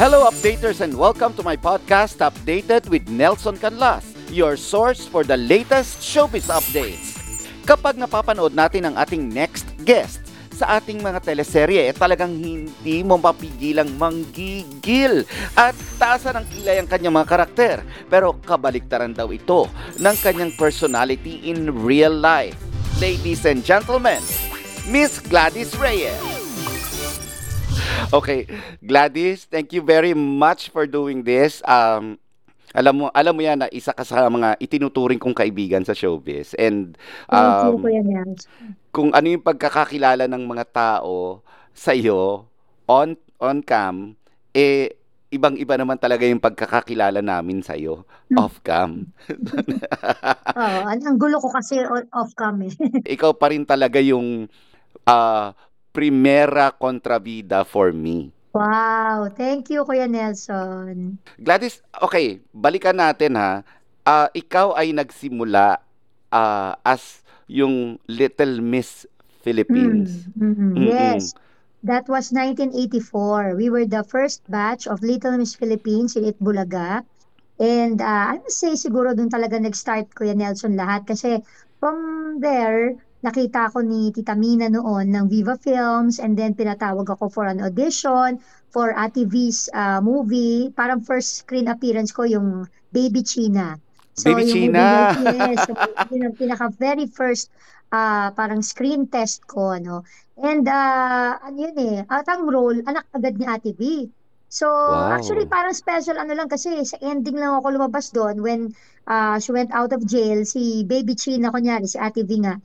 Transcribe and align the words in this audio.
Hello, 0.00 0.24
updaters, 0.24 0.80
and 0.80 0.96
welcome 0.96 1.36
to 1.36 1.44
my 1.44 1.60
podcast, 1.60 2.24
Updated 2.24 2.88
with 2.88 3.04
Nelson 3.12 3.60
Canlas, 3.60 4.00
your 4.32 4.56
source 4.56 5.04
for 5.04 5.28
the 5.28 5.36
latest 5.36 6.00
showbiz 6.00 6.48
updates. 6.48 7.20
Kapag 7.68 8.00
napapanood 8.00 8.56
natin 8.56 8.88
ang 8.88 8.96
ating 8.96 9.28
next 9.28 9.68
guest 9.84 10.24
sa 10.56 10.80
ating 10.80 11.04
mga 11.04 11.20
teleserye, 11.20 11.84
eh, 11.84 11.92
talagang 11.92 12.32
hindi 12.32 13.04
mo 13.04 13.20
mapigilang 13.20 13.92
manggigil 14.00 15.28
at 15.52 15.76
taasan 16.00 16.40
ng 16.40 16.46
kilay 16.48 16.80
ang 16.80 16.88
kanyang 16.88 17.20
mga 17.20 17.28
karakter. 17.36 17.84
Pero 18.08 18.40
kabaliktaran 18.40 19.12
daw 19.12 19.28
ito 19.28 19.68
ng 20.00 20.16
kanyang 20.24 20.56
personality 20.56 21.44
in 21.44 21.68
real 21.76 22.16
life. 22.16 22.56
Ladies 23.04 23.44
and 23.44 23.60
gentlemen, 23.60 24.24
Miss 24.88 25.20
Gladys 25.20 25.76
Reyes. 25.76 26.39
Okay, 28.18 28.46
Gladys, 28.82 29.46
thank 29.46 29.70
you 29.72 29.82
very 29.82 30.14
much 30.14 30.70
for 30.70 30.86
doing 30.86 31.22
this. 31.22 31.62
Um, 31.64 32.18
alam 32.70 33.02
mo, 33.02 33.06
alam 33.10 33.34
mo 33.34 33.42
yan 33.42 33.58
na 33.66 33.68
isa 33.74 33.90
ka 33.90 34.06
sa 34.06 34.30
mga 34.30 34.54
itinuturing 34.62 35.18
kong 35.18 35.34
kaibigan 35.34 35.82
sa 35.82 35.94
showbiz. 35.94 36.54
And 36.54 36.94
Thank 37.26 37.58
you, 37.66 37.74
um, 37.82 37.82
kung 38.94 39.10
ano 39.10 39.26
yung 39.26 39.42
pagkakakilala 39.42 40.30
ng 40.30 40.44
mga 40.46 40.64
tao 40.70 41.42
sa 41.74 41.94
iyo 41.94 42.46
on 42.86 43.18
on 43.42 43.62
cam, 43.62 44.14
eh 44.54 44.94
ibang-iba 45.30 45.78
naman 45.78 45.94
talaga 45.98 46.26
yung 46.26 46.42
pagkakakilala 46.42 47.22
namin 47.22 47.62
sa 47.62 47.78
iyo 47.78 48.02
Hmm. 48.30 48.46
off 48.46 48.62
cam. 48.62 49.10
Oo, 50.58 50.78
ang, 50.86 51.18
gulo 51.18 51.42
ko 51.42 51.50
kasi 51.50 51.82
on- 51.82 52.06
off-cam 52.14 52.62
eh. 52.62 52.70
Ikaw 53.18 53.34
pa 53.34 53.50
rin 53.50 53.66
talaga 53.66 53.98
yung 53.98 54.46
ah, 55.02 55.50
primera 55.90 56.70
kontrabida 56.74 57.66
for 57.66 57.92
me. 57.92 58.30
Wow, 58.50 59.30
thank 59.30 59.70
you, 59.70 59.86
Kuya 59.86 60.10
Nelson. 60.10 61.18
Gladys, 61.38 61.78
okay, 62.02 62.42
balikan 62.50 62.98
natin 62.98 63.38
ha. 63.38 63.62
Ah, 64.02 64.26
ikaw 64.34 64.74
ay 64.74 64.90
nagsimula 64.90 65.78
ah, 66.34 66.74
as 66.82 67.22
yung 67.46 67.98
Little 68.10 68.58
Miss 68.58 69.06
Philippines. 69.42 70.26
Mm, 70.34 70.34
mhm, 70.34 70.70
Mm-mm. 70.74 70.90
Yes, 70.90 71.34
that 71.82 72.06
was 72.10 72.30
1984. 72.34 73.54
We 73.54 73.70
were 73.70 73.86
the 73.86 74.02
first 74.02 74.42
batch 74.50 74.86
of 74.86 75.02
Little 75.02 75.38
Miss 75.38 75.54
Philippines 75.54 76.18
in 76.18 76.26
Itbulaga. 76.26 77.06
And 77.60 78.00
uh, 78.00 78.34
I 78.34 78.40
must 78.40 78.56
say, 78.56 78.72
siguro 78.72 79.12
dun 79.12 79.28
talaga 79.28 79.60
nag-start, 79.60 80.16
Kuya 80.16 80.32
Nelson, 80.32 80.80
lahat. 80.80 81.04
Kasi 81.04 81.44
from 81.76 82.40
there, 82.40 82.96
nakita 83.20 83.68
ko 83.72 83.84
ni 83.84 84.08
Tita 84.10 84.32
Mina 84.32 84.68
noon 84.68 85.12
ng 85.12 85.28
Viva 85.28 85.56
Films 85.56 86.16
and 86.18 86.36
then 86.36 86.56
pinatawag 86.56 87.04
ako 87.04 87.28
for 87.28 87.44
an 87.44 87.60
audition 87.60 88.40
for 88.70 88.92
Ate 88.96 89.28
V's 89.28 89.68
uh, 89.72 90.00
movie. 90.00 90.72
Parang 90.72 91.04
first 91.04 91.44
screen 91.44 91.68
appearance 91.68 92.10
ko 92.10 92.24
yung 92.24 92.64
Baby 92.90 93.20
China. 93.22 93.76
So 94.14 94.32
Baby 94.32 94.48
yung 94.48 94.72
movie 94.72 94.72
China. 94.72 94.84
na, 95.20 95.32
yes, 95.52 95.68
so, 95.68 95.72
yun 96.10 96.28
ang 96.28 96.36
pinaka 96.36 96.72
very 96.76 97.06
first 97.06 97.52
ah, 97.90 98.30
parang 98.32 98.62
screen 98.62 99.10
test 99.10 99.44
ko, 99.46 99.74
ano. 99.74 100.06
And 100.38 100.64
uh, 100.64 101.36
ano 101.42 101.56
yun 101.58 101.76
eh, 101.76 101.96
at 102.06 102.24
ang 102.30 102.46
role, 102.48 102.80
anak 102.86 103.04
agad 103.12 103.36
ni 103.36 103.44
Ate 103.44 103.74
V. 103.74 104.08
So, 104.50 104.66
actually, 105.10 105.46
Wow. 105.46 105.54
parang 105.62 105.74
special 105.74 106.18
ano 106.18 106.34
lang 106.34 106.50
kasi 106.50 106.82
sa 106.82 106.98
ending 107.02 107.38
lang 107.38 107.54
ako 107.58 107.70
lumabas 107.70 108.10
doon 108.10 108.42
when 108.42 108.60
ah, 109.06 109.38
she 109.38 109.50
went 109.52 109.70
out 109.70 109.92
of 109.92 110.02
jail, 110.06 110.42
si 110.46 110.82
Baby 110.86 111.14
China, 111.14 111.50
kunyari, 111.50 111.86
si 111.86 111.98
Ate 111.98 112.22
V 112.22 112.30
nga. 112.42 112.58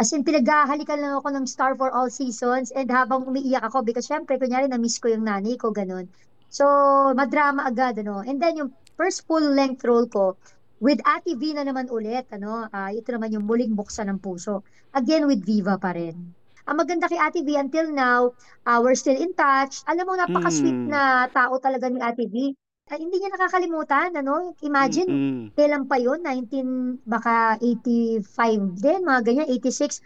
As 0.00 0.16
in, 0.16 0.24
pinaghahalikan 0.24 0.96
lang 0.96 1.20
ako 1.20 1.28
ng 1.28 1.44
Star 1.44 1.76
for 1.76 1.92
All 1.92 2.08
Seasons 2.08 2.72
and 2.72 2.88
habang 2.88 3.28
umiiyak 3.28 3.68
ako 3.68 3.84
because 3.84 4.08
syempre, 4.08 4.40
kunyari, 4.40 4.64
na-miss 4.64 4.96
ko 4.96 5.12
yung 5.12 5.28
nanay 5.28 5.60
ko, 5.60 5.76
ganun. 5.76 6.08
So, 6.48 6.64
madrama 7.12 7.68
agad, 7.68 8.00
ano. 8.00 8.24
And 8.24 8.40
then, 8.40 8.56
yung 8.56 8.72
first 8.96 9.28
full-length 9.28 9.84
role 9.84 10.08
ko, 10.08 10.40
with 10.80 11.04
Ate 11.04 11.36
V 11.36 11.52
na 11.52 11.68
naman 11.68 11.92
ulit, 11.92 12.24
ano, 12.32 12.64
ah, 12.72 12.88
ito 12.88 13.12
naman 13.12 13.28
yung 13.36 13.44
muling 13.44 13.76
buksan 13.76 14.08
ng 14.08 14.24
puso. 14.24 14.64
Again, 14.96 15.28
with 15.28 15.44
Viva 15.44 15.76
pa 15.76 15.92
rin. 15.92 16.32
Ang 16.64 16.76
maganda 16.80 17.04
kay 17.04 17.20
Ate 17.20 17.44
V 17.44 17.60
until 17.60 17.92
now, 17.92 18.32
ah, 18.64 18.80
we're 18.80 18.96
still 18.96 19.20
in 19.20 19.36
touch. 19.36 19.84
Alam 19.84 20.08
mo, 20.08 20.16
napaka-sweet 20.16 20.80
Hmm. 20.80 20.88
na 20.88 21.28
tao 21.28 21.60
talaga 21.60 21.92
ni 21.92 22.00
Ate 22.00 22.24
V. 22.24 22.56
Ah, 22.90 22.98
hindi 22.98 23.22
niya 23.22 23.30
nakakalimutan, 23.30 24.10
ano? 24.18 24.58
Imagine, 24.66 25.06
Mm-mm. 25.06 25.40
kailan 25.54 25.86
pa 25.86 25.94
yun? 25.94 26.18
19, 26.26 27.06
baka 27.06 27.54
85 27.62 28.74
din, 28.76 29.06
mga 29.06 29.20
ganyan, 29.22 29.46
86. 29.46 30.02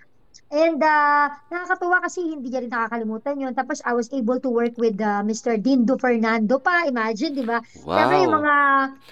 And 0.52 0.78
uh, 0.78 1.32
nakakatuwa 1.48 2.04
kasi 2.04 2.20
hindi 2.20 2.52
niya 2.52 2.60
rin 2.60 2.68
nakakalimutan 2.68 3.40
yun. 3.40 3.54
Tapos 3.56 3.80
I 3.82 3.96
was 3.96 4.12
able 4.12 4.36
to 4.38 4.50
work 4.52 4.76
with 4.76 5.00
uh, 5.00 5.24
Mr. 5.24 5.56
Dindo 5.56 5.96
Fernando 5.96 6.60
pa. 6.60 6.84
Imagine, 6.84 7.32
di 7.32 7.42
ba? 7.42 7.58
Siyempre 7.64 8.22
yung 8.22 8.34
Wow. 8.34 8.38
mga, 8.44 8.54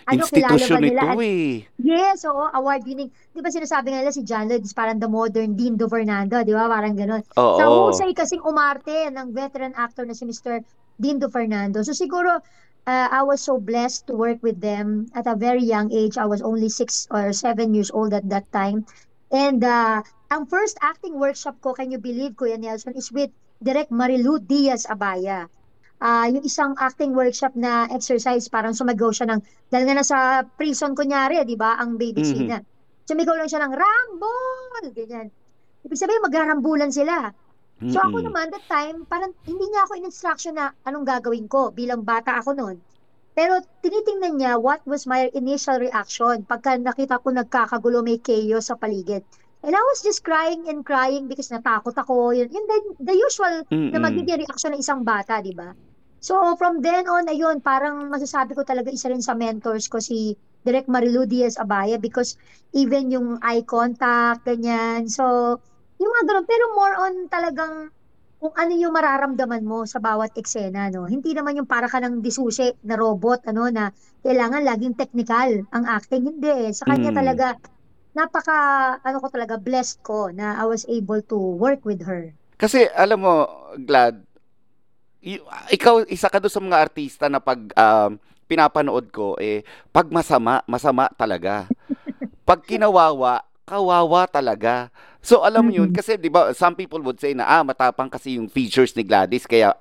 ano, 0.06 0.22
kilala 0.28 0.64
ba 0.68 0.78
nila? 0.78 1.02
ito 1.02 1.08
At, 1.08 1.16
eh. 1.24 1.52
yes, 1.80 2.18
oo, 2.28 2.44
award 2.52 2.82
winning. 2.84 3.10
Di 3.32 3.40
ba 3.40 3.48
sinasabi 3.48 3.90
nga 3.90 4.04
nila 4.04 4.12
si 4.12 4.22
John 4.22 4.46
Lloyd 4.46 4.62
is 4.62 4.76
parang 4.76 5.00
the 5.00 5.08
modern 5.08 5.56
Dindo 5.56 5.88
Fernando, 5.88 6.44
di 6.44 6.52
ba? 6.52 6.68
Parang 6.68 6.92
ganun. 6.92 7.24
Sa 7.32 7.64
Oo. 7.64 7.88
husay 7.88 8.12
kasing 8.12 8.44
umarte 8.44 9.08
ng 9.08 9.32
veteran 9.32 9.72
actor 9.74 10.04
na 10.04 10.12
si 10.12 10.28
Mr. 10.28 10.60
Dindo 10.94 11.26
Fernando. 11.32 11.80
So 11.82 11.96
siguro, 11.96 12.38
uh, 12.87 13.09
I 13.10 13.22
was 13.22 13.41
so 13.41 13.59
blessed 13.59 14.06
to 14.09 14.15
work 14.15 14.43
with 14.43 14.60
them 14.60 15.06
at 15.15 15.26
a 15.26 15.37
very 15.37 15.62
young 15.62 15.93
age. 15.93 16.19
I 16.19 16.26
was 16.26 16.43
only 16.43 16.69
six 16.69 17.06
or 17.10 17.32
seven 17.32 17.75
years 17.75 17.91
old 17.91 18.15
at 18.15 18.28
that 18.31 18.50
time. 18.53 18.87
And 19.32 19.65
uh, 19.65 20.03
ang 20.31 20.47
first 20.47 20.76
acting 20.82 21.19
workshop 21.19 21.60
ko, 21.60 21.72
can 21.72 21.91
you 21.91 21.98
believe, 21.98 22.37
Kuya 22.37 22.59
Nelson, 22.59 22.94
is 22.97 23.12
with 23.12 23.31
Direk 23.65 23.88
Marilu 23.88 24.43
Diaz 24.43 24.84
Abaya. 24.88 25.47
Ah, 26.03 26.26
yung 26.26 26.43
isang 26.43 26.75
acting 26.82 27.15
workshop 27.15 27.54
na 27.54 27.87
exercise, 27.94 28.50
parang 28.50 28.75
sumigaw 28.75 29.14
siya 29.14 29.31
ng, 29.31 29.41
dahil 29.70 29.87
nga 29.87 29.97
nasa 30.03 30.19
prison 30.59 30.99
kunyari, 30.99 31.38
di 31.47 31.54
ba, 31.54 31.78
ang 31.78 31.94
baby 31.94 32.26
Mhm. 32.26 32.31
China. 32.34 32.56
Sumigaw 33.06 33.38
lang 33.38 33.47
siya 33.47 33.62
ng, 33.62 33.72
Rambol! 33.72 34.82
Ganyan. 34.91 35.31
Ibig 35.87 35.99
sabihin, 35.99 36.26
magharambulan 36.26 36.91
sila. 36.91 37.31
So 37.91 37.98
ako 38.00 38.22
naman, 38.22 38.50
that 38.54 38.66
time, 38.70 39.04
parang 39.06 39.34
hindi 39.47 39.65
niya 39.69 39.87
ako 39.87 39.93
in-instruction 39.98 40.54
na 40.59 40.72
anong 40.87 41.06
gagawin 41.06 41.47
ko 41.50 41.70
bilang 41.75 42.03
bata 42.06 42.38
ako 42.38 42.54
noon. 42.54 42.78
Pero 43.32 43.59
tinitingnan 43.81 44.37
niya 44.37 44.53
what 44.60 44.84
was 44.84 45.09
my 45.09 45.32
initial 45.32 45.81
reaction 45.81 46.44
pagka 46.44 46.76
nakita 46.76 47.16
ko 47.22 47.32
nagkakagulo 47.32 48.04
may 48.04 48.20
chaos 48.20 48.69
sa 48.69 48.76
paligid. 48.76 49.25
And 49.62 49.72
I 49.72 49.82
was 49.94 50.03
just 50.03 50.26
crying 50.26 50.66
and 50.69 50.82
crying 50.84 51.31
because 51.31 51.48
natakot 51.48 51.94
ako. 51.97 52.34
Yun, 52.34 52.50
yun 52.50 52.65
the, 52.66 52.78
the 53.12 53.15
usual 53.16 53.65
na 53.94 53.99
Mm-mm. 53.99 54.03
magiging 54.03 54.43
reaction 54.44 54.75
ng 54.75 54.82
isang 54.82 55.00
bata, 55.06 55.41
di 55.41 55.54
ba? 55.54 55.72
So 56.22 56.54
from 56.60 56.82
then 56.82 57.09
on, 57.09 57.26
ayun, 57.26 57.62
parang 57.62 58.10
masasabi 58.10 58.54
ko 58.54 58.62
talaga 58.62 58.93
isa 58.93 59.10
rin 59.10 59.22
sa 59.25 59.34
mentors 59.34 59.87
ko 59.91 59.99
si 59.99 60.37
Direk 60.62 60.87
Marilu 60.87 61.26
Diaz 61.26 61.59
Abaya 61.59 61.99
because 61.99 62.38
even 62.70 63.10
yung 63.10 63.38
eye 63.43 63.66
contact, 63.66 64.47
ganyan. 64.47 65.10
So, 65.10 65.59
yung 66.02 66.12
mga 66.12 66.24
ganun. 66.28 66.46
Pero 66.50 66.64
more 66.74 66.94
on 66.98 67.14
talagang 67.30 67.74
kung 68.42 68.50
ano 68.58 68.72
yung 68.74 68.90
mararamdaman 68.90 69.62
mo 69.62 69.86
sa 69.86 70.02
bawat 70.02 70.34
eksena, 70.34 70.90
no? 70.90 71.06
Hindi 71.06 71.30
naman 71.30 71.62
yung 71.62 71.70
para 71.70 71.86
ka 71.86 72.02
ng 72.02 72.18
disusi 72.18 72.74
na 72.82 72.98
robot, 72.98 73.46
ano, 73.46 73.70
na 73.70 73.94
kailangan 74.26 74.66
laging 74.66 74.98
technical 74.98 75.62
ang 75.70 75.84
acting. 75.86 76.26
Hindi 76.26 76.50
eh. 76.50 76.70
Sa 76.74 76.90
kanya 76.90 77.14
Mm. 77.14 77.18
talaga, 77.22 77.46
napaka, 78.18 78.58
ano 78.98 79.22
ko 79.22 79.28
talaga, 79.30 79.54
blessed 79.62 80.02
ko 80.02 80.34
na 80.34 80.58
I 80.58 80.66
was 80.66 80.82
able 80.90 81.22
to 81.30 81.38
work 81.38 81.86
with 81.86 82.02
her. 82.02 82.34
Kasi 82.58 82.90
alam 82.90 83.22
mo, 83.22 83.34
Glad, 83.78 84.26
y- 85.22 85.40
ikaw 85.70 86.02
isa 86.10 86.26
ka 86.28 86.42
doon 86.42 86.52
sa 86.52 86.60
mga 86.62 86.80
artista 86.82 87.24
na 87.30 87.38
pag 87.38 87.62
um, 87.72 88.19
pinapanood 88.50 89.08
ko 89.14 89.38
eh 89.40 89.62
pag 89.94 90.10
masama, 90.10 90.60
masama 90.66 91.08
talaga. 91.14 91.70
Pag 92.48 92.66
kinawawa, 92.66 93.46
kawawa 93.64 94.26
talaga. 94.26 94.90
So 95.22 95.46
alam 95.46 95.70
mo 95.70 95.72
yun 95.72 95.94
kasi 95.94 96.18
'di 96.18 96.28
ba 96.28 96.50
some 96.50 96.74
people 96.74 96.98
would 97.06 97.22
say 97.22 97.30
na 97.32 97.46
ah 97.46 97.62
matapang 97.62 98.10
kasi 98.10 98.36
yung 98.36 98.50
features 98.50 98.92
ni 98.98 99.06
Gladys 99.06 99.46
kaya 99.46 99.72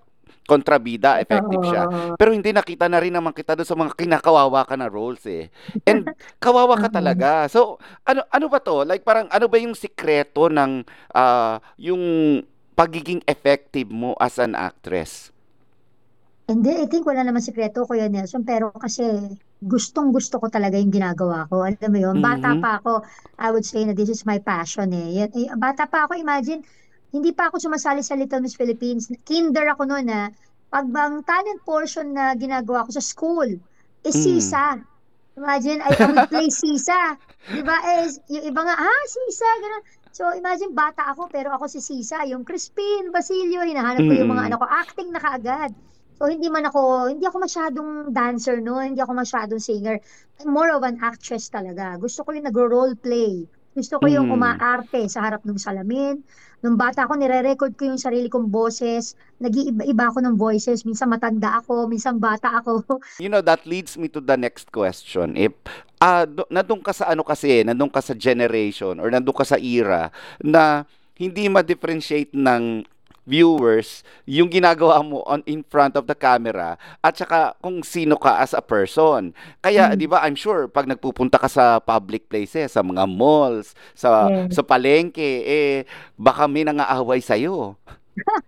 kontrabida 0.46 1.22
effective 1.22 1.64
siya. 1.66 1.86
Oo. 1.88 2.14
Pero 2.18 2.30
hindi 2.34 2.54
nakita 2.54 2.86
na 2.86 3.02
rin 3.02 3.14
naman 3.14 3.34
kita 3.34 3.58
doon 3.58 3.68
sa 3.68 3.78
mga 3.78 3.94
kinakawawa 3.98 4.66
ka 4.66 4.76
na 4.78 4.90
roles 4.90 5.24
eh. 5.26 5.50
And 5.86 6.06
kawawa 6.44 6.78
ka 6.78 6.94
talaga. 6.94 7.50
So 7.50 7.82
ano 8.06 8.26
ano 8.30 8.46
ba 8.50 8.62
to? 8.62 8.86
Like 8.86 9.02
parang 9.02 9.30
ano 9.34 9.46
ba 9.50 9.58
yung 9.58 9.74
sikreto 9.74 10.52
ng 10.52 10.86
ah, 11.18 11.58
yung 11.78 12.04
pagiging 12.78 13.22
effective 13.30 13.90
mo 13.94 14.18
as 14.18 14.42
an 14.42 14.58
actress? 14.58 15.30
Hindi, 16.50 16.84
I 16.84 16.88
think 16.90 17.08
wala 17.08 17.24
naman 17.24 17.40
sikreto, 17.40 17.88
Kuya 17.88 18.12
Nelson, 18.12 18.44
pero 18.44 18.74
kasi 18.76 19.08
gustong-gusto 19.62 20.42
ko 20.42 20.50
talaga 20.50 20.76
yung 20.76 20.90
ginagawa 20.90 21.46
ko. 21.46 21.62
Alam 21.64 21.90
mo 21.94 22.00
yun, 22.02 22.18
bata 22.18 22.58
Mhm. 22.58 22.62
pa 22.62 22.82
ako, 22.82 23.06
I 23.38 23.54
would 23.54 23.64
say 23.64 23.86
na 23.86 23.94
this 23.94 24.10
is 24.10 24.26
my 24.26 24.42
passion 24.42 24.90
eh. 24.92 25.30
Eh, 25.30 25.54
Bata 25.56 25.86
pa 25.86 26.10
ako, 26.10 26.18
imagine, 26.18 26.66
hindi 27.14 27.32
pa 27.32 27.50
ako 27.50 27.62
sumasali 27.62 28.02
sa 28.02 28.18
Little 28.18 28.42
Miss 28.42 28.58
Philippines. 28.58 29.08
Kinder 29.22 29.70
ako 29.70 29.86
noon 29.86 30.06
na 30.10 30.30
pag 30.68 30.88
bang 30.90 31.22
talent 31.22 31.62
portion 31.62 32.10
na 32.10 32.34
ginagawa 32.34 32.88
ko 32.88 32.92
sa 32.92 33.04
school 33.04 33.50
is 34.02 34.16
Mm. 34.18 34.24
sisa. 34.42 34.66
Imagine, 35.38 35.80
I, 35.82 35.94
I 35.96 36.08
would 36.10 36.28
play 36.28 36.50
sisa. 36.50 36.98
Di 37.54 37.62
ba? 37.62 37.76
Eh, 37.84 38.08
yung 38.32 38.46
iba 38.48 38.62
nga, 38.64 38.76
ah, 38.80 39.04
sisa, 39.06 39.48
ganun. 39.60 39.84
So, 40.12 40.24
imagine, 40.36 40.72
bata 40.74 41.08
ako, 41.08 41.32
pero 41.32 41.56
ako 41.56 41.72
si 41.72 41.80
Sisa. 41.80 42.28
Yung 42.28 42.44
Crispin, 42.44 43.16
Basilio, 43.16 43.64
hinahanap 43.64 44.04
ko 44.04 44.12
yung 44.12 44.28
mga 44.28 44.52
anak 44.52 44.60
ko. 44.60 44.68
Acting 44.68 45.10
na 45.12 45.20
kaagad. 45.20 45.72
So 46.22 46.30
hindi 46.30 46.54
man 46.54 46.70
ako 46.70 47.10
hindi 47.10 47.26
ako 47.26 47.42
masyadong 47.42 47.90
dancer 48.14 48.62
no, 48.62 48.78
hindi 48.78 49.02
ako 49.02 49.18
masyadong 49.18 49.58
singer. 49.58 49.98
I'm 50.38 50.54
more 50.54 50.70
of 50.70 50.86
an 50.86 51.02
actress 51.02 51.50
talaga. 51.50 51.98
Gusto 51.98 52.22
ko 52.22 52.38
yung 52.38 52.46
nagro-role 52.46 52.94
play. 52.94 53.50
Gusto 53.74 53.98
ko 53.98 54.06
yung 54.06 54.30
Mm. 54.30 54.38
umaarte 54.38 55.02
sa 55.10 55.26
harap 55.26 55.42
ng 55.42 55.58
salamin. 55.58 56.22
Nung 56.62 56.78
bata 56.78 57.10
ako, 57.10 57.18
nire-record 57.18 57.74
ko 57.74 57.90
yung 57.90 57.98
sarili 57.98 58.30
kong 58.30 58.54
boses. 58.54 59.18
Nag-iiba-iba 59.42 60.14
ako 60.14 60.22
ng 60.22 60.36
voices. 60.38 60.86
Minsan 60.86 61.10
matanda 61.10 61.58
ako, 61.58 61.90
minsan 61.90 62.22
bata 62.22 62.54
ako. 62.62 62.86
You 63.24 63.34
know, 63.34 63.42
that 63.42 63.66
leads 63.66 63.98
me 63.98 64.06
to 64.14 64.22
the 64.22 64.38
next 64.38 64.70
question. 64.70 65.34
If 65.34 65.58
do, 66.30 66.46
nandun 66.54 66.86
ka 66.86 66.94
sa 66.94 67.10
ano 67.10 67.26
kasi, 67.26 67.66
nandun 67.66 67.90
ka 67.90 67.98
sa 67.98 68.14
generation 68.14 69.02
or 69.02 69.10
nandun 69.10 69.34
ka 69.34 69.42
sa 69.42 69.58
era 69.58 70.14
na 70.38 70.86
hindi 71.18 71.50
ma-differentiate 71.50 72.38
ng 72.38 72.86
viewers 73.32 74.04
yung 74.28 74.52
ginagawa 74.52 75.00
mo 75.00 75.24
on 75.24 75.40
in 75.48 75.64
front 75.64 75.96
of 75.96 76.04
the 76.12 76.18
camera 76.18 76.76
at 77.00 77.16
saka 77.16 77.56
kung 77.64 77.80
sino 77.82 78.20
ka 78.20 78.44
as 78.44 78.52
a 78.52 78.60
person. 78.60 79.32
Kaya 79.64 79.96
'di 79.96 80.04
Mm, 80.04 80.12
ba, 80.12 80.20
I'm 80.28 80.36
sure 80.36 80.68
pag 80.68 80.88
nagpupunta 80.92 81.40
ka 81.40 81.48
sa 81.48 81.80
public 81.80 82.28
places, 82.28 82.76
sa 82.76 82.84
mga 82.84 83.08
malls, 83.08 83.72
sa 83.96 84.28
yes. 84.28 84.52
sa 84.52 84.62
palengke 84.68 85.48
eh 85.48 85.88
baka 86.20 86.46
may 86.52 86.68
nangaaway 86.68 87.24
sa 87.24 87.40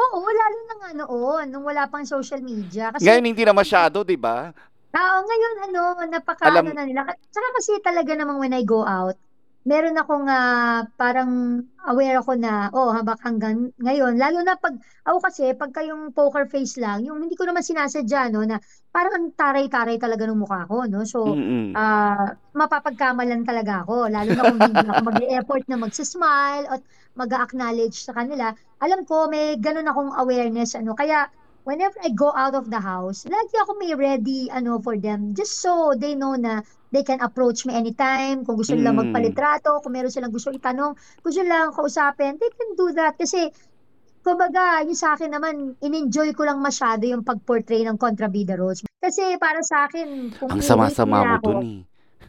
Oo, 0.00 0.18
lalo 0.22 0.58
na 0.68 0.74
nga 0.80 0.90
noon, 1.02 1.44
nung 1.50 1.64
wala 1.66 1.90
pang 1.90 2.06
social 2.06 2.40
media. 2.42 2.90
Kasi 2.94 3.06
Ngayon 3.06 3.24
hindi 3.26 3.42
na 3.44 3.54
masyado, 3.56 4.04
'di 4.04 4.16
ba? 4.20 4.52
Oo, 4.90 5.18
ngayon 5.22 5.54
ano, 5.70 5.80
napaka-ano 6.10 6.68
Alam 6.68 6.74
na 6.74 6.82
nila. 6.82 7.06
Tsaka 7.30 7.48
kasi 7.58 7.78
talaga 7.78 8.10
namang 8.18 8.42
when 8.42 8.54
I 8.54 8.66
go 8.66 8.82
out, 8.82 9.14
meron 9.66 9.96
akong 10.00 10.24
ah, 10.28 10.84
parang 10.96 11.60
aware 11.88 12.20
ako 12.20 12.32
na, 12.40 12.68
oh, 12.72 12.92
habang 12.96 13.16
hanggang 13.20 13.56
ngayon, 13.80 14.16
lalo 14.16 14.40
na 14.44 14.56
pag, 14.56 14.76
ako 15.04 15.18
kasi, 15.20 15.52
pagka 15.56 15.84
yung 15.84 16.12
poker 16.16 16.48
face 16.48 16.80
lang, 16.80 17.04
yung 17.04 17.24
hindi 17.24 17.36
ko 17.36 17.44
naman 17.48 17.64
sinasadya, 17.64 18.32
no, 18.32 18.44
na 18.44 18.56
parang 18.92 19.12
ang 19.16 19.26
taray-taray 19.36 19.96
talaga 20.00 20.24
ng 20.28 20.40
mukha 20.40 20.64
ko, 20.68 20.84
no? 20.88 21.04
So, 21.04 21.36
Mm. 21.36 21.76
ah, 21.76 22.32
mapapagkamalan 22.56 23.44
talaga 23.46 23.84
ako, 23.86 24.08
lalo 24.10 24.30
na 24.34 24.44
kung 24.48 24.60
hindi 24.64 24.84
ako 24.88 25.00
mag-e-effort 25.06 25.64
na 25.68 25.76
magsismile 25.80 26.66
at 26.68 26.80
mag-acknowledge 27.16 28.00
sa 28.04 28.12
kanila. 28.16 28.52
Alam 28.80 29.04
ko, 29.04 29.28
may 29.28 29.56
ganun 29.60 29.86
akong 29.88 30.12
awareness, 30.16 30.74
ano, 30.76 30.96
kaya 30.96 31.28
whenever 31.64 31.96
I 32.00 32.10
go 32.12 32.32
out 32.32 32.54
of 32.56 32.68
the 32.72 32.80
house, 32.80 33.24
lagi 33.28 33.54
ako 33.60 33.76
may 33.76 33.92
ready 33.94 34.48
ano 34.48 34.80
for 34.80 34.96
them 34.96 35.36
just 35.36 35.60
so 35.60 35.92
they 35.96 36.16
know 36.16 36.34
na 36.34 36.64
they 36.90 37.04
can 37.06 37.20
approach 37.22 37.62
me 37.66 37.74
anytime. 37.76 38.42
Kung 38.42 38.58
gusto 38.58 38.74
nilang 38.74 38.98
Mm. 38.98 39.02
magpalitrato, 39.10 39.78
kung 39.84 39.94
meron 39.94 40.10
silang 40.10 40.34
gusto 40.34 40.50
itanong, 40.50 40.96
gusto 41.22 41.42
lang 41.46 41.70
kausapin, 41.70 42.34
they 42.40 42.50
can 42.50 42.70
do 42.74 42.90
that. 42.96 43.14
Kasi, 43.14 43.46
kumbaga, 44.26 44.82
yung 44.82 44.98
sa 44.98 45.14
akin 45.14 45.30
naman, 45.30 45.78
in-enjoy 45.80 46.34
ko 46.34 46.44
lang 46.44 46.58
masyado 46.58 47.06
yung 47.06 47.22
pag-portray 47.22 47.86
ng 47.86 47.96
kontrabida 47.96 48.58
roles. 48.58 48.82
Kasi 49.00 49.38
para 49.38 49.62
sa 49.62 49.86
akin, 49.86 50.34
kung 50.34 50.50
Ang 50.50 50.60
sama-sama 50.60 51.24
mo 51.24 51.36
dun 51.40 51.62
eh. 51.62 51.80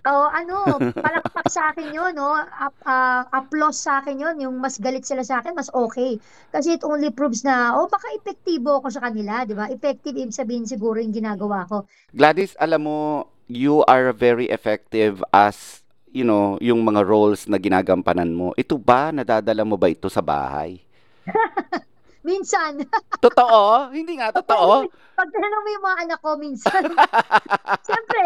Oo, 0.01 0.25
ano, 0.33 0.81
palakpak 1.05 1.45
sa 1.45 1.69
akin 1.69 1.93
yun, 1.93 2.17
no? 2.17 2.33
Ap 2.33 2.73
ah, 2.89 3.29
applause 3.29 3.77
sa 3.77 4.01
akin 4.01 4.17
yun, 4.17 4.35
yung 4.41 4.55
mas 4.57 4.81
galit 4.81 5.05
sila 5.05 5.21
sa 5.21 5.41
akin, 5.41 5.53
mas 5.53 5.69
okay. 5.69 6.17
Kasi 6.49 6.81
it 6.81 6.83
only 6.83 7.13
proves 7.13 7.45
na, 7.45 7.77
oh, 7.77 7.85
baka 7.85 8.09
epektibo 8.17 8.81
ako 8.81 8.89
sa 8.89 9.05
kanila, 9.05 9.45
di 9.45 9.53
ba? 9.53 9.69
Effective, 9.69 10.17
ibig 10.17 10.33
sabihin 10.33 10.65
siguro 10.65 10.97
yung 10.97 11.13
ginagawa 11.13 11.69
ko. 11.69 11.85
Gladys, 12.17 12.57
alam 12.57 12.81
mo, 12.89 13.29
you 13.45 13.85
are 13.85 14.09
very 14.09 14.49
effective 14.49 15.21
as, 15.29 15.85
you 16.09 16.25
know, 16.25 16.57
yung 16.57 16.81
mga 16.81 17.05
roles 17.05 17.45
na 17.45 17.61
ginagampanan 17.61 18.33
mo. 18.33 18.57
Ito 18.57 18.81
ba, 18.81 19.13
nadadala 19.13 19.61
mo 19.61 19.77
ba 19.77 19.85
ito 19.93 20.09
sa 20.09 20.25
bahay? 20.25 20.81
Minsan, 22.21 22.85
Totoo? 23.25 23.89
Hindi 23.93 24.17
nga, 24.17 24.33
totoo? 24.33 24.85
pag 25.17 25.29
tinanong 25.29 25.63
mo 25.63 25.69
yung 25.69 25.85
mga 25.85 25.99
anak 26.09 26.19
ko, 26.21 26.29
minsan, 26.37 26.83
siyempre, 27.85 28.21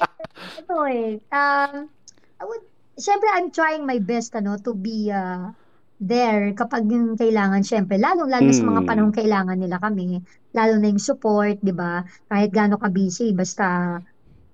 ito 0.56 0.76
eh, 0.88 1.20
um, 1.32 1.74
I 2.40 2.44
would, 2.48 2.64
siyempre, 2.96 3.28
I'm 3.36 3.52
trying 3.52 3.84
my 3.84 4.00
best, 4.00 4.36
ano, 4.36 4.56
to 4.64 4.72
be, 4.76 5.12
uh, 5.12 5.52
there 6.00 6.52
kapag 6.56 6.88
yung 6.92 7.16
kailangan, 7.16 7.64
syempre, 7.64 7.96
lalong-lalo 8.00 8.52
sa 8.52 8.68
mga 8.68 8.82
Mm. 8.84 8.88
panahong 8.88 9.16
kailangan 9.16 9.58
nila 9.60 9.78
kami, 9.80 10.20
lalo 10.56 10.74
na 10.80 10.88
yung 10.92 11.00
support, 11.04 11.60
di 11.64 11.72
ba? 11.72 12.04
Kahit 12.28 12.52
gaano 12.52 12.76
ka 12.80 12.88
busy, 12.92 13.32
basta 13.36 14.00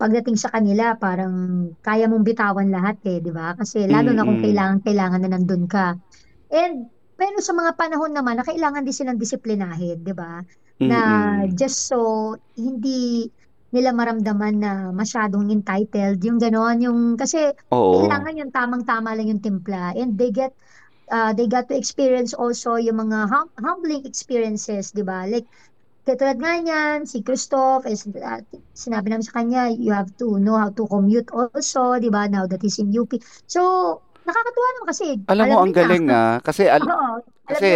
pagdating 0.02 0.38
sa 0.38 0.50
kanila, 0.50 0.98
parang 0.98 1.34
kaya 1.82 2.10
mong 2.10 2.26
bitawan 2.26 2.70
lahat 2.74 2.98
eh, 3.06 3.22
di 3.22 3.30
ba? 3.30 3.54
Kasi 3.54 3.86
lalo 3.86 4.14
na 4.14 4.26
kung 4.26 4.42
kailangan, 4.42 4.82
kailangan 4.82 5.22
na 5.22 5.30
nandun 5.38 5.66
ka. 5.70 5.94
And, 6.50 6.90
pero 7.22 7.38
sa 7.38 7.54
mga 7.54 7.78
panahon 7.78 8.18
naman 8.18 8.42
na 8.42 8.46
kailangan 8.50 8.82
din 8.82 8.98
silang 8.98 9.22
disiplinahin, 9.22 10.02
di 10.02 10.10
ba? 10.18 10.42
Na 10.82 11.00
just 11.54 11.86
so 11.86 12.34
hindi 12.58 13.30
nila 13.70 13.94
maramdaman 13.94 14.56
na 14.58 14.72
masyadong 14.90 15.54
entitled, 15.54 16.18
yung 16.26 16.42
gano'n, 16.42 16.82
yung, 16.82 17.00
kasi 17.22 17.54
Oo. 17.70 18.02
kailangan 18.02 18.42
yung 18.42 18.52
tamang-tama 18.52 19.14
lang 19.14 19.30
yung 19.30 19.40
timpla. 19.46 19.94
And 19.94 20.18
they 20.18 20.34
get 20.34 20.58
uh, 21.14 21.32
they 21.38 21.46
got 21.46 21.70
to 21.70 21.78
experience 21.78 22.34
also 22.34 22.82
yung 22.82 22.98
mga 22.98 23.30
hum- 23.30 23.54
humbling 23.62 24.04
experiences, 24.08 24.90
di 24.92 25.06
ba? 25.06 25.30
Like, 25.30 25.46
katulad 26.08 26.42
nga 26.42 26.58
niyan, 26.58 27.06
si 27.06 27.22
Christoph, 27.22 27.86
is, 27.86 28.08
uh, 28.10 28.42
sinabi 28.74 29.14
namin 29.14 29.28
sa 29.28 29.36
kanya, 29.38 29.70
you 29.70 29.94
have 29.94 30.10
to 30.18 30.42
know 30.42 30.58
how 30.58 30.74
to 30.74 30.90
commute 30.90 31.30
also, 31.30 32.00
di 32.02 32.10
ba? 32.10 32.26
Now 32.26 32.50
that 32.50 32.64
he's 32.66 32.80
in 32.82 32.90
UP. 32.96 33.14
So, 33.46 33.62
nakakatuwa 34.24 34.68
naman 34.72 34.88
kasi, 34.88 35.06
Alam 35.26 35.46
mo, 35.48 35.56
alam 35.56 35.62
ang 35.62 35.72
niya. 35.72 35.78
galing 35.82 36.06
ah. 36.10 36.34
Kasi, 36.40 36.64
al- 36.68 36.84
Oo, 36.90 37.16
kasi. 37.48 37.70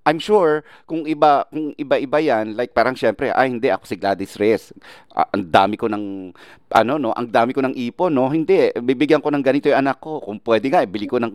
I'm 0.00 0.16
sure 0.16 0.64
kung 0.88 1.04
iba 1.04 1.44
kung 1.52 1.76
iba-iba 1.76 2.18
yan 2.18 2.56
like 2.56 2.72
parang 2.72 2.96
syempre 2.96 3.28
ay 3.36 3.52
hindi 3.52 3.68
ako 3.68 3.84
si 3.84 4.00
Gladys 4.00 4.32
Reyes. 4.40 4.72
Ah, 5.12 5.28
ang 5.28 5.44
dami 5.44 5.76
ko 5.76 5.92
ng 5.92 6.32
ano 6.72 6.92
no 6.96 7.12
ang 7.12 7.28
dami 7.28 7.52
ko 7.52 7.60
ng 7.60 7.76
ipon 7.76 8.08
no? 8.08 8.32
Hindi 8.32 8.72
bibigyan 8.80 9.20
ko 9.20 9.28
ng 9.28 9.44
ganito 9.44 9.68
yung 9.68 9.84
anak 9.84 10.00
ko. 10.00 10.24
Kung 10.24 10.40
pwede 10.40 10.72
nga 10.72 10.80
ibili 10.80 11.04
ko 11.04 11.20
ng 11.20 11.30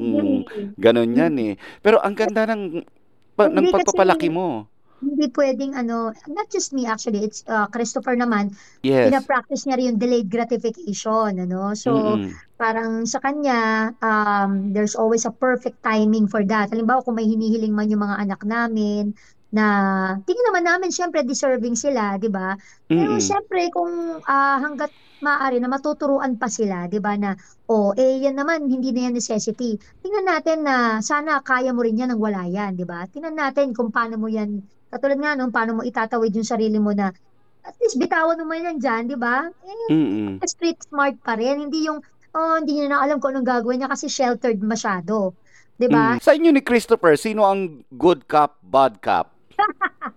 ganon 0.82 1.14
yan 1.14 1.38
eh. 1.38 1.54
Pero 1.80 2.02
ang 2.02 2.18
ganda 2.18 2.50
ng 2.50 2.82
pa, 3.38 3.54
ng 3.54 3.70
pagpapalaki 3.70 4.34
mo 4.34 4.66
hindi 5.04 5.28
pwedeng 5.36 5.76
ano, 5.76 6.16
not 6.32 6.48
just 6.48 6.72
me 6.72 6.88
actually, 6.88 7.24
it's 7.24 7.44
uh, 7.48 7.68
Christopher 7.68 8.16
naman, 8.16 8.56
yes 8.84 9.12
pina-practice 9.12 9.68
niya 9.68 9.76
rin 9.78 9.88
yung 9.94 10.00
delayed 10.02 10.30
gratification, 10.32 11.42
ano? 11.42 11.76
So, 11.76 12.20
mm 12.20 12.32
parang 12.56 13.04
sa 13.04 13.20
kanya, 13.20 13.92
um, 14.00 14.72
there's 14.72 14.96
always 14.96 15.28
a 15.28 15.34
perfect 15.36 15.76
timing 15.84 16.24
for 16.24 16.40
that. 16.48 16.72
Halimbawa, 16.72 17.04
kung 17.04 17.20
may 17.20 17.28
hinihiling 17.28 17.76
man 17.76 17.92
yung 17.92 18.00
mga 18.00 18.16
anak 18.16 18.48
namin, 18.48 19.12
na 19.52 19.66
tingin 20.24 20.46
naman 20.48 20.64
namin, 20.64 20.88
syempre, 20.88 21.20
deserving 21.28 21.76
sila, 21.76 22.16
di 22.16 22.32
ba? 22.32 22.56
Pero 22.88 23.20
mm 23.20 23.24
syempre, 23.24 23.68
kung 23.76 24.24
ah, 24.24 24.60
hanggat 24.64 24.92
maaari 25.24 25.64
na 25.64 25.72
matuturuan 25.72 26.36
pa 26.36 26.52
sila, 26.52 26.88
di 26.92 27.00
ba, 27.00 27.16
na, 27.16 27.36
oh, 27.72 27.96
eh, 27.96 28.24
yan 28.24 28.36
naman, 28.36 28.68
hindi 28.68 28.92
na 28.92 29.08
yan 29.10 29.16
necessity. 29.16 29.80
Tingnan 30.04 30.28
natin 30.28 30.68
na 30.68 31.00
sana 31.00 31.40
kaya 31.40 31.72
mo 31.72 31.84
rin 31.84 32.00
yan 32.00 32.12
nang 32.12 32.22
wala 32.24 32.44
yan, 32.48 32.76
di 32.76 32.84
ba? 32.84 33.08
Tingnan 33.08 33.36
natin 33.36 33.72
kung 33.72 33.90
paano 33.96 34.20
mo 34.20 34.28
yan, 34.28 34.60
katulad 34.96 35.20
nga 35.20 35.36
nung 35.36 35.52
paano 35.52 35.76
mo 35.76 35.82
itatawid 35.84 36.32
yung 36.32 36.48
sarili 36.48 36.80
mo 36.80 36.96
na 36.96 37.12
at 37.66 37.76
least 37.82 37.98
bitawan 37.98 38.40
mo 38.40 38.54
yan 38.54 38.78
dyan, 38.78 39.10
di 39.10 39.18
ba? 39.18 39.50
Eh, 39.90 39.92
mm 39.92 40.38
street 40.46 40.78
smart 40.86 41.18
pa 41.26 41.34
rin. 41.34 41.66
Hindi 41.66 41.90
yung, 41.90 41.98
oh, 42.38 42.56
hindi 42.62 42.78
niya 42.78 42.94
na 42.94 43.02
alam 43.02 43.18
kung 43.18 43.34
anong 43.34 43.50
gagawin 43.50 43.82
niya 43.82 43.90
kasi 43.90 44.06
sheltered 44.06 44.62
masyado. 44.62 45.34
Di 45.76 45.90
ba? 45.90 46.16
mm 46.16 46.24
sa 46.24 46.32
inyo 46.38 46.56
ni 46.56 46.62
Christopher 46.64 47.20
sino 47.20 47.44
ang 47.44 47.84
good 48.00 48.30
cop 48.32 48.56
bad 48.64 49.02
cop 49.04 49.34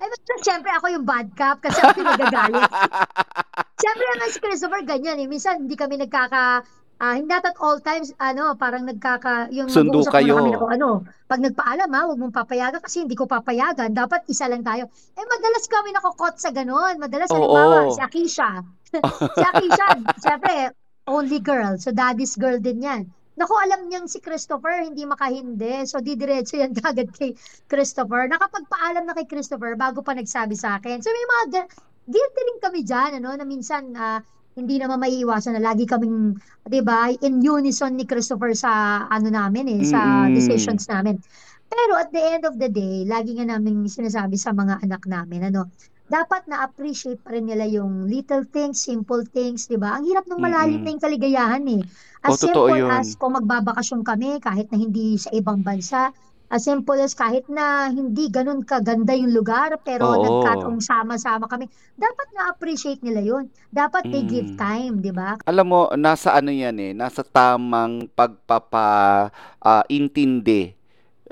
Ay, 0.00 0.08
basta 0.12 0.32
siyempre 0.44 0.70
ako 0.76 0.86
yung 0.92 1.04
bad 1.08 1.28
cop 1.32 1.58
kasi 1.64 1.80
ako 1.80 2.04
yung 2.04 2.12
nagagalit. 2.12 2.60
Siyempre 3.80 4.06
naman 4.16 4.28
si 4.28 4.38
Christopher 4.40 4.82
ganyan 4.84 5.16
eh. 5.16 5.28
Minsan 5.28 5.64
hindi 5.64 5.76
kami 5.76 5.96
nagkaka, 5.96 6.60
ah, 7.04 7.14
hindi 7.20 7.32
at 7.36 7.44
all 7.60 7.78
times, 7.84 8.16
ano, 8.16 8.56
parang 8.56 8.88
nagkaka, 8.88 9.52
yung 9.52 9.68
sundo 9.68 10.00
kami 10.08 10.32
kayo 10.32 10.56
kung 10.56 10.72
ano. 10.72 10.88
Pag 11.28 11.44
nagpaalam 11.44 11.90
ha, 11.92 12.00
huwag 12.08 12.20
mong 12.20 12.32
papayagan 12.32 12.80
kasi 12.80 13.04
hindi 13.04 13.12
ko 13.12 13.28
papayagan. 13.28 13.92
Dapat 13.92 14.24
isa 14.32 14.48
lang 14.48 14.64
tayo. 14.64 14.88
Eh, 15.12 15.24
madalas 15.28 15.64
kami 15.68 15.92
nakukot 15.92 16.40
sa 16.40 16.48
ganon. 16.48 16.96
Madalas, 16.96 17.28
halimbawa, 17.28 17.92
si 17.92 18.00
oo 18.00 18.06
Akisha. 18.08 18.50
Si 19.36 19.42
Akisha, 19.42 19.88
siyempre, 20.22 20.70
only 21.10 21.42
girl. 21.42 21.76
So, 21.76 21.92
daddy's 21.92 22.38
girl 22.38 22.56
din 22.56 22.80
yan. 22.80 23.02
Naku, 23.34 23.50
alam 23.58 23.90
niyang 23.90 24.06
si 24.06 24.22
Christopher, 24.22 24.86
hindi 24.86 25.02
makahindi. 25.02 25.82
So, 25.90 25.98
didiretso 25.98 26.54
yan 26.54 26.72
kagad 26.78 27.10
kay 27.10 27.34
Christopher. 27.66 28.30
Nakapagpaalam 28.30 29.04
na 29.04 29.18
kay 29.18 29.26
Christopher 29.26 29.74
bago 29.74 30.00
pa 30.00 30.14
nagsabi 30.14 30.54
sa 30.54 30.78
akin. 30.78 31.02
So, 31.02 31.10
may 31.10 31.26
mga 31.26 31.44
ga- 31.50 31.70
guilty 32.06 32.40
rin 32.46 32.58
kami 32.62 32.80
dyan, 32.86 33.10
ano, 33.18 33.34
na 33.34 33.44
minsan, 33.44 33.90
ah, 33.98 34.22
hindi 34.54 34.78
naman 34.78 35.02
maiiwasan 35.02 35.58
na 35.58 35.62
lagi 35.62 35.84
kaming, 35.84 36.38
'di 36.66 36.80
ba, 36.86 37.10
in 37.10 37.42
unison 37.42 37.94
ni 37.98 38.06
Christopher 38.06 38.54
sa 38.54 39.04
ano 39.10 39.28
namin 39.28 39.66
eh, 39.70 39.82
sa 39.82 40.30
mm 40.30 40.34
decisions 40.34 40.86
namin. 40.86 41.18
Pero 41.66 41.98
at 41.98 42.14
the 42.14 42.22
end 42.22 42.46
of 42.46 42.54
the 42.54 42.70
day, 42.70 43.02
lagi 43.02 43.34
nga 43.34 43.46
namin 43.50 43.90
sinasabi 43.90 44.38
sa 44.38 44.54
mga 44.54 44.86
anak 44.86 45.02
namin, 45.10 45.50
ano, 45.50 45.66
dapat 46.06 46.46
na-appreciate 46.46 47.18
pa 47.24 47.34
rin 47.34 47.48
nila 47.48 47.66
yung 47.66 48.06
little 48.06 48.44
things, 48.46 48.78
simple 48.78 49.24
things, 49.26 49.66
'di 49.66 49.80
ba? 49.80 49.98
Ang 49.98 50.06
hirap 50.06 50.28
ng 50.30 50.38
malalim 50.38 50.80
na 50.84 50.90
mm 50.90 50.94
yung 50.94 51.02
kaligayahan 51.02 51.64
eh. 51.74 51.82
As 52.22 52.38
totoo 52.38 52.70
simple 52.70 52.78
yun 52.78 52.90
as 52.94 53.18
kung 53.18 53.34
magbabakasyon 53.34 54.02
kami 54.06 54.38
kahit 54.38 54.70
na 54.70 54.78
hindi 54.78 55.18
sa 55.18 55.34
ibang 55.34 55.64
bansa, 55.64 56.14
As 56.54 56.62
simple 56.62 56.94
as 57.02 57.18
kahit 57.18 57.50
na 57.50 57.90
hindi 57.90 58.30
ganun 58.30 58.62
kaganda 58.62 59.10
yung 59.10 59.34
lugar, 59.34 59.74
pero 59.82 60.14
Oo. 60.14 60.22
nagkataong 60.22 60.78
sama-sama 60.78 61.50
kami, 61.50 61.66
dapat 61.98 62.30
na-appreciate 62.30 63.02
nila 63.02 63.26
yun. 63.26 63.50
Dapat 63.74 64.06
they 64.06 64.22
give 64.22 64.54
Hmm. 64.54 64.62
time, 64.62 64.94
di 65.02 65.10
ba? 65.10 65.34
Alam 65.50 65.66
mo, 65.66 65.80
nasa 65.98 66.30
ano 66.30 66.54
yan 66.54 66.78
eh, 66.78 66.94
nasa 66.94 67.26
tamang 67.26 68.06
pagpapa 68.14 69.34
ah, 69.58 69.82
intindi 69.90 70.78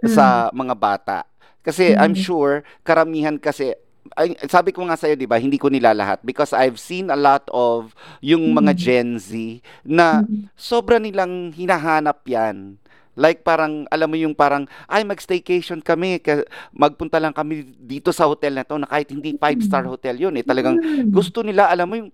Mm. 0.03 0.11
sa 0.11 0.51
mga 0.51 0.75
bata. 0.75 1.19
Kasi 1.63 1.95
I'm 1.95 2.19
Mm. 2.19 2.19
sure, 2.19 2.55
karamihan 2.83 3.39
kasi, 3.39 3.79
ay, 4.19 4.35
sabi 4.51 4.75
ko 4.75 4.83
nga 4.91 4.99
sa'yo, 4.99 5.15
di 5.15 5.31
ba, 5.31 5.39
hindi 5.39 5.55
ko 5.55 5.71
nilalahat 5.71 6.19
because 6.27 6.51
I've 6.51 6.83
seen 6.83 7.07
a 7.07 7.17
lot 7.17 7.47
of 7.55 7.95
yung 8.19 8.51
mga 8.51 8.75
Mm. 8.75 8.81
Gen 8.83 9.11
Z 9.23 9.31
na 9.87 10.27
Mm. 10.27 10.51
sobra 10.59 10.99
nilang 10.99 11.55
hinahanap 11.55 12.27
yan. 12.27 12.82
Like 13.13 13.45
parang, 13.45 13.85
alam 13.93 14.09
mo 14.09 14.17
yung 14.17 14.33
parang, 14.33 14.65
ay 14.89 15.05
mag-staycation 15.05 15.85
kami, 15.85 16.17
ka- 16.17 16.49
magpunta 16.73 17.21
lang 17.21 17.37
kami 17.37 17.69
dito 17.77 18.09
sa 18.09 18.25
hotel 18.25 18.57
na 18.57 18.65
to 18.65 18.81
na 18.81 18.89
kahit 18.89 19.13
hindi 19.13 19.37
five-star 19.37 19.85
Mm. 19.85 19.91
hotel 19.93 20.17
yun 20.17 20.35
eh. 20.41 20.45
Talagang 20.45 20.81
Mm. 20.81 21.13
gusto 21.13 21.45
nila, 21.45 21.69
alam 21.69 21.87
mo 21.89 21.95
yung 22.01 22.11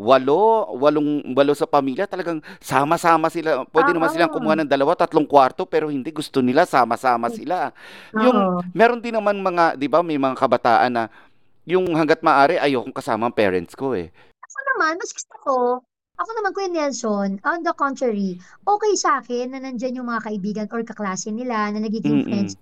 walo, 0.00 0.72
walong, 0.80 1.36
walo 1.36 1.52
sa 1.52 1.68
pamilya, 1.68 2.08
talagang 2.08 2.40
sama-sama 2.56 3.28
sila. 3.28 3.68
Pwede 3.68 3.92
naman 3.92 4.08
silang 4.08 4.32
kumuha 4.32 4.56
ng 4.64 4.70
dalawa, 4.70 4.96
tatlong 4.96 5.28
kwarto, 5.28 5.68
pero 5.68 5.92
hindi 5.92 6.08
gusto 6.08 6.40
nila, 6.40 6.64
sama-sama 6.64 7.28
sila. 7.28 7.68
Yung, 8.16 8.64
meron 8.72 8.98
din 9.04 9.12
naman 9.12 9.36
mga, 9.38 9.76
di 9.76 9.86
ba, 9.92 10.00
may 10.00 10.16
mga 10.16 10.40
kabataan 10.40 10.90
na, 10.90 11.04
yung 11.68 11.84
hanggat 11.94 12.24
maaari, 12.24 12.56
ayokong 12.56 12.96
kasama 12.96 13.28
ang 13.28 13.36
parents 13.36 13.76
ko 13.76 13.92
eh. 13.92 14.08
Ako 14.40 14.58
naman, 14.74 14.96
mas 14.98 15.12
gusto 15.12 15.34
ko, 15.44 15.54
ako 16.20 16.30
naman 16.36 16.52
Kuya 16.52 16.68
Nelson, 16.70 17.30
on 17.48 17.64
the 17.64 17.72
contrary, 17.72 18.36
okay 18.68 18.94
sa 18.94 19.24
akin 19.24 19.56
na 19.56 19.58
nandyan 19.64 19.96
yung 19.96 20.08
mga 20.12 20.24
kaibigan 20.28 20.66
or 20.70 20.84
kaklase 20.84 21.32
nila 21.32 21.72
na 21.72 21.80
nagiging 21.80 22.20
Mm-mm. 22.20 22.20
friends. 22.20 22.60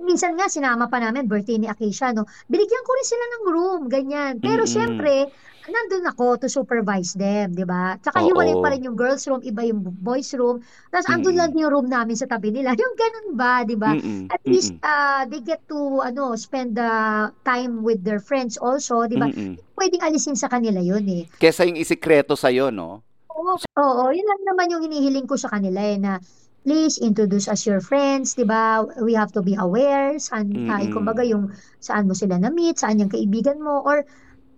Minsan 0.00 0.34
nga, 0.36 0.50
sinama 0.50 0.90
pa 0.90 0.98
namin, 0.98 1.28
birthday 1.30 1.56
ni 1.60 1.68
Acacia, 1.70 2.10
no? 2.16 2.26
Binigyan 2.50 2.84
ko 2.84 2.90
rin 2.98 3.06
sila 3.08 3.24
ng 3.30 3.44
room, 3.54 3.82
ganyan. 3.86 4.34
Pero 4.42 4.66
Mm-mm. 4.66 4.68
syempre, 4.68 5.30
nandun 5.64 6.04
ako 6.04 6.36
to 6.44 6.48
supervise 6.48 7.16
them, 7.16 7.56
di 7.56 7.64
ba? 7.64 7.96
Tsaka 8.00 8.20
hiwalay 8.20 8.52
pa 8.60 8.68
rin 8.72 8.84
yung 8.84 8.96
girls 8.96 9.24
room, 9.24 9.40
iba 9.40 9.64
yung 9.64 9.80
boys 9.80 10.28
room. 10.36 10.60
Tapos 10.92 11.08
andun 11.08 11.36
lang 11.36 11.52
Mm-mm. 11.52 11.60
yung 11.64 11.72
room 11.72 11.88
namin 11.88 12.16
sa 12.16 12.28
tabi 12.28 12.52
nila. 12.52 12.76
Yung 12.84 12.96
ganun 13.00 13.28
ba, 13.38 13.64
di 13.64 13.76
ba? 13.76 13.96
Mm-mm. 13.96 14.28
At 14.28 14.44
least, 14.44 14.76
Mm-mm. 14.76 14.84
uh, 14.84 15.22
they 15.28 15.40
get 15.40 15.64
to, 15.72 16.04
ano, 16.04 16.36
spend 16.36 16.76
the 16.76 16.92
time 17.48 17.80
with 17.80 18.04
their 18.04 18.20
friends 18.20 18.60
also, 18.60 19.08
di 19.08 19.16
ba? 19.16 19.32
Mm-mm. 19.32 19.56
Pwedeng 19.72 20.04
alisin 20.04 20.36
sa 20.36 20.52
kanila 20.52 20.84
yun 20.84 21.04
eh. 21.08 21.24
Kesa 21.40 21.64
yung 21.64 21.80
isikreto 21.80 22.36
sa'yo, 22.36 22.68
no? 22.68 23.00
Oo, 23.32 23.56
oo, 23.56 24.04
yun 24.12 24.26
lang 24.28 24.42
naman 24.44 24.70
yung 24.70 24.82
hinihiling 24.84 25.26
ko 25.26 25.34
sa 25.34 25.48
kanila 25.48 25.80
eh, 25.80 25.96
na 25.96 26.20
please 26.64 26.96
introduce 26.96 27.44
us 27.44 27.68
your 27.68 27.78
friends, 27.78 28.32
'di 28.32 28.48
ba? 28.48 28.80
We 29.04 29.12
have 29.12 29.36
to 29.36 29.44
be 29.44 29.52
aware 29.52 30.16
saan 30.16 30.48
ay 30.72 30.88
kumbaga 30.88 31.20
Mm-mm. 31.20 31.32
yung 31.36 31.44
saan 31.76 32.08
mo 32.08 32.16
sila 32.16 32.40
na-meet, 32.40 32.80
saan 32.80 33.04
yung 33.04 33.12
kaibigan 33.12 33.60
mo 33.60 33.84
or 33.84 34.08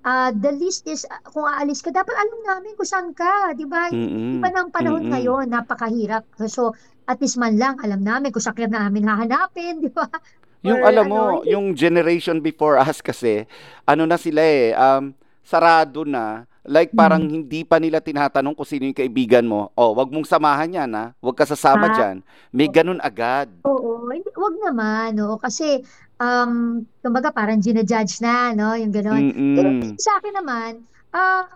ah, 0.06 0.30
the 0.30 0.52
least 0.54 0.86
is 0.86 1.02
kung 1.34 1.46
aalis 1.50 1.82
ka 1.82 1.90
dapat 1.90 2.14
alam 2.14 2.40
namin 2.46 2.72
kung 2.78 2.88
saan 2.88 3.10
ka, 3.12 3.52
'di 3.52 3.66
ba? 3.66 3.90
Iba 4.30 4.46
Mm-mm. 4.46 4.52
na 4.54 4.58
ang 4.64 4.72
panahon 4.74 5.04
Mm-mm. 5.04 5.12
ngayon, 5.12 5.46
napakahirap. 5.50 6.24
So 6.48 6.72
at 7.06 7.18
least 7.22 7.38
man 7.38 7.58
lang 7.58 7.78
alam 7.82 8.02
namin 8.02 8.30
kung 8.30 8.42
saan 8.42 8.56
ka 8.58 8.70
namin 8.70 9.06
hahanapin, 9.10 9.82
'di 9.82 9.90
ba? 9.92 10.06
Or 10.66 10.78
Yung 10.78 10.82
alam 10.82 11.06
ano, 11.06 11.14
mo, 11.14 11.22
yung 11.46 11.78
generation 11.78 12.42
before 12.42 12.74
us 12.80 12.98
kasi, 12.98 13.46
ano 13.86 14.02
na 14.02 14.18
sila 14.18 14.42
eh, 14.42 14.74
um, 14.74 15.14
sarado 15.46 16.02
na. 16.02 16.48
Like 16.66 16.90
parang 16.90 17.22
Hmm. 17.22 17.32
hindi 17.32 17.62
pa 17.62 17.78
nila 17.78 18.02
tinatanong 18.02 18.52
kung 18.52 18.66
sino 18.66 18.84
yung 18.84 18.98
kaibigan 18.98 19.46
mo. 19.46 19.70
Oh, 19.72 19.94
wag 19.94 20.10
mong 20.10 20.26
samahan 20.26 20.66
yan 20.68 20.90
ha. 20.92 21.14
Wag 21.18 21.38
ka 21.38 21.46
sasama 21.46 21.86
Ah, 21.86 21.94
dyan. 21.94 22.16
May 22.50 22.66
ganun 22.66 22.98
agad. 22.98 23.46
Oo, 23.62 24.10
hindi, 24.10 24.26
wag 24.34 24.56
naman, 24.60 25.14
no? 25.14 25.38
Kasi, 25.38 25.86
um, 26.18 26.82
kumbaga 27.00 27.30
parang 27.30 27.62
ginajudge 27.62 28.18
na, 28.18 28.50
no? 28.50 28.74
Yung. 28.74 28.90
Pero 28.90 29.14
Mm-mm. 29.14 29.94
sa 29.96 30.18
akin 30.18 30.34
naman, 30.34 30.82
ah, 31.14 31.46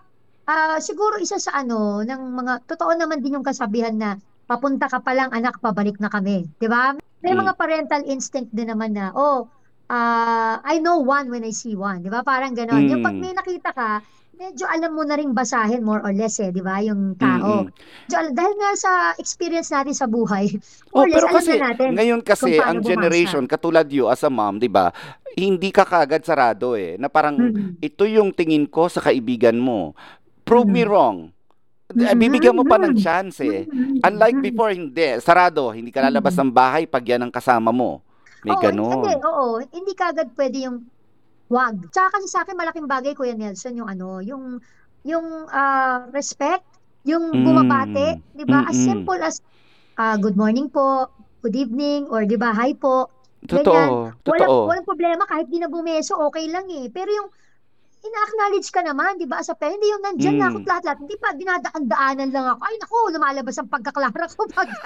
ah, 0.47 0.79
siguro 0.79 1.19
isa 1.19 1.43
sa 1.43 1.59
ano, 1.59 2.07
ng 2.07 2.23
mga, 2.31 2.53
totoo 2.71 2.95
naman 2.95 3.19
din 3.19 3.35
yung 3.35 3.47
kasabihan 3.47 3.95
na, 3.95 4.15
papunta 4.47 4.87
ka 4.87 5.03
pa 5.03 5.11
lang, 5.11 5.31
anak, 5.31 5.59
pabalik 5.59 5.99
na 5.99 6.07
kami. 6.07 6.47
Di 6.57 6.71
ba? 6.71 6.95
May 7.21 7.35
Mm. 7.35 7.41
mga 7.45 7.53
parental 7.55 8.03
instinct 8.07 8.51
din 8.51 8.71
naman 8.71 8.95
na, 8.95 9.11
oh, 9.13 9.51
ah, 9.87 10.63
I 10.63 10.79
know 10.79 11.03
one 11.03 11.31
when 11.31 11.43
I 11.43 11.51
see 11.51 11.75
one. 11.75 11.99
Di 12.01 12.11
ba? 12.11 12.23
Parang 12.23 12.55
gano'n. 12.55 12.87
Yung 12.87 13.03
pag 13.03 13.15
Mm. 13.15 13.21
may 13.21 13.35
nakita 13.35 13.75
ka, 13.75 13.91
medyo 14.41 14.65
alam 14.65 14.97
mo 14.97 15.05
na 15.05 15.15
ring 15.15 15.31
basahin 15.31 15.85
more 15.85 16.01
or 16.01 16.11
less 16.11 16.41
eh, 16.41 16.49
di 16.49 16.59
ba? 16.59 16.81
Yung 16.81 17.13
tao. 17.15 17.69
Al- 18.09 18.33
dahil 18.33 18.55
nga 18.57 18.73
sa 18.73 18.93
experience 19.15 19.69
natin 19.69 19.93
sa 19.93 20.09
buhay, 20.09 20.49
Oh, 20.97 21.05
more 21.05 21.13
or 21.13 21.13
less 21.13 21.15
pero 21.15 21.27
alam 21.27 21.31
na 21.31 21.37
kasi 21.37 21.53
natin 21.61 21.89
ngayon 21.93 22.21
kasi 22.25 22.51
ang 22.57 22.81
bumasa. 22.81 22.89
generation 22.89 23.45
katulad 23.45 23.87
you 23.87 24.09
as 24.09 24.25
a 24.25 24.33
mom, 24.33 24.57
'di 24.57 24.67
ba? 24.67 24.89
Hindi 25.31 25.69
ka 25.69 25.85
kagad 25.85 26.25
sarado 26.25 26.73
eh. 26.73 26.97
Na 26.97 27.07
parang 27.07 27.37
Mm. 27.37 27.79
ito 27.79 28.03
yung 28.03 28.33
tingin 28.33 28.65
ko 28.65 28.89
sa 28.89 28.99
kaibigan 28.99 29.55
mo. 29.55 29.93
Prove 30.43 30.67
me 30.67 30.83
Mm. 30.83 30.89
wrong. 30.89 31.19
Eh, 31.93 32.15
Bibigyan 32.15 32.55
mo 32.55 32.63
pa 32.63 32.79
ng 32.79 32.95
chance 32.97 33.39
eh. 33.41 33.67
Unlike 34.01 34.39
before, 34.41 34.71
hindi. 34.71 35.19
Sarado. 35.19 35.71
Hindi 35.71 35.91
ka 35.91 36.07
lalabas 36.07 36.33
ng 36.33 36.49
bahay 36.49 36.87
pag 36.87 37.03
yan 37.03 37.23
ang 37.23 37.31
kasama 37.31 37.71
mo. 37.71 37.99
May 38.41 38.55
Oo, 38.55 38.63
hindi, 38.63 38.79
hindi, 38.81 39.13
oo, 39.21 39.47
hindi 39.61 39.93
kagad 39.93 40.33
pwede 40.33 40.57
yung 40.65 40.87
wag. 41.51 41.75
Tsaka 41.91 42.17
kasi 42.17 42.27
sa 42.31 42.47
akin 42.47 42.55
malaking 42.55 42.87
bagay 42.87 43.13
Kuya 43.13 43.35
Nelson 43.35 43.75
yung 43.75 43.91
ano, 43.91 44.23
yung 44.23 44.63
yung 45.03 45.27
ah, 45.51 46.07
respect, 46.15 46.63
yung 47.03 47.43
bumabate, 47.43 48.17
Mm. 48.17 48.23
'di 48.39 48.45
ba? 48.47 48.65
As 48.65 48.79
simple 48.79 49.19
as 49.19 49.43
ah, 49.99 50.15
good 50.17 50.39
morning 50.39 50.71
po, 50.71 51.11
good 51.43 51.59
evening, 51.59 52.07
or 52.09 52.23
'di 52.23 52.39
ba, 52.39 52.55
hi 52.55 52.73
po. 52.73 53.11
Ganyan. 53.43 53.67
Totoo. 53.67 54.31
Walang 54.31 54.51
Totoo. 54.53 54.69
walang 54.69 54.87
problema 54.87 55.23
kahit 55.25 55.49
di 55.49 55.59
na 55.59 55.67
bumeso, 55.67 56.15
okay 56.23 56.47
lang 56.47 56.69
eh. 56.71 56.87
Pero 56.89 57.09
yung 57.11 57.29
ina-acknowledge 58.01 58.69
ka 58.71 58.81
naman, 58.81 59.17
'di 59.17 59.27
ba? 59.27 59.41
Sa 59.41 59.53
parent, 59.53 59.77
hindi 59.77 59.91
yung 59.91 60.05
nandiyan 60.05 60.37
na 60.39 60.47
ako 60.49 60.59
Mm. 60.61 60.69
lahat-lahat. 60.69 60.99
Hindi 61.03 61.17
pa 61.21 61.29
dinadaan-daanan 61.35 62.29
lang 62.31 62.47
ako. 62.53 62.61
Ay 62.63 62.75
naku, 62.79 62.97
lumalabas 63.13 63.57
ang 63.59 63.69
pagkaklara 63.69 64.25
ko 64.31 64.41
pag 64.49 64.69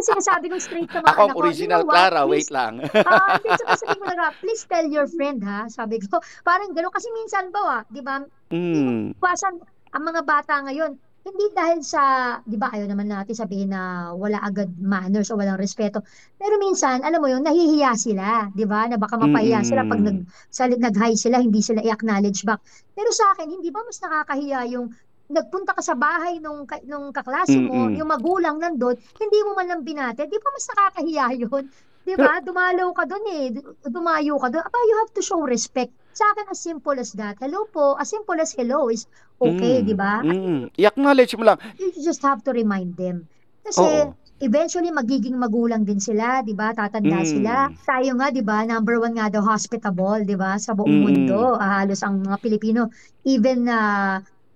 Kasi 0.00 0.16
sinasabi 0.16 0.48
ko 0.48 0.56
straight 0.56 0.88
sa 0.88 1.04
mga 1.04 1.12
Ako 1.12 1.20
ang 1.20 1.28
anak 1.28 1.36
ko, 1.36 1.40
you 1.44 1.44
original 1.44 1.80
know 1.84 1.88
what, 1.92 1.92
Clara. 1.92 2.20
please 2.24 2.32
Wait 2.32 2.48
lang. 2.48 2.74
Ah, 3.12 3.36
hindi, 3.36 3.48
saka 3.52 3.72
sabi 3.76 3.96
ko 4.00 4.04
talaga, 4.08 4.32
please 4.40 4.62
tell 4.64 4.86
your 4.88 5.06
friend 5.12 5.38
ha, 5.44 5.68
sabi 5.68 6.00
ko. 6.00 6.16
Parang 6.48 6.72
gano'n, 6.72 6.88
kasi 6.88 7.12
minsan 7.12 7.52
ba, 7.52 7.60
ah, 7.60 7.82
di 7.84 8.00
ba, 8.00 8.24
Mm. 8.48 9.12
maiwasan 9.20 9.60
ang 9.92 10.04
mga 10.08 10.20
bata 10.24 10.58
ngayon, 10.64 10.90
hindi 11.20 11.46
dahil 11.52 11.84
sa, 11.84 12.02
di 12.42 12.56
ba, 12.56 12.72
ayaw 12.72 12.88
naman 12.88 13.12
natin 13.12 13.36
sabihin 13.36 13.70
na 13.70 14.10
wala 14.16 14.40
agad 14.40 14.72
manners 14.80 15.28
o 15.28 15.36
walang 15.36 15.60
respeto. 15.60 16.00
Pero 16.34 16.56
minsan, 16.56 17.04
alam 17.04 17.20
mo 17.20 17.28
yun, 17.28 17.44
nahihiya 17.44 17.92
sila, 17.92 18.48
di 18.50 18.64
ba, 18.64 18.88
na 18.88 18.96
baka 18.96 19.20
mapahiya 19.20 19.60
sila 19.60 19.84
pag 19.84 20.00
nag, 20.00 20.24
Mm-mm. 20.24 20.48
salit 20.48 20.80
nag-hi 20.80 21.12
sila, 21.12 21.44
hindi 21.44 21.60
sila 21.60 21.84
i-acknowledge 21.84 22.42
back. 22.42 22.64
Pero 22.96 23.12
sa 23.12 23.36
akin, 23.36 23.52
hindi 23.52 23.68
ba 23.68 23.84
mas 23.84 24.00
nakakahiya 24.00 24.64
yung 24.72 24.88
nagpunta 25.30 25.72
ka 25.72 25.82
sa 25.82 25.94
bahay 25.94 26.42
nung, 26.42 26.66
nung 26.84 27.14
kaklase 27.14 27.56
mo, 27.62 27.86
Mm-mm. 27.86 27.96
yung 27.96 28.10
magulang 28.10 28.58
nandun, 28.58 28.98
hindi 29.16 29.38
mo 29.46 29.54
man 29.54 29.70
lang 29.70 29.82
binate, 29.86 30.26
di 30.26 30.36
ba 30.36 30.48
mas 30.50 30.66
nakakahiya 30.66 31.26
yun? 31.46 31.64
Di 32.00 32.14
ba? 32.16 32.40
Dumalaw 32.40 32.90
ka 32.96 33.04
doon 33.06 33.24
eh. 33.28 33.44
Du- 33.52 33.76
Dumayo 33.86 34.40
ka 34.40 34.48
doon. 34.48 34.64
Aba, 34.64 34.78
you 34.88 34.96
have 35.04 35.12
to 35.12 35.22
show 35.22 35.40
respect. 35.44 35.92
Sa 36.16 36.24
akin, 36.32 36.48
as 36.50 36.58
simple 36.58 36.96
as 36.98 37.12
that. 37.14 37.36
Hello 37.38 37.68
po. 37.70 37.94
As 38.00 38.08
simple 38.10 38.34
as 38.40 38.50
hello 38.56 38.88
is 38.88 39.04
okay, 39.38 39.84
di 39.84 39.92
mm, 39.92 40.00
ba? 40.00 40.24
At 40.24 40.26
mm, 40.26 40.74
i-acknowledge 40.80 41.36
mo 41.36 41.44
lang. 41.46 41.58
you 41.78 41.92
just 42.00 42.24
have 42.24 42.40
to 42.42 42.50
remind 42.50 42.96
them. 42.96 43.28
Kasi 43.60 43.84
Oo. 43.84 44.16
eventually 44.40 44.88
magiging 44.88 45.36
magulang 45.36 45.84
din 45.84 46.00
sila, 46.00 46.40
'di 46.40 46.56
ba? 46.56 46.72
Tatanda 46.72 47.20
sila. 47.22 47.68
Mm, 47.68 47.76
Tayo 47.84 48.10
nga, 48.16 48.26
'di 48.32 48.42
ba? 48.42 48.64
Number 48.64 48.96
one 48.96 49.14
nga 49.20 49.28
daw 49.28 49.44
hospitable, 49.44 50.24
'di 50.24 50.36
ba? 50.40 50.56
Sa 50.56 50.72
buong 50.72 50.96
mm, 50.96 51.04
mundo, 51.04 51.54
ah, 51.60 51.84
halos 51.84 52.00
ang 52.00 52.24
mga 52.24 52.36
Pilipino, 52.40 52.88
even 53.28 53.68
na 53.68 53.78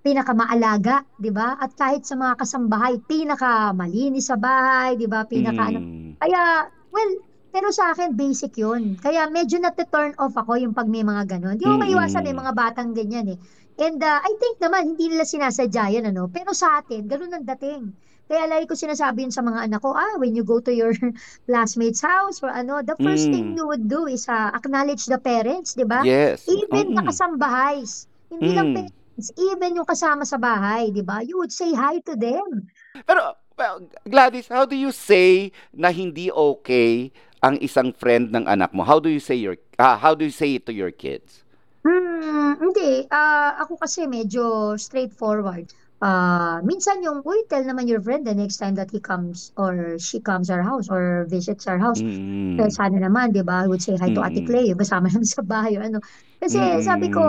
pinakamaalaga, 0.05 1.09
'di 1.17 1.31
ba? 1.33 1.57
At 1.57 1.73
kahit 1.75 2.05
sa 2.05 2.15
mga 2.21 2.37
kasambahay, 2.41 3.01
pinakamalinis 3.09 4.29
sa 4.29 4.37
bahay, 4.37 5.01
'di 5.01 5.09
ba? 5.09 5.25
Pinaka 5.25 5.73
ano. 5.73 5.81
mm, 5.81 6.21
Kaya, 6.21 6.69
well, 6.93 7.13
pero 7.55 7.71
sa 7.71 7.95
akin, 7.95 8.19
basic 8.19 8.59
yun. 8.59 8.99
Kaya 8.99 9.31
medyo 9.31 9.63
nati-turn 9.63 10.19
off 10.19 10.35
ako 10.35 10.59
yung 10.59 10.75
pag 10.75 10.91
may 10.91 11.07
mga 11.07 11.39
ganun. 11.39 11.55
Di 11.55 11.71
mo 11.71 11.79
maiwasan 11.79 12.27
may 12.27 12.35
mm, 12.35 12.41
mga 12.43 12.53
batang 12.53 12.91
ganyan 12.91 13.31
eh. 13.31 13.39
And 13.79 13.99
uh, 14.03 14.19
I 14.23 14.33
think 14.43 14.59
naman, 14.59 14.95
hindi 14.95 15.07
nila 15.11 15.23
sinasadya 15.23 15.85
yan, 15.99 16.05
ano. 16.11 16.27
Pero 16.31 16.51
sa 16.51 16.83
atin, 16.83 17.07
ganun 17.07 17.31
ang 17.31 17.47
dating. 17.47 17.95
Kaya 18.27 18.51
lagi 18.51 18.67
ko 18.67 18.75
sinasabi 18.75 19.29
yun 19.29 19.35
sa 19.35 19.45
mga 19.47 19.71
anak 19.71 19.81
ko, 19.85 19.95
ah, 19.95 20.19
when 20.19 20.35
you 20.35 20.43
go 20.43 20.59
to 20.59 20.75
your 20.75 20.91
classmate's 21.47 22.03
house 22.03 22.43
or 22.43 22.51
ano, 22.51 22.83
the 22.83 22.99
first 22.99 23.31
thing 23.31 23.55
mm. 23.55 23.57
you 23.59 23.65
would 23.71 23.87
do 23.87 24.11
is 24.11 24.27
uh, 24.27 24.51
acknowledge 24.51 25.07
the 25.07 25.19
parents, 25.23 25.79
di 25.79 25.87
ba? 25.87 26.03
Yes. 26.03 26.47
Even 26.51 26.91
Mm, 26.91 27.07
kasambahays. 27.07 28.11
Hindi 28.35 28.51
lang 28.51 28.75
mm. 28.75 29.04
Parents, 29.15 29.33
even 29.39 29.77
yung 29.77 29.87
kasama 29.87 30.27
sa 30.27 30.37
bahay, 30.37 30.91
di 30.91 31.03
ba? 31.03 31.23
You 31.23 31.39
would 31.39 31.53
say 31.53 31.75
hi 31.75 32.01
to 32.07 32.17
them. 32.17 32.67
Pero, 33.07 33.35
well, 33.57 33.81
Gladys, 34.09 34.49
how 34.49 34.67
do 34.67 34.77
you 34.77 34.91
say 34.91 35.53
na 35.73 35.91
hindi 35.91 36.31
okay 36.31 37.13
ang 37.43 37.59
isang 37.63 37.93
friend 37.95 38.33
ng 38.35 38.47
anak 38.47 38.75
mo? 38.75 38.83
How 38.83 38.99
do 38.99 39.09
you 39.09 39.21
say 39.21 39.35
your 39.37 39.57
ah, 39.79 39.99
how 39.99 40.15
do 40.15 40.25
you 40.25 40.35
say 40.35 40.57
it 40.57 40.67
to 40.67 40.73
your 40.73 40.91
kids? 40.91 41.45
Hmm, 41.85 42.57
hindi. 42.59 43.05
Ah, 43.13 43.61
ako 43.61 43.77
kasi 43.77 44.09
medyo 44.09 44.75
straightforward. 44.81 45.71
ah, 46.05 46.61
minsan 46.61 47.01
yung, 47.01 47.25
uy, 47.25 47.49
tell 47.49 47.65
naman 47.65 47.89
your 47.89 47.97
friend 48.03 48.29
the 48.29 48.37
next 48.37 48.61
time 48.61 48.77
that 48.77 48.93
he 48.93 49.01
comes 49.01 49.57
or 49.57 49.97
she 49.97 50.21
comes 50.21 50.53
our 50.53 50.61
house 50.61 50.93
or 50.93 51.25
visits 51.33 51.65
our 51.65 51.81
house. 51.81 52.05
Mm. 52.05 52.61
sana 52.69 53.01
naman, 53.01 53.33
di 53.33 53.41
ba, 53.41 53.65
I 53.65 53.67
would 53.73 53.81
say 53.81 53.97
hi 53.97 54.13
to 54.13 54.21
Ate. 54.21 54.45
Clay, 54.45 54.69
kasama 54.77 55.09
naman 55.09 55.25
sa 55.25 55.41
bahay 55.41 55.81
ano. 55.81 56.05
Kasi 56.45 56.61
sabi 56.85 57.09
Mm. 57.09 57.15
ko, 57.17 57.25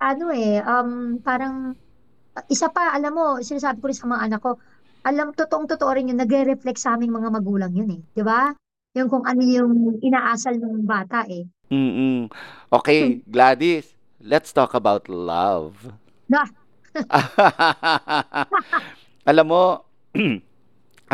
ano 0.00 0.32
eh, 0.34 0.60
um, 0.62 1.18
parang, 1.22 1.74
isa 2.52 2.68
pa, 2.68 2.92
alam 2.92 3.12
mo, 3.12 3.26
sinasabi 3.40 3.80
ko 3.80 3.86
rin 3.88 3.98
sa 3.98 4.10
mga 4.10 4.22
anak 4.28 4.40
ko, 4.42 4.60
alam, 5.06 5.30
totoong-totoo 5.32 5.90
rin 5.94 6.10
yun, 6.10 6.18
nagre-reflect 6.18 6.82
sa 6.82 6.98
aming 6.98 7.14
mga 7.14 7.30
magulang 7.30 7.72
yun 7.72 7.90
eh. 7.94 8.02
Di 8.12 8.22
ba? 8.26 8.50
Yung 8.98 9.06
kung 9.06 9.22
ano 9.22 9.40
yung 9.44 10.02
inaasal 10.02 10.58
ng 10.58 10.82
bata 10.82 11.22
eh. 11.30 11.46
Mm. 11.70 12.26
Okay, 12.72 13.22
Gladys, 13.26 13.86
let's 14.18 14.50
talk 14.50 14.74
about 14.74 15.06
love. 15.06 15.78
Na, 16.26 16.42
Alam 19.30 19.46
mo, 19.46 19.62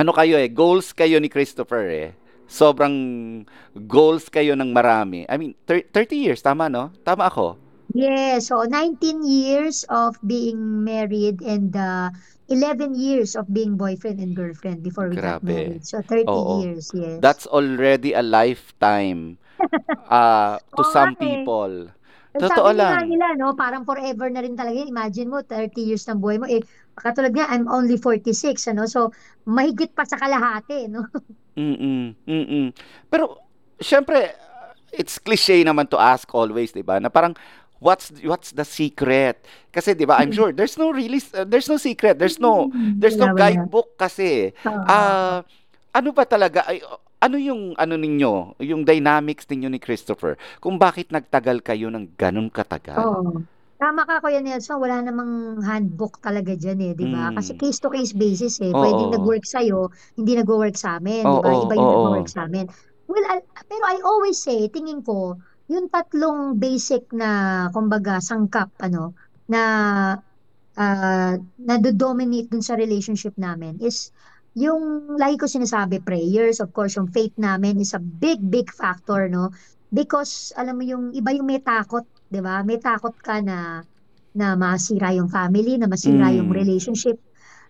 ano 0.00 0.10
kayo 0.14 0.38
eh, 0.38 0.48
goals 0.52 0.94
kayo 0.94 1.18
ni 1.18 1.32
Christopher 1.32 1.84
eh. 1.88 2.08
Sobrang 2.46 2.94
goals 3.88 4.28
kayo 4.28 4.52
ng 4.52 4.70
marami. 4.70 5.24
I 5.24 5.40
mean, 5.40 5.56
thir- 5.64 5.88
30 5.88 6.20
years, 6.20 6.40
tama 6.44 6.68
no? 6.68 6.92
Tama 7.00 7.32
ako. 7.32 7.56
Yes, 7.94 8.48
so 8.48 8.62
19 8.64 9.22
years 9.24 9.84
of 9.88 10.16
being 10.26 10.84
married 10.84 11.40
and 11.42 11.74
uh, 11.76 12.10
11 12.48 12.94
years 12.94 13.36
of 13.36 13.48
being 13.52 13.76
boyfriend 13.76 14.20
and 14.20 14.36
girlfriend 14.36 14.82
before 14.82 15.08
we 15.08 15.16
got 15.16 15.40
Grabe. 15.40 15.44
married. 15.44 15.86
So 15.86 16.02
30 16.02 16.28
Oo. 16.28 16.62
years, 16.62 16.90
yes. 16.92 17.20
That's 17.20 17.46
already 17.48 18.12
a 18.12 18.22
lifetime 18.22 19.38
uh, 20.10 20.58
to 20.76 20.82
Oo 20.82 20.90
nga 20.92 20.92
some 20.92 21.12
eh. 21.16 21.20
people. 21.20 21.92
Eh, 22.32 22.40
Totoo 22.40 22.72
Sabi 22.72 22.80
nga 22.80 23.00
lang. 23.04 23.08
nila, 23.12 23.26
no, 23.36 23.52
parang 23.52 23.84
forever 23.84 24.28
na 24.32 24.40
rin 24.40 24.56
talaga. 24.56 24.76
yun. 24.80 24.88
Imagine 24.88 25.28
mo, 25.28 25.38
30 25.44 25.84
years 25.84 26.04
ng 26.08 26.16
buhay 26.16 26.40
mo. 26.40 26.48
Eh, 26.48 26.64
katulad 26.96 27.32
nga, 27.36 27.44
I'm 27.52 27.68
only 27.68 28.00
46, 28.00 28.72
ano? 28.72 28.88
So, 28.88 29.12
mahigit 29.44 29.92
pa 29.92 30.08
sa 30.08 30.16
kalahati, 30.16 30.88
no? 30.88 31.04
Mm-mm, 31.56 32.16
mm-mm. 32.24 32.66
Pero, 33.12 33.36
syempre, 33.76 34.32
it's 34.88 35.20
cliche 35.20 35.60
naman 35.60 35.88
to 35.92 36.00
ask 36.00 36.24
always, 36.32 36.72
di 36.72 36.80
ba? 36.80 36.96
Na 36.96 37.12
parang, 37.12 37.36
what's 37.82 38.14
what's 38.22 38.54
the 38.54 38.62
secret? 38.62 39.42
Kasi, 39.74 39.92
di 39.92 40.06
ba, 40.06 40.22
I'm 40.22 40.30
sure, 40.30 40.54
there's 40.54 40.78
no 40.78 40.94
really, 40.94 41.18
uh, 41.34 41.42
there's 41.42 41.66
no 41.66 41.76
secret. 41.76 42.16
There's 42.16 42.38
no, 42.38 42.70
Mm, 42.70 43.02
there's 43.02 43.18
no 43.18 43.34
guidebook 43.34 43.98
kasi. 43.98 44.54
Ah, 44.64 45.42
ano 45.90 46.08
ba 46.14 46.22
talaga, 46.22 46.62
ay, 46.64 46.78
ano 47.18 47.36
yung, 47.36 47.74
ano 47.74 47.94
ninyo, 47.98 48.62
yung 48.62 48.82
dynamics 48.86 49.44
ninyo 49.50 49.68
ni 49.68 49.82
Christopher? 49.82 50.38
Kung 50.62 50.78
bakit 50.78 51.10
nagtagal 51.10 51.60
kayo 51.60 51.90
ng 51.90 52.14
ganun 52.14 52.48
katagal? 52.48 52.98
Oo. 52.98 53.42
Tama 53.82 54.06
ka, 54.06 54.22
Kuya 54.22 54.38
Nelson. 54.38 54.78
Wala 54.78 55.02
namang 55.02 55.58
handbook 55.66 56.22
talaga 56.22 56.54
dyan 56.54 56.78
eh, 56.78 56.92
di 56.94 57.02
ba? 57.10 57.34
Kasi 57.34 57.58
Mm. 57.58 57.58
case-to-case 57.58 58.14
basis 58.14 58.62
eh. 58.62 58.70
Oo. 58.70 59.10
nag-work 59.10 59.42
sa'yo, 59.42 59.90
hindi 60.14 60.38
nag-work 60.38 60.78
sa 60.78 61.02
amin, 61.02 61.26
di 61.26 61.38
ba? 61.42 61.50
Iba 61.50 61.74
yung 61.74 61.90
nag-work 61.90 62.30
sa 62.30 62.46
amin. 62.46 62.70
Well, 63.10 63.26
I- 63.26 63.42
pero 63.66 63.82
I 63.82 63.98
always 64.06 64.38
say, 64.38 64.70
tingin 64.70 65.02
ko, 65.02 65.34
yung 65.72 65.88
tatlong 65.88 66.60
basic 66.60 67.08
na, 67.16 67.66
kumbaga, 67.72 68.20
sangkap, 68.20 68.68
ano, 68.84 69.16
na 69.48 69.62
uh, 70.76 71.34
nado-dominate 71.60 72.48
dun 72.52 72.64
sa 72.64 72.76
relationship 72.76 73.34
namin 73.40 73.76
is 73.80 74.12
yung 74.52 75.16
lagi 75.16 75.40
ko 75.40 75.48
sinasabi, 75.48 76.04
prayers, 76.04 76.60
of 76.60 76.70
course, 76.76 77.00
yung 77.00 77.08
faith 77.08 77.32
namin 77.40 77.80
is 77.80 77.96
a 77.96 78.00
big, 78.00 78.38
big 78.44 78.68
factor, 78.68 79.28
no? 79.32 79.48
Because, 79.88 80.52
alam 80.56 80.76
mo 80.76 80.84
yung 80.84 81.12
iba 81.16 81.32
yung 81.32 81.48
may 81.48 81.60
takot, 81.60 82.04
di 82.28 82.40
ba? 82.44 82.60
May 82.64 82.76
takot 82.80 83.16
ka 83.20 83.40
na 83.40 83.80
na 84.32 84.56
masira 84.56 85.12
yung 85.12 85.28
family, 85.28 85.76
na 85.76 85.88
masira 85.88 86.32
yung 86.32 86.48
Mm. 86.48 86.56
relationship. 86.56 87.20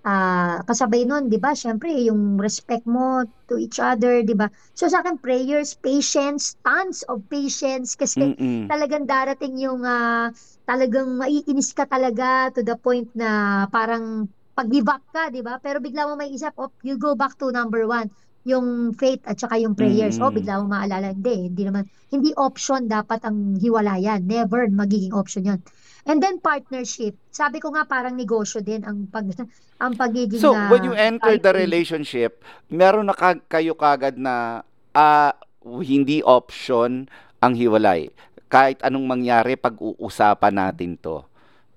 Ah, 0.02 0.58
kasabay 0.66 1.06
nun, 1.06 1.30
'di 1.30 1.38
ba? 1.38 1.54
Syempre, 1.54 1.94
yung 1.94 2.34
respect 2.42 2.82
mo 2.90 3.22
to 3.46 3.54
each 3.54 3.78
other, 3.78 4.26
'di 4.26 4.34
ba? 4.34 4.50
So 4.74 4.90
sa 4.90 4.98
akin, 4.98 5.22
prayers, 5.22 5.78
patience, 5.78 6.58
tons 6.66 7.06
of 7.06 7.22
patience 7.30 7.94
kasi 7.94 8.34
Mm-mm. 8.34 8.72
talagang 8.72 9.06
darating 9.06 9.54
yung 9.62 9.86
ah, 9.86 10.34
talagang 10.66 11.14
maiinis 11.18 11.70
ka 11.70 11.86
talaga 11.86 12.50
to 12.50 12.66
the 12.66 12.74
point 12.82 13.14
na 13.14 13.62
parang 13.70 14.26
pag-give 14.58 14.90
up 14.90 15.06
ka, 15.14 15.30
'di 15.30 15.40
ba? 15.46 15.62
Pero 15.62 15.78
bigla 15.78 16.10
mo 16.10 16.18
may 16.18 16.34
isip, 16.34 16.50
oh, 16.58 16.74
you 16.82 16.98
go 16.98 17.14
back 17.14 17.38
to 17.38 17.54
number 17.54 17.86
one, 17.86 18.10
yung 18.42 18.90
faith 18.98 19.22
at 19.30 19.38
saka 19.38 19.54
yung 19.62 19.78
prayers. 19.78 20.18
Oh, 20.18 20.34
Mm-mm. 20.34 20.34
bigla 20.34 20.58
mo 20.60 20.66
maalala, 20.66 21.14
hindi, 21.14 21.46
hindi 21.46 21.62
naman, 21.62 21.86
hindi 22.10 22.34
option 22.34 22.90
dapat 22.90 23.22
ang 23.22 23.54
hiwalayan. 23.62 24.26
Never 24.26 24.66
magiging 24.66 25.14
option 25.14 25.46
yon. 25.46 25.60
And 26.02 26.18
then 26.18 26.42
partnership. 26.42 27.14
Sabi 27.30 27.62
ko 27.62 27.70
nga 27.70 27.86
parang 27.86 28.18
negosyo 28.18 28.58
din 28.58 28.82
ang 28.82 29.06
pag 29.06 29.26
ang 29.82 29.94
pagiging 29.94 30.42
So, 30.42 30.50
when 30.52 30.82
you 30.82 30.94
ah, 30.94 30.98
enter 30.98 31.38
the 31.38 31.52
relationship, 31.54 32.42
meron 32.68 33.06
na 33.06 33.14
ka- 33.14 33.42
kayo 33.46 33.74
kagad 33.74 34.18
na 34.18 34.62
ah, 34.92 35.32
hindi 35.62 36.22
option 36.22 37.06
ang 37.38 37.54
hiwalay. 37.54 38.10
Kahit 38.50 38.82
anong 38.82 39.06
mangyari, 39.08 39.54
pag-uusapan 39.56 40.54
natin 40.54 40.98
to. 40.98 41.22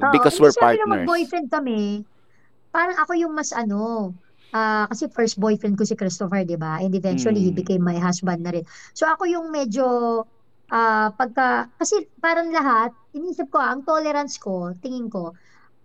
Oo, 0.01 0.09
Because 0.11 0.35
hindi 0.35 0.41
we're 0.41 0.57
partners. 0.57 0.85
mag-boyfriend 1.07 1.47
kami, 1.47 2.03
parang 2.69 2.97
ako 2.99 3.13
yung 3.15 3.33
mas 3.33 3.51
ano, 3.55 4.11
ah, 4.51 4.85
kasi 4.89 5.07
first 5.11 5.39
boyfriend 5.39 5.77
ko 5.79 5.83
si 5.87 5.95
Christopher, 5.95 6.43
'di 6.43 6.57
ba? 6.59 6.79
And 6.83 6.91
eventually 6.93 7.41
he 7.41 7.51
Mm. 7.51 7.55
became 7.55 7.83
my 7.83 7.97
husband 7.97 8.43
na 8.43 8.51
rin. 8.55 8.65
So 8.93 9.07
ako 9.07 9.25
yung 9.27 9.47
medyo 9.51 9.85
ah, 10.71 11.13
pagka 11.13 11.69
kasi 11.77 12.07
parang 12.17 12.49
lahat, 12.49 12.91
inisip 13.13 13.49
ko, 13.53 13.61
ang 13.61 13.85
tolerance 13.85 14.37
ko, 14.41 14.73
tingin 14.81 15.09
ko, 15.09 15.33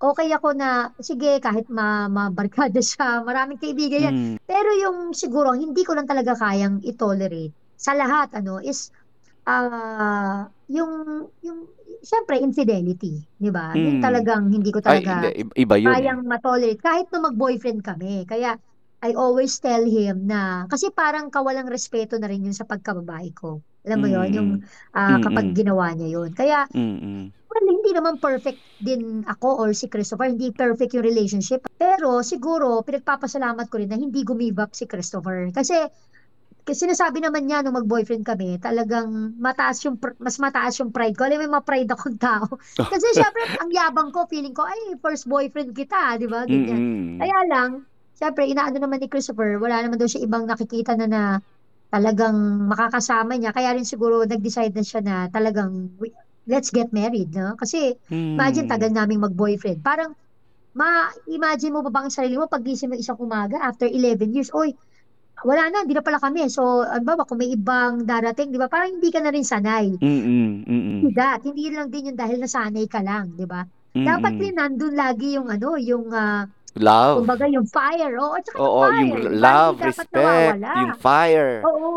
okay 0.01 0.33
ako 0.33 0.57
na, 0.57 0.91
sige, 1.01 1.37
kahit 1.45 1.69
ma 1.69 2.09
mabarkada 2.09 2.81
siya, 2.91 3.21
maraming 3.21 3.61
kaibigan 3.61 4.01
yan. 4.11 4.15
Mm. 4.17 4.37
Pero 4.45 4.71
yung 4.81 5.13
siguro, 5.13 5.53
hindi 5.53 5.85
ko 5.85 5.93
lang 5.93 6.09
talaga 6.09 6.33
kayang 6.37 6.81
i-tolerate 6.81 7.53
sa 7.77 7.93
lahat, 7.97 8.33
ano, 8.37 8.61
is, 8.61 8.89
ah, 9.45 10.49
yung, 10.73 11.25
yung, 11.45 11.69
syempre, 12.01 12.41
infidelity, 12.41 13.21
di 13.37 13.51
ba? 13.53 13.77
Mm. 13.77 14.01
talagang 14.01 14.49
hindi 14.49 14.73
ko 14.73 14.81
Ay, 14.81 15.05
talaga 15.05 15.29
hindi. 15.29 15.31
I- 15.45 15.57
Iba 15.65 15.75
yun 15.77 15.89
eh. 15.89 15.95
kayang 16.01 16.21
matolerate 16.25 16.81
kahit 16.81 17.07
na 17.13 17.19
mag-boyfriend 17.29 17.81
kami. 17.85 18.25
Kaya 18.25 18.57
I 19.01 19.17
always 19.17 19.57
tell 19.57 19.81
him 19.81 20.29
na 20.29 20.69
kasi 20.69 20.93
parang 20.93 21.33
kawalang 21.33 21.73
respeto 21.73 22.21
na 22.21 22.29
rin 22.29 22.45
yun 22.45 22.53
sa 22.53 22.69
pagkababae 22.69 23.33
ko. 23.33 23.65
Alam 23.89 23.99
mo 24.01 24.09
yun, 24.09 24.29
yung 24.33 24.51
Mm. 24.61 24.97
ah, 24.97 25.19
kapag 25.21 25.57
ginawa 25.57 25.93
niya 25.97 26.09
yun. 26.21 26.31
Kaya 26.37 26.69
Mm-mm. 26.73 27.33
well, 27.51 27.67
hindi 27.67 27.91
naman 27.91 28.21
perfect 28.21 28.61
din 28.81 29.25
ako 29.25 29.61
or 29.61 29.69
si 29.73 29.89
Christopher, 29.89 30.29
hindi 30.31 30.53
perfect 30.53 30.97
yung 30.97 31.05
relationship. 31.05 31.65
Pero 31.77 32.21
siguro 32.21 32.81
pinagpapasalamat 32.85 33.67
ko 33.69 33.81
rin 33.81 33.91
na 33.91 33.99
hindi 33.99 34.23
gumive 34.23 34.61
up 34.61 34.73
si 34.77 34.85
Christopher. 34.85 35.49
Kasi 35.51 35.77
kasi 36.61 36.87
sinasabi 36.87 37.25
naman 37.25 37.49
niya 37.49 37.65
nung 37.65 37.75
mag-boyfriend 37.75 38.23
kami, 38.23 38.61
talagang 38.61 39.35
mataas 39.41 39.81
yung 39.89 39.97
mas 40.21 40.37
mataas 40.37 40.77
yung 40.79 40.93
pride 40.93 41.17
ko. 41.17 41.25
Alam 41.27 41.41
mo, 41.41 41.43
may 41.49 41.53
ma-pride 41.57 41.89
akong 41.89 42.21
tao. 42.21 42.47
Kasi 42.93 43.11
syempre, 43.17 43.43
ang 43.59 43.73
yabang 43.73 44.13
ko, 44.13 44.29
feeling 44.29 44.53
ko, 44.53 44.69
ay, 44.69 44.95
first 45.01 45.25
boyfriend 45.27 45.73
kita, 45.73 46.21
di 46.21 46.29
ba? 46.29 46.45
Ganyan. 46.45 46.79
Mm-mm. 46.79 47.19
Kaya 47.19 47.39
lang, 47.49 47.71
syempre, 48.15 48.45
inaano 48.47 48.77
naman 48.77 49.01
ni 49.01 49.09
Christopher, 49.09 49.57
wala 49.57 49.83
naman 49.83 49.97
daw 49.99 50.07
siya 50.07 50.23
ibang 50.23 50.45
nakikita 50.47 50.95
na 50.95 51.07
na 51.09 51.23
talagang 51.91 52.37
makakasama 52.71 53.35
niya. 53.37 53.51
Kaya 53.51 53.75
rin 53.75 53.85
siguro 53.85 54.23
nag-decide 54.25 54.73
na 54.73 54.85
siya 54.87 55.01
na 55.03 55.15
talagang, 55.29 55.99
"We- 55.99 56.15
let's 56.47 56.71
get 56.71 56.91
married, 56.91 57.35
no? 57.35 57.55
Kasi, 57.59 57.95
imagine, 58.11 58.67
Mm. 58.67 58.73
tagal 58.73 58.91
naming 58.95 59.23
mag-boyfriend. 59.23 59.83
Parang, 59.83 60.15
ma-imagine 60.73 61.75
mo 61.75 61.83
pa 61.87 61.91
ba 61.91 62.01
ang 62.07 62.13
sarili 62.15 62.39
mo 62.39 62.47
pag 62.47 62.63
gising 62.63 62.91
mo 62.91 62.97
isang 62.97 63.19
umaga 63.19 63.59
after 63.61 63.87
11 63.91 64.31
years, 64.31 64.51
oy, 64.55 64.71
wala 65.43 65.73
na, 65.73 65.83
hindi 65.85 65.97
na 65.97 66.05
pala 66.05 66.21
kami. 66.21 66.47
So, 66.53 66.85
ano 66.85 67.03
ba, 67.05 67.25
kung 67.25 67.41
may 67.41 67.51
ibang 67.53 68.05
darating, 68.05 68.53
di 68.53 68.61
ba? 68.61 68.69
Parang 68.69 68.93
hindi 69.01 69.09
ka 69.09 69.21
na 69.25 69.33
rin 69.33 69.43
sanay. 69.47 69.97
Mm-mm. 69.97 70.69
Mm-mm. 70.69 71.01
That, 71.17 71.43
hindi 71.43 71.73
lang 71.73 71.89
din 71.89 72.13
yun 72.13 72.17
dahil 72.19 72.39
nasanay 72.45 72.85
ka 72.87 73.01
lang, 73.01 73.33
di 73.35 73.49
ba? 73.49 73.65
Dapat 73.91 74.33
Mm-mm. 74.37 74.43
din 74.43 74.55
nandun 74.57 74.95
lagi 74.95 75.35
yung 75.41 75.49
ano, 75.49 75.75
yung 75.81 76.13
ah, 76.13 76.45
Love. 76.79 77.25
kumbaga 77.25 77.47
yung 77.47 77.67
fire. 77.67 78.15
Oo, 78.15 78.33
at 78.35 78.43
saka 78.45 78.57
yung 78.57 78.63
Oo, 78.63 78.81
yung 78.81 79.11
fire, 79.11 79.23
ba? 79.23 79.35
love, 79.35 79.75
dapat 79.75 79.87
respect, 79.91 80.59
yung 80.61 80.95
fire. 80.97 81.55
Oo. 81.65 81.95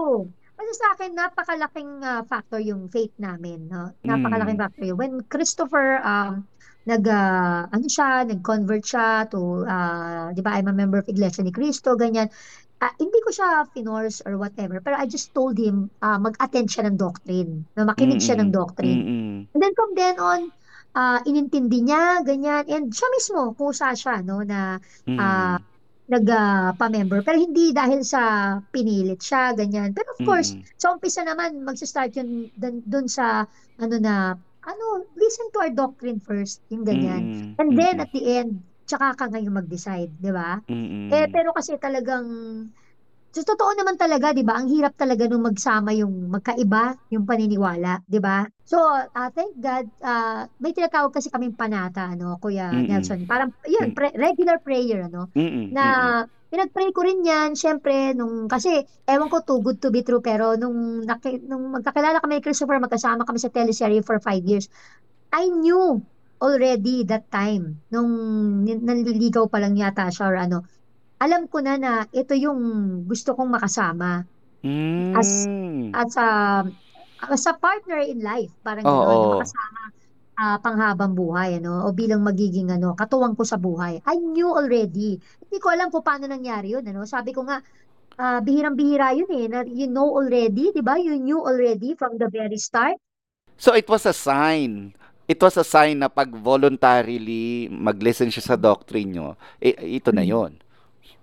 Kasi 0.53 0.71
sa 0.73 0.87
akin, 0.95 1.09
napakalaking 1.11 1.91
ah, 2.01 2.21
factor 2.23 2.57
yung 2.57 2.87
faith 2.87 3.13
namin. 3.17 3.67
No? 3.67 3.91
Napakalaking 4.01 4.57
Mm. 4.57 4.63
factor 4.63 4.83
yun. 4.83 4.97
When 4.97 5.13
Christopher, 5.27 5.99
um, 5.99 6.47
nag, 6.83 7.03
ah, 7.05 7.67
ano 7.67 7.85
siya, 7.85 8.23
nag-convert 8.23 8.83
siya 8.83 9.27
to, 9.27 9.63
ah, 9.63 10.31
di 10.31 10.39
ba, 10.39 10.55
I'm 10.55 10.67
a 10.67 10.73
member 10.73 10.97
of 10.97 11.07
Iglesia 11.07 11.43
ni 11.43 11.51
Cristo, 11.51 11.93
ganyan. 11.93 12.31
Ah, 12.79 12.91
hindi 12.95 13.15
ko 13.23 13.31
siya 13.31 13.63
finorce 13.71 14.19
or 14.23 14.35
whatever, 14.35 14.79
pero 14.79 14.95
I 14.95 15.07
just 15.07 15.31
told 15.31 15.55
him, 15.55 15.87
ah, 15.99 16.19
mag-attend 16.19 16.67
siya 16.67 16.87
ng 16.87 16.95
doctrine, 16.95 17.63
na 17.75 17.83
makinig 17.83 18.19
siya 18.19 18.35
ng 18.35 18.51
doctrine. 18.51 18.99
Mm-mm. 18.99 19.35
And 19.51 19.59
then 19.59 19.71
from 19.73 19.95
then 19.95 20.15
on, 20.19 20.51
ah, 20.95 21.19
inintindi 21.25 21.81
niya, 21.85 22.21
ganyan, 22.25 22.63
and 22.69 22.93
siya 22.93 23.07
mismo, 23.17 23.53
kusa 23.57 23.93
siya, 23.97 24.21
no, 24.21 24.41
na 24.45 24.77
ah, 25.17 25.57
Mm. 25.57 25.65
nag-pa-member. 26.03 27.23
Pero 27.23 27.37
hindi 27.39 27.71
dahil 27.71 28.03
sa 28.03 28.21
pinilit 28.69 29.23
siya, 29.23 29.55
ganyan. 29.55 29.95
Pero 29.95 30.11
of 30.13 30.21
course, 30.21 30.59
Mm-mm. 30.59 30.65
sa 30.75 30.91
umpisa 30.93 31.23
naman, 31.23 31.63
magsa-start 31.63 32.11
yun 32.19 32.51
dun, 32.53 32.83
dun 32.83 33.07
sa, 33.07 33.47
ano 33.79 33.95
na, 33.97 34.35
ano, 34.63 34.85
listen 35.15 35.47
to 35.51 35.59
our 35.63 35.71
doctrine 35.73 36.19
first, 36.19 36.63
yung 36.69 36.83
ganyan. 36.83 37.27
Mm-mm. 37.27 37.55
And 37.57 37.75
then 37.75 37.99
at 37.99 38.11
the 38.11 38.23
end, 38.39 38.63
tsaka 38.83 39.15
ka 39.15 39.25
ngayon 39.31 39.55
mag-decide, 39.63 40.11
'di 40.19 40.31
ba? 40.35 40.59
Eh, 41.07 41.27
Mm. 41.27 41.31
pero 41.31 41.55
kasi 41.55 41.79
talagang 41.79 42.27
sa 43.33 43.41
totoo 43.41 43.73
naman 43.73 43.97
talaga, 43.97 44.29
'di 44.29 44.45
ba, 44.45 44.61
ang 44.61 44.69
hirap 44.69 44.93
talaga 44.93 45.25
nung 45.25 45.41
magsama 45.41 45.89
yung 45.97 46.29
magkaiba 46.29 46.93
yung 47.09 47.25
paniniwala, 47.25 48.05
'di 48.05 48.21
ba? 48.21 48.45
So, 48.61 48.77
ah, 48.85 49.29
thank 49.33 49.57
God, 49.57 49.89
ah, 50.05 50.45
may 50.61 50.71
tinatawag 50.71 51.09
kasi 51.11 51.33
kaming 51.33 51.57
panata, 51.57 52.13
ano, 52.13 52.37
Kuya 52.37 52.69
Mm. 52.71 52.85
Nelson. 52.87 53.19
Parang, 53.25 53.49
yun, 53.65 53.91
Hmm. 53.91 53.97
pre- 53.97 54.15
regular 54.15 54.61
prayer, 54.61 55.09
ano, 55.09 55.33
Mm, 55.33 55.73
na 55.73 55.83
mm. 56.23 56.29
pinag-pray 56.53 56.89
ko 56.93 57.01
rin 57.01 57.25
yan, 57.25 57.57
syempre, 57.57 58.13
nung, 58.13 58.45
kasi, 58.45 58.85
ewan 59.09 59.27
ko, 59.33 59.41
too 59.41 59.59
good 59.65 59.81
to 59.81 59.89
be 59.89 60.05
true, 60.05 60.21
pero 60.21 60.53
nung, 60.53 61.01
naki, 61.01 61.41
nung 61.49 61.73
magkakilala 61.73 62.21
kami 62.21 62.37
ni 62.39 62.43
Christopher, 62.45 62.77
magkasama 62.77 63.25
kami 63.25 63.41
sa 63.41 63.49
teleserye 63.49 64.05
for 64.05 64.21
five 64.21 64.45
years, 64.45 64.69
I 65.33 65.49
knew 65.49 66.05
already 66.37 67.03
that 67.09 67.25
time, 67.33 67.81
nung 67.89 68.11
nanliligaw 68.69 69.49
pa 69.49 69.57
lang 69.57 69.73
yata 69.73 70.13
siya 70.13 70.29
or 70.29 70.37
ano, 70.37 70.57
alam 71.23 71.47
ko 71.47 71.57
na 71.63 71.73
na 71.79 71.91
ito 72.11 72.35
yung 72.35 72.59
gusto 73.07 73.33
kong 73.37 73.51
makasama 73.55 74.27
as 75.15 75.47
Hmm. 75.47 75.91
as 75.95 76.11
a 76.19 76.29
as 77.31 77.43
a 77.47 77.55
partner 77.55 77.99
in 78.03 78.19
life, 78.19 78.51
parang 78.65 78.87
gano'n, 78.91 79.19
na 79.19 79.27
Oo. 79.27 79.31
makasama 79.31 79.81
ah, 80.41 80.57
panghabang 80.65 81.13
buhay, 81.15 81.61
ano, 81.61 81.85
o 81.87 81.93
bilang 81.95 82.25
magiging 82.25 82.69
ano, 82.73 82.97
katuwang 82.97 83.37
ko 83.37 83.43
sa 83.47 83.57
buhay. 83.61 84.01
I 84.03 84.17
knew 84.19 84.49
already. 84.51 85.21
Hindi 85.21 85.57
ko 85.61 85.67
alam 85.71 85.89
kung 85.93 86.01
paano 86.05 86.25
nangyari 86.27 86.73
yun, 86.75 86.83
ano. 86.89 87.05
Sabi 87.07 87.31
ko 87.37 87.45
nga, 87.47 87.61
ah, 88.19 88.39
bihirang-bihira 88.43 89.13
yun 89.17 89.31
eh, 89.35 89.47
na 89.51 89.59
you 89.67 89.87
know 89.89 90.09
already, 90.19 90.71
'di 90.73 90.81
ba? 90.85 90.97
You 91.01 91.17
knew 91.21 91.39
already 91.41 91.95
from 91.99 92.17
the 92.21 92.29
very 92.31 92.57
start. 92.61 92.97
So 93.57 93.73
it 93.75 93.87
was 93.89 94.05
a 94.05 94.13
sign. 94.13 94.93
It 95.27 95.39
was 95.39 95.55
a 95.55 95.63
sign 95.63 95.99
na 96.03 96.09
pag 96.11 96.29
voluntarily 96.35 97.71
mag-listen 97.71 98.27
siya 98.27 98.43
sa 98.43 98.55
doctrine 98.59 99.09
nyo, 99.15 99.27
eh, 99.63 99.71
ito 99.99 100.11
na 100.11 100.23
Mm. 100.23 100.27
yon. 100.27 100.51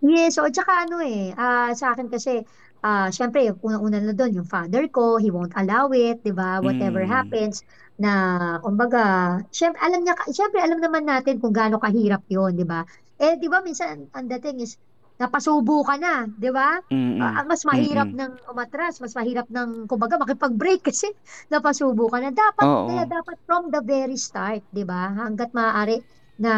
Yes, 0.02 0.40
o 0.40 0.48
tsaka 0.48 0.88
ano 0.88 1.04
eh, 1.04 1.28
ah, 1.36 1.76
sa 1.76 1.92
akin 1.92 2.08
kasi, 2.08 2.40
ah, 2.80 3.12
syempre, 3.12 3.52
unang-una 3.60 4.00
na 4.00 4.16
doon, 4.16 4.32
yung 4.40 4.48
father 4.48 4.88
ko, 4.88 5.20
he 5.20 5.28
won't 5.28 5.52
allow 5.60 5.92
it, 5.92 6.24
di 6.24 6.32
ba? 6.32 6.56
Whatever 6.64 7.04
Mm. 7.04 7.12
happens, 7.12 7.60
na, 8.00 8.56
kumbaga, 8.64 9.36
syempre, 9.52 9.76
alam 9.84 10.00
niya, 10.00 10.16
syempre, 10.32 10.56
alam 10.64 10.80
naman 10.80 11.04
natin 11.04 11.36
kung 11.36 11.52
gaano 11.52 11.76
kahirap 11.76 12.24
yun, 12.32 12.56
di 12.56 12.64
ba? 12.64 12.80
Eh, 13.20 13.36
di 13.36 13.44
ba, 13.52 13.60
minsan, 13.60 14.08
ang 14.16 14.24
dating 14.24 14.64
is, 14.64 14.80
napasubo 15.20 15.84
ka 15.84 16.00
na, 16.00 16.24
di 16.32 16.48
ba? 16.48 16.80
Mm. 16.90 17.20
Ah, 17.20 17.44
mas 17.44 17.60
mahirap 17.68 18.08
Mm. 18.08 18.16
ng 18.16 18.32
umatras, 18.48 19.04
mas 19.04 19.12
mahirap 19.12 19.44
ng, 19.52 19.84
kumbaga, 19.84 20.16
makipag-break 20.16 20.80
kasi 20.88 21.12
napasubo 21.52 22.08
ka 22.08 22.24
na. 22.24 22.32
Dapat, 22.32 22.72
kaya 22.88 23.04
Oo. 23.04 23.04
dapat 23.04 23.36
from 23.44 23.68
the 23.68 23.84
very 23.84 24.16
start, 24.16 24.64
di 24.72 24.80
ba? 24.88 25.12
Hanggat 25.12 25.52
maaari 25.52 26.00
na 26.40 26.52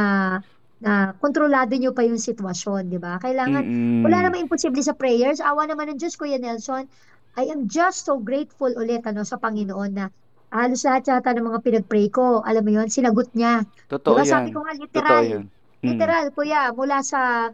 na 0.83 1.15
kontrolado 1.17 1.73
nyo 1.79 1.95
pa 1.95 2.03
yung 2.03 2.19
sitwasyon, 2.19 2.91
di 2.91 2.99
ba? 2.99 3.23
Kailangan, 3.23 3.63
wala 4.03 4.17
Mm. 4.19 4.25
namang 4.27 4.43
imposible 4.45 4.83
sa 4.83 4.93
prayers. 4.93 5.39
Awa 5.39 5.71
naman 5.71 5.95
ng 5.95 5.99
Diyos, 6.03 6.19
Kuya 6.19 6.43
Nelson. 6.43 6.91
I 7.39 7.49
am 7.49 7.65
just 7.65 8.05
so 8.05 8.19
grateful 8.19 8.69
ulit 8.75 9.07
ano, 9.07 9.23
sa 9.23 9.39
Panginoon 9.39 9.91
na 9.95 10.11
halos 10.53 10.85
lahat 10.85 11.09
yata 11.09 11.33
ng 11.33 11.49
mga 11.49 11.61
pinag-pray 11.65 12.13
ko, 12.13 12.45
alam 12.45 12.61
mo 12.61 12.71
yon 12.77 12.91
sinagot 12.93 13.33
niya. 13.33 13.65
Totoo 13.89 14.21
ba? 14.21 14.27
Sabi 14.27 14.53
yan. 14.53 14.55
ko 14.55 14.59
nga, 14.61 14.75
Totoo 14.75 14.83
literal, 14.85 15.25
yan. 15.25 15.45
Mm. 15.81 15.87
literal, 15.87 16.25
Kuya, 16.35 16.61
mula 16.77 17.01
sa 17.01 17.49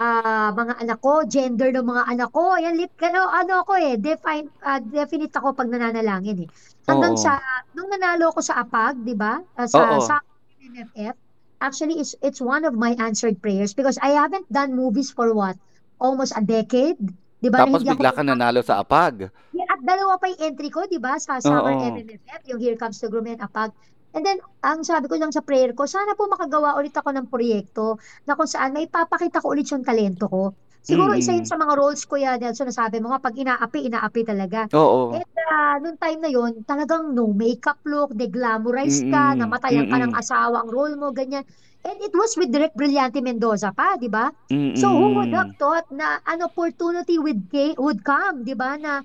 ah, 0.00 0.48
mga 0.56 0.80
anak 0.80 0.98
ko, 1.04 1.28
gender 1.28 1.68
ng 1.76 1.84
mga 1.84 2.02
anak 2.08 2.32
ko, 2.32 2.56
ayan, 2.56 2.72
lit, 2.72 2.88
ano, 3.04 3.28
ano 3.28 3.60
ako 3.60 3.76
eh, 3.76 4.00
define, 4.00 4.48
ah, 4.64 4.80
definite 4.80 5.36
ako 5.36 5.52
pag 5.52 5.68
nananalangin 5.68 6.42
eh. 6.42 6.48
Hanggang 6.88 7.14
Oo. 7.14 7.20
sa, 7.20 7.36
nung 7.76 7.92
nanalo 7.92 8.32
ko 8.32 8.40
sa 8.40 8.64
APAG, 8.64 9.04
di 9.04 9.12
ba? 9.12 9.36
Ah, 9.54 9.68
sa, 9.68 10.00
Oo. 10.00 10.00
sa 10.00 10.16
MMFF, 10.56 11.16
actually, 11.60 12.00
it's, 12.00 12.16
it's 12.24 12.40
one 12.40 12.64
of 12.64 12.74
my 12.74 12.96
answered 12.98 13.40
prayers 13.40 13.76
because 13.76 14.00
I 14.02 14.16
haven't 14.16 14.50
done 14.52 14.74
movies 14.74 15.12
for 15.12 15.32
what? 15.32 15.56
Almost 16.00 16.32
a 16.36 16.42
decade. 16.42 16.98
Di 17.40 17.48
ba? 17.48 17.64
Na 17.64 17.68
Tapos 17.68 17.80
hindi 17.80 17.92
ako 17.92 17.96
bigla 17.96 18.12
ka 18.12 18.22
nanalo 18.24 18.60
sa 18.60 18.84
APAG. 18.84 19.32
Yeah, 19.56 19.68
at 19.68 19.80
dalawa 19.80 20.20
pa 20.20 20.28
yung 20.28 20.40
entry 20.52 20.68
ko, 20.68 20.84
di 20.88 21.00
ba? 21.00 21.16
Sa 21.16 21.40
Summer 21.40 21.72
Oo. 21.72 21.88
MMFF, 21.92 22.40
yung 22.52 22.60
Here 22.60 22.76
Comes 22.76 23.00
the 23.00 23.08
Groom 23.08 23.28
and 23.28 23.40
Apag. 23.40 23.72
And 24.10 24.26
then, 24.26 24.42
ang 24.66 24.82
sabi 24.82 25.06
ko 25.06 25.14
lang 25.16 25.30
sa 25.30 25.40
prayer 25.40 25.70
ko, 25.70 25.86
sana 25.86 26.18
po 26.18 26.26
makagawa 26.26 26.74
ulit 26.76 26.92
ako 26.92 27.14
ng 27.14 27.30
proyekto 27.30 27.96
na 28.26 28.34
kung 28.34 28.50
saan 28.50 28.74
may 28.74 28.90
papakita 28.90 29.38
ko 29.38 29.54
ulit 29.54 29.70
yung 29.70 29.86
talento 29.86 30.26
ko. 30.26 30.52
Siguro 30.80 31.12
isa 31.12 31.36
yun 31.36 31.44
sa 31.44 31.60
mga 31.60 31.76
roles 31.76 32.02
ko 32.08 32.16
ya, 32.16 32.40
Nelson, 32.40 32.68
na 32.68 32.74
sabi 32.74 32.98
mo 32.98 33.12
nga, 33.12 33.20
pag 33.20 33.36
inaapi, 33.36 33.86
inaapi 33.86 34.20
talaga. 34.24 34.64
Oo. 34.72 35.12
And 35.12 35.28
uh, 35.36 35.76
nung 35.84 35.98
time 36.00 36.20
na 36.24 36.30
yun, 36.32 36.64
talagang 36.64 37.12
no 37.12 37.30
makeup 37.30 37.78
look, 37.84 38.16
de-glamorize 38.16 39.04
ka, 39.06 39.36
Mm. 39.36 39.44
namatayan 39.44 39.86
ka 39.86 39.96
ng 40.00 40.12
Mm. 40.12 40.20
asawa 40.20 40.56
ang 40.64 40.70
role 40.72 40.96
mo, 40.96 41.12
ganyan. 41.12 41.44
And 41.80 41.96
it 42.00 42.12
was 42.12 42.36
with 42.36 42.52
Direk 42.52 42.76
Brillante 42.76 43.20
Mendoza 43.20 43.72
pa, 43.72 43.96
di 43.96 44.08
ba? 44.08 44.28
So 44.76 44.92
who 44.92 45.16
would 45.16 45.32
have 45.32 45.56
thought 45.56 45.88
na 45.88 46.20
an 46.28 46.44
opportunity 46.44 47.16
ca- 47.48 47.76
would 47.80 48.04
come, 48.04 48.44
di 48.44 48.52
ba? 48.52 48.76
Na 48.76 49.00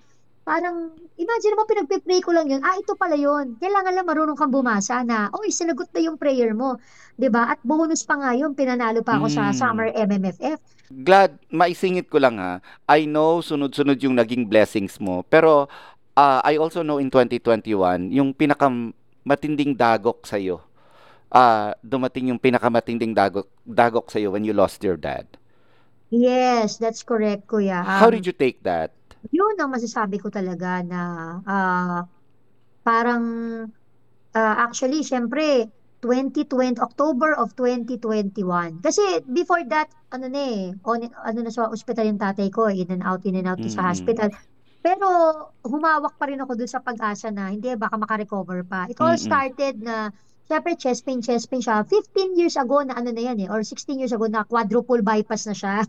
parang, 0.45 0.93
imagine 1.17 1.55
mo, 1.57 1.65
pinagpipray 1.65 2.21
ko 2.21 2.31
lang 2.31 2.47
yun. 2.47 2.61
Ah, 2.61 2.77
ito 2.77 2.93
pala 2.95 3.17
yun. 3.17 3.57
Kailangan 3.57 3.93
lang 3.97 4.05
marunong 4.05 4.37
kang 4.37 4.53
bumasa 4.53 5.01
na, 5.01 5.27
oy, 5.33 5.49
sinagot 5.49 5.89
na 5.91 6.01
yung 6.05 6.17
prayer 6.21 6.53
mo. 6.53 6.77
ba? 7.17 7.51
At 7.51 7.59
bonus 7.65 8.05
pa 8.05 8.15
nga 8.21 8.31
yun, 8.37 8.53
pinanalo 8.53 9.01
pa 9.01 9.17
ako 9.17 9.27
sa 9.27 9.49
Summer 9.51 9.89
Mm. 9.91 10.05
MMFF. 10.05 10.59
Glad, 10.85 11.41
maisingit 11.49 12.13
ko 12.13 12.21
lang 12.21 12.37
ha. 12.37 12.61
I 12.85 13.09
know 13.09 13.41
sunod-sunod 13.41 13.97
yung 14.05 14.15
naging 14.15 14.45
blessings 14.45 15.01
mo. 15.01 15.25
Pero 15.25 15.65
ah, 16.15 16.39
I 16.45 16.61
also 16.61 16.85
know 16.85 17.01
in 17.01 17.09
2021, 17.09 18.13
yung 18.13 18.31
pinakamatinding 18.37 19.73
dagok 19.75 20.23
sa'yo. 20.29 20.61
Ah, 21.33 21.73
dumating 21.81 22.29
yung 22.31 22.39
pinakamatinding 22.39 23.17
dagok, 23.17 23.49
dagok 23.65 24.13
sa'yo 24.13 24.31
when 24.31 24.45
you 24.45 24.53
lost 24.53 24.83
your 24.85 24.95
dad. 24.95 25.25
Yes, 26.13 26.77
that's 26.77 27.01
correct, 27.01 27.49
Kuya. 27.49 27.81
How 27.83 28.07
Um, 28.07 28.13
did 28.13 28.25
you 28.25 28.31
take 28.31 28.61
that? 28.63 28.93
Yun 29.31 29.55
ang 29.59 29.71
masasabi 29.73 30.17
ko 30.21 30.27
talaga 30.33 30.81
na 30.85 31.01
ah, 31.47 32.01
parang 32.85 33.23
ah, 34.35 34.55
actually, 34.67 35.01
syempre, 35.03 35.69
2020, 36.03 36.77
October 36.77 37.33
of 37.33 37.55
2021. 37.57 38.77
Kasi 38.83 39.01
before 39.25 39.65
that, 39.73 39.89
ano 40.13 40.29
na 40.29 40.41
eh, 40.41 40.61
on, 40.85 41.01
ano 41.25 41.39
na 41.41 41.51
sa 41.53 41.71
ospital 41.71 42.05
yung 42.05 42.21
tatay 42.21 42.49
ko, 42.53 42.69
in 42.69 42.89
and 42.93 43.03
out, 43.03 43.25
in 43.25 43.35
and 43.39 43.49
out 43.49 43.61
to 43.63 43.71
sa 43.71 43.89
hospital. 43.89 44.29
Pero 44.85 45.07
humawak 45.65 46.13
pa 46.19 46.29
rin 46.29 46.41
ako 46.41 46.53
dun 46.53 46.69
sa 46.69 46.83
pag-asa 46.85 47.33
na 47.33 47.49
hindi, 47.49 47.73
baka 47.73 47.97
makarecover 47.97 48.61
pa. 48.67 48.85
It 48.91 49.01
all 49.01 49.17
Mm-mm. 49.17 49.17
started 49.17 49.81
na, 49.81 50.13
syempre, 50.45 50.77
chest 50.77 51.01
pain, 51.05 51.19
chest 51.25 51.49
pain 51.49 51.61
siya. 51.61 51.81
15 51.85 52.33
years 52.37 52.55
ago 52.57 52.81
na 52.85 52.93
ano 52.97 53.09
na 53.13 53.21
yan 53.21 53.37
eh, 53.41 53.49
or 53.49 53.61
16 53.65 53.97
years 54.01 54.13
ago 54.13 54.25
na 54.29 54.45
quadruple 54.45 55.01
bypass 55.01 55.45
na 55.49 55.55
siya. 55.57 55.81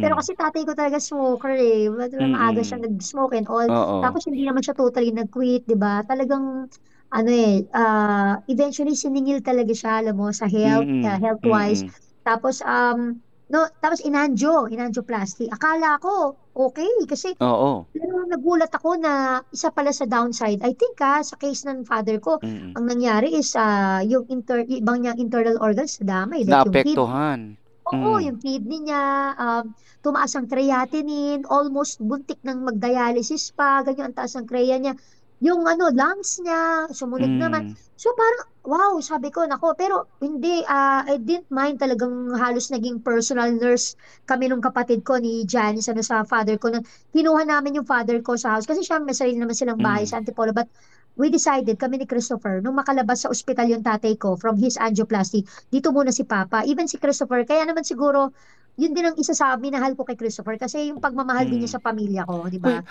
Pero 0.00 0.12
Mm-mm. 0.14 0.20
kasi 0.20 0.36
tatay 0.36 0.62
ko 0.68 0.72
talaga 0.76 1.00
smoker 1.00 1.54
eh. 1.56 1.88
Ma- 1.88 2.10
Maaga 2.28 2.60
siya 2.60 2.78
nag-smoke 2.82 3.34
and 3.36 3.48
all. 3.48 3.68
Oo. 3.68 4.00
Tapos 4.02 4.24
hindi 4.28 4.44
naman 4.44 4.60
siya 4.64 4.76
totally 4.76 5.10
nag-quit, 5.14 5.64
'di 5.64 5.76
ba? 5.80 6.04
Talagang 6.04 6.68
ano 7.14 7.30
eh, 7.30 7.64
ah, 7.72 8.42
eventually 8.50 8.94
siningil 8.98 9.38
talaga 9.44 9.70
siya, 9.72 10.02
alam 10.02 10.18
mo, 10.18 10.28
sa 10.34 10.50
health, 10.50 10.90
uh, 11.06 11.14
Mm-mm. 11.14 11.22
health-wise. 11.22 11.82
Mm-mm. 11.82 11.94
Tapos 12.26 12.60
um 12.64 13.23
no, 13.50 13.68
tapos 13.80 14.00
inanjo, 14.00 14.70
inangioplasty. 14.70 15.50
Akala 15.50 16.00
ko 16.00 16.36
okay 16.54 16.86
kasi 17.04 17.34
Oo. 17.42 17.90
pero 17.90 18.24
nagulat 18.30 18.70
ako 18.70 18.96
na 18.96 19.42
isa 19.50 19.74
pala 19.74 19.90
sa 19.90 20.06
downside. 20.06 20.62
I 20.62 20.72
think 20.78 20.96
ah, 21.02 21.20
sa 21.20 21.34
case 21.36 21.66
ng 21.66 21.82
father 21.84 22.22
ko, 22.22 22.38
Mm-mm. 22.40 22.78
ang 22.78 22.84
nangyari 22.86 23.34
is 23.34 23.52
ah, 23.58 24.00
yung 24.00 24.24
inter 24.30 24.62
ibang 24.64 25.02
niyang 25.02 25.18
internal 25.18 25.58
organs 25.60 25.98
nadamay 26.00 26.46
like. 26.46 26.54
Naapektuhan. 26.54 27.58
Oo, 27.84 28.16
Mm. 28.16 28.24
yung 28.32 28.38
kidney 28.40 28.80
niya, 28.88 29.04
um, 29.36 29.76
tumaas 30.00 30.32
ang 30.32 30.48
creatinine, 30.48 31.44
almost 31.44 32.00
buntik 32.00 32.40
ng 32.40 32.64
mag-dialysis 32.64 33.52
pa, 33.52 33.84
ganyan 33.84 34.08
ang 34.08 34.16
taas 34.16 34.32
ng 34.40 34.48
creya 34.48 34.80
niya. 34.80 34.96
Yung 35.42 35.66
ano, 35.66 35.90
lungs 35.90 36.38
niya, 36.38 36.86
sumunod 36.94 37.30
naman. 37.30 37.72
Mm. 37.72 37.76
So 37.94 38.10
parang, 38.14 38.42
wow, 38.64 38.92
sabi 38.98 39.30
ko, 39.30 39.46
nako, 39.46 39.74
pero 39.74 40.06
hindi, 40.18 40.62
ah, 40.66 41.02
I 41.06 41.18
didn't 41.18 41.50
mind 41.50 41.78
talagang 41.78 42.34
halos 42.34 42.70
naging 42.70 43.02
personal 43.02 43.50
nurse 43.54 43.94
kami 44.24 44.50
nung 44.50 44.62
kapatid 44.62 45.02
ko 45.02 45.18
ni 45.18 45.42
Janice, 45.42 45.90
ano 45.90 46.02
sa 46.02 46.22
father 46.22 46.58
ko. 46.58 46.70
Nung 46.70 46.86
kinuha 47.10 47.44
namin 47.44 47.82
yung 47.82 47.88
father 47.88 48.18
ko 48.22 48.34
sa 48.34 48.56
house, 48.56 48.66
kasi 48.66 48.82
siya 48.82 49.02
may 49.02 49.14
sarili 49.14 49.38
naman 49.38 49.54
silang 49.54 49.78
bahay 49.78 50.06
Mm. 50.06 50.10
sa 50.10 50.16
Antipolo, 50.22 50.50
but 50.54 50.66
we 51.14 51.30
decided, 51.30 51.78
kami 51.78 52.02
ni 52.02 52.06
Christopher, 52.10 52.58
nung 52.58 52.74
makalabas 52.74 53.22
sa 53.22 53.30
ospital 53.30 53.70
yung 53.70 53.86
tatay 53.86 54.18
ko 54.18 54.34
from 54.34 54.58
his 54.58 54.74
angioplasty, 54.74 55.46
dito 55.70 55.94
muna 55.94 56.10
si 56.10 56.26
Papa, 56.26 56.66
even 56.66 56.90
si 56.90 56.98
Christopher, 56.98 57.46
kaya 57.46 57.62
naman 57.62 57.86
siguro, 57.86 58.34
yun 58.74 58.90
din 58.90 59.06
ang 59.06 59.14
isa 59.14 59.30
sa 59.30 59.54
minahal 59.54 59.94
ko 59.94 60.02
kay 60.02 60.18
Christopher, 60.18 60.58
kasi 60.58 60.90
yung 60.90 60.98
pagmamahal 60.98 61.46
din 61.46 61.62
niya 61.62 61.70
Mm. 61.70 61.76
sa 61.78 61.82
pamilya 61.84 62.22
ko, 62.26 62.50
di 62.50 62.58
ba? 62.58 62.82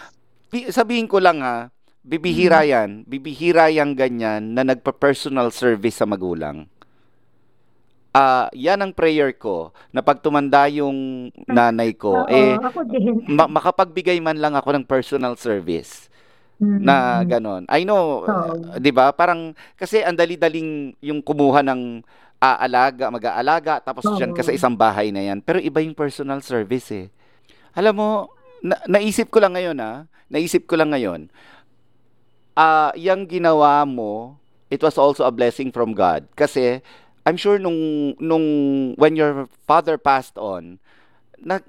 bi- 0.47 0.71
sabihin 0.71 1.11
ko 1.11 1.19
lang 1.19 1.43
ha, 1.43 1.67
bibihira 2.03 2.61
Mm. 2.61 2.69
yan. 2.69 2.89
Bibihira 3.07 3.71
yang 3.71 3.95
ganyan 3.95 4.53
na 4.53 4.67
nagpa-personal 4.67 5.49
service 5.49 5.97
sa 5.97 6.05
magulang. 6.05 6.67
Ah, 8.13 8.45
yan 8.53 8.77
ang 8.77 8.93
prayer 8.93 9.33
ko 9.33 9.73
na 9.89 10.05
pag 10.05 10.21
tumanda 10.21 10.69
yung 10.69 11.33
nanay 11.49 11.97
ko, 11.97 12.21
Oo, 12.21 12.29
eh 12.29 12.53
ma- 13.25 13.49
makapagbigay 13.49 14.21
man 14.21 14.37
lang 14.37 14.53
ako 14.53 14.69
ng 14.77 14.85
personal 14.85 15.33
service 15.33 16.13
na 16.61 17.25
Mm, 17.25 17.27
ganon. 17.27 17.63
I 17.67 17.81
know, 17.83 18.21
Oo. 18.23 18.29
uh, 18.29 18.77
'di 18.77 18.93
ba? 18.93 19.09
Parang 19.11 19.57
kasi 19.73 20.05
ang 20.05 20.13
dali-daling 20.13 20.93
yung 21.01 21.25
kumuha 21.25 21.65
ng 21.65 22.05
aalaga, 22.37 23.09
mag-aalaga, 23.09 23.81
tapos 23.81 24.05
dyan 24.13 24.35
ka 24.35 24.45
sa 24.45 24.53
isang 24.53 24.77
bahay 24.77 25.09
na 25.09 25.33
yan. 25.33 25.41
Pero 25.41 25.57
iba 25.57 25.81
yung 25.81 25.97
personal 25.97 26.43
service 26.45 26.93
eh. 26.93 27.07
Alam 27.73 27.93
mo, 27.97 28.09
na, 28.61 28.77
naisip 28.85 29.33
ko 29.33 29.41
lang 29.41 29.57
ngayon 29.57 29.75
ah, 29.81 30.05
naisip 30.29 30.69
ko 30.69 30.77
lang 30.77 30.93
ngayon, 30.93 31.33
ah, 32.53 32.91
yung 32.95 33.25
ginawa 33.25 33.85
mo, 33.85 34.37
it 34.69 34.81
was 34.81 34.97
also 34.97 35.25
a 35.25 35.33
blessing 35.33 35.69
from 35.69 35.93
God. 35.93 36.25
Kasi, 36.33 36.81
I'm 37.23 37.37
sure 37.37 37.57
nung, 37.57 38.13
nung, 38.17 38.45
when 38.97 39.15
your 39.15 39.47
father 39.63 39.97
passed 39.97 40.35
on, 40.37 40.77
na, 41.39 41.59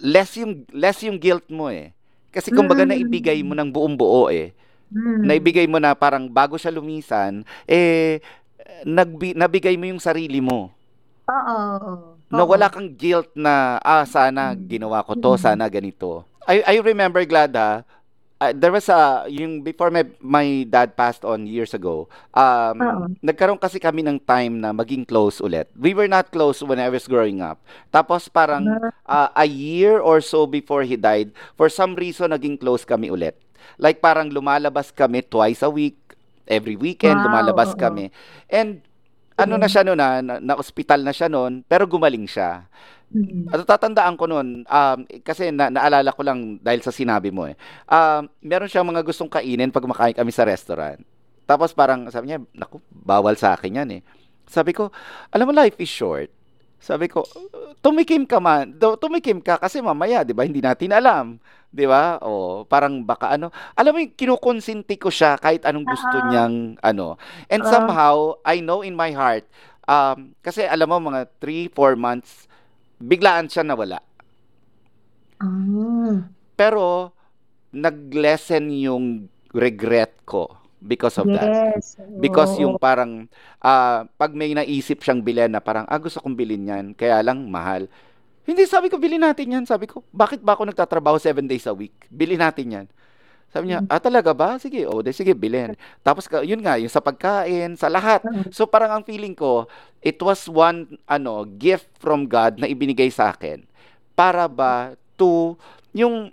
less 0.00 0.34
yung, 0.38 0.64
less 0.72 1.02
yung 1.02 1.18
guilt 1.18 1.46
mo 1.50 1.68
eh. 1.68 1.92
Kasi 2.32 2.48
kumbaga 2.48 2.88
naibigay 2.88 3.44
mo 3.44 3.52
Mm. 3.52 3.60
ng 3.60 3.70
buong 3.70 3.96
buo 3.98 4.32
eh. 4.32 4.56
Mm. 4.88 5.20
Naibigay 5.28 5.66
mo 5.68 5.76
na 5.76 5.92
parang 5.92 6.28
bago 6.28 6.56
siya 6.56 6.72
lumisan, 6.72 7.44
eh, 7.68 8.20
nagbi, 8.84 9.36
nabigay 9.36 9.76
mo 9.76 9.84
yung 9.84 10.00
sarili 10.00 10.40
mo. 10.40 10.72
Oo. 11.28 12.16
Na 12.32 12.42
wala 12.48 12.72
kang 12.72 12.88
guilt 12.96 13.28
na, 13.36 13.76
ah, 13.84 14.08
sana 14.08 14.56
Mm. 14.56 14.64
ginawa 14.66 15.04
ko 15.04 15.12
to, 15.12 15.36
Mm. 15.36 15.40
sana 15.40 15.64
ganito. 15.68 16.24
I, 16.48 16.64
I 16.64 16.76
remember, 16.80 17.22
Glad, 17.28 17.52
ah, 17.54 17.84
uh, 18.42 18.50
there 18.50 18.74
was 18.74 18.90
a, 18.90 19.30
yung 19.30 19.62
before 19.62 19.94
my, 19.94 20.02
my 20.18 20.66
dad 20.66 20.98
passed 20.98 21.22
on 21.22 21.46
years 21.46 21.70
ago, 21.74 22.10
um, 22.34 22.76
Oo. 22.82 23.04
nagkaroon 23.22 23.62
kasi 23.62 23.78
kami 23.78 24.02
ng 24.02 24.18
time 24.18 24.58
na 24.58 24.74
maging 24.74 25.06
close 25.06 25.38
ulit. 25.38 25.70
We 25.78 25.94
were 25.94 26.10
not 26.10 26.34
close 26.34 26.58
when 26.58 26.82
I 26.82 26.90
was 26.90 27.06
growing 27.06 27.38
up. 27.38 27.62
Tapos 27.94 28.26
parang 28.26 28.66
uh, 29.06 29.30
a 29.30 29.46
year 29.46 30.02
or 30.02 30.18
so 30.18 30.50
before 30.50 30.82
he 30.82 30.98
died, 30.98 31.30
for 31.54 31.70
some 31.70 31.94
reason, 31.94 32.34
naging 32.34 32.58
close 32.58 32.82
kami 32.82 33.14
ulit. 33.14 33.38
Like 33.78 34.02
parang 34.02 34.34
lumalabas 34.34 34.90
kami 34.90 35.22
twice 35.22 35.62
a 35.62 35.70
week, 35.70 35.96
every 36.50 36.74
weekend, 36.74 37.22
Wow, 37.22 37.30
lumalabas 37.30 37.72
oo. 37.72 37.78
kami. 37.78 38.10
And 38.50 38.82
ano 39.38 39.56
na 39.56 39.70
siya 39.70 39.86
noon, 39.86 39.98
na, 39.98 40.20
na, 40.20 40.34
na-hospital 40.42 41.00
na 41.00 41.14
siya 41.14 41.30
noon, 41.30 41.64
pero 41.64 41.88
gumaling 41.88 42.28
siya. 42.28 42.68
Mm. 43.12 43.52
At 43.52 43.68
tatandaan 43.68 44.16
ko 44.16 44.24
noon, 44.24 44.64
um, 44.64 44.98
kasi 45.20 45.52
na, 45.52 45.68
naalala 45.68 46.10
ko 46.16 46.24
lang 46.24 46.56
dahil 46.64 46.80
sa 46.80 46.88
sinabi 46.88 47.28
mo 47.28 47.44
eh. 47.44 47.54
Um, 47.84 48.24
meron 48.40 48.72
siyang 48.72 48.88
mga 48.88 49.04
gustong 49.04 49.28
kainin 49.28 49.68
pag 49.68 49.84
makain 49.84 50.16
kami 50.16 50.32
sa 50.32 50.48
restaurant. 50.48 50.96
Tapos 51.44 51.76
parang 51.76 52.08
sabi 52.08 52.32
niya, 52.32 52.40
naku, 52.56 52.80
bawal 52.88 53.36
sa 53.36 53.52
akin 53.52 53.84
yan 53.84 53.90
eh. 53.98 54.02
Sabi 54.48 54.72
ko, 54.72 54.88
alam 55.28 55.44
mo 55.44 55.52
life 55.52 55.76
is 55.76 55.92
short. 55.92 56.32
Sabi 56.82 57.06
ko, 57.06 57.22
tumikim 57.78 58.26
ka 58.26 58.42
man. 58.42 58.74
Do- 58.74 58.98
Tumikim 58.98 59.38
ka 59.38 59.54
kasi 59.54 59.78
mamaya, 59.78 60.26
'di 60.26 60.34
ba? 60.34 60.42
Hindi 60.42 60.58
natin 60.58 60.90
alam, 60.90 61.38
'di 61.70 61.86
ba? 61.86 62.18
O 62.26 62.66
parang 62.66 63.06
baka 63.06 63.30
ano, 63.38 63.54
alam 63.78 63.94
mo 63.94 64.02
yung 64.02 64.10
kinukonsinti 64.18 64.98
ko 64.98 65.06
siya 65.06 65.38
kahit 65.38 65.62
anong 65.62 65.86
gusto 65.86 66.10
Oo. 66.10 66.26
niyang 66.26 66.74
ano. 66.82 67.14
And 67.46 67.62
Oo. 67.62 67.70
somehow, 67.70 68.14
I 68.42 68.58
know 68.58 68.82
in 68.82 68.98
my 68.98 69.14
heart, 69.14 69.46
um, 69.86 70.34
kasi 70.42 70.66
alam 70.66 70.90
mo 70.90 71.14
mga 71.14 71.30
3, 71.38 71.70
4 71.70 71.94
months 71.94 72.50
biglaan 73.02 73.50
siya 73.50 73.66
nawala. 73.66 73.98
Ah. 75.42 76.22
Pero 76.54 77.10
nag-lessen 77.74 78.70
yung 78.70 79.26
regret 79.50 80.14
ko 80.22 80.48
because 80.78 81.18
of 81.18 81.26
that. 81.30 81.74
Yes. 81.74 81.98
Because 82.22 82.54
Oo. 82.58 82.62
yung 82.68 82.74
parang 82.78 83.26
ah, 83.58 84.06
pag 84.14 84.30
may 84.34 84.54
naisip 84.54 85.02
siyang 85.02 85.22
bilhin 85.22 85.50
na 85.50 85.62
parang 85.62 85.86
ah 85.90 85.98
gusto 85.98 86.22
kong 86.22 86.38
bilhin 86.38 86.70
yan, 86.70 86.86
kaya 86.94 87.22
lang 87.22 87.42
mahal. 87.50 87.90
Hindi, 88.42 88.66
sabi 88.66 88.90
ko, 88.90 88.98
bilhin 88.98 89.22
natin 89.22 89.54
yan. 89.54 89.64
Sabi 89.70 89.86
ko, 89.86 90.02
bakit 90.10 90.42
ba 90.42 90.58
ako 90.58 90.66
nagtatrabaho 90.66 91.14
seven 91.14 91.46
days 91.46 91.62
a 91.70 91.74
week? 91.74 91.94
Bilhin 92.10 92.42
natin 92.42 92.66
yan. 92.74 92.86
Sabi 93.52 93.68
niya, 93.68 93.84
ah 93.84 94.00
talaga 94.00 94.32
ba? 94.32 94.56
Sige, 94.56 94.88
oh, 94.88 95.04
de, 95.04 95.12
sige, 95.12 95.36
bilhin. 95.36 95.76
Tapos, 96.00 96.24
yun 96.40 96.64
nga, 96.64 96.80
yung 96.80 96.88
sa 96.88 97.04
pagkain, 97.04 97.76
sa 97.76 97.92
lahat. 97.92 98.24
Oo. 98.24 98.48
So, 98.48 98.64
parang 98.64 98.96
ang 98.96 99.04
feeling 99.04 99.36
ko, 99.36 99.68
it 100.00 100.16
was 100.24 100.48
one, 100.48 100.96
ano, 101.04 101.44
gift 101.60 101.92
from 102.00 102.24
God 102.24 102.56
na 102.56 102.64
ibinigay 102.64 103.12
sa 103.12 103.28
akin. 103.28 103.60
Para 104.16 104.48
ba 104.48 104.96
to, 105.20 105.60
yung, 105.92 106.32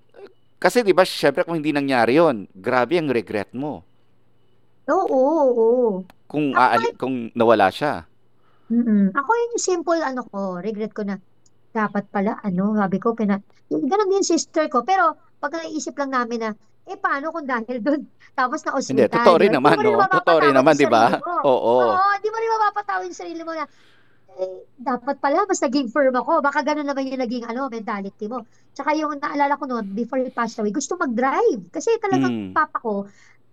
kasi 0.64 0.80
di 0.80 0.96
ba, 0.96 1.04
syempre 1.04 1.44
kung 1.44 1.60
hindi 1.60 1.76
nangyari 1.76 2.16
yon 2.16 2.48
grabe 2.56 2.96
ang 2.96 3.12
regret 3.12 3.52
mo. 3.52 3.84
Oo, 4.88 5.20
oo. 5.52 5.68
Kung, 6.32 6.56
Ako 6.56 6.64
aali, 6.64 6.88
kung 6.96 7.16
nawala 7.36 7.68
siya. 7.68 8.08
Mm. 8.72 9.12
Ako 9.12 9.30
yun 9.34 9.54
yung 9.58 9.66
simple 9.66 10.00
ano 10.00 10.22
ko, 10.30 10.62
regret 10.62 10.94
ko 10.94 11.04
na 11.04 11.18
dapat 11.74 12.06
pala 12.10 12.38
ano, 12.42 12.74
sabi 12.78 12.98
ko 12.98 13.14
pina 13.14 13.38
ganun 13.70 14.10
din 14.10 14.26
sister 14.26 14.66
ko, 14.70 14.82
pero 14.82 15.18
pag 15.38 15.54
naisip 15.54 15.94
lang 15.98 16.14
namin 16.14 16.42
na 16.42 16.52
eh 16.90 16.98
paano 16.98 17.30
kung 17.30 17.46
dahil 17.46 17.78
doon 17.86 18.02
tapos 18.40 18.60
na 18.66 18.72
Hindi, 18.90 19.06
ospital, 19.06 19.14
totoo 19.14 19.36
rin 19.38 19.54
naman, 19.54 19.78
no? 19.86 19.94
Totoo 20.10 20.38
rin 20.42 20.54
naman, 20.58 20.74
di 20.74 20.88
ba? 20.90 21.22
Oo. 21.46 21.78
Oo, 21.86 22.10
di 22.22 22.28
mo 22.34 22.38
rin 22.42 22.50
mapapatawad 22.58 23.06
yung 23.08 23.18
sarili 23.18 23.42
mo 23.46 23.54
na 23.54 23.66
eh, 24.40 24.64
dapat 24.80 25.20
pala 25.20 25.44
mas 25.50 25.60
naging 25.60 25.90
firm 25.92 26.16
ako. 26.16 26.40
Baka 26.40 26.64
ganun 26.64 26.88
naman 26.88 27.10
yung 27.12 27.20
naging 27.20 27.44
ano, 27.50 27.68
mentality 27.68 28.26
mo. 28.32 28.46
Tsaka 28.72 28.96
yung 28.96 29.20
naalala 29.20 29.60
ko 29.60 29.66
noon, 29.68 29.92
before 29.92 30.22
he 30.24 30.32
passed 30.32 30.58
away, 30.62 30.72
gusto 30.72 30.96
mag-drive. 30.96 31.68
Kasi 31.74 31.92
Mm. 31.98 32.00
talagang 32.04 32.34
papa 32.56 32.78
ko, 32.80 32.94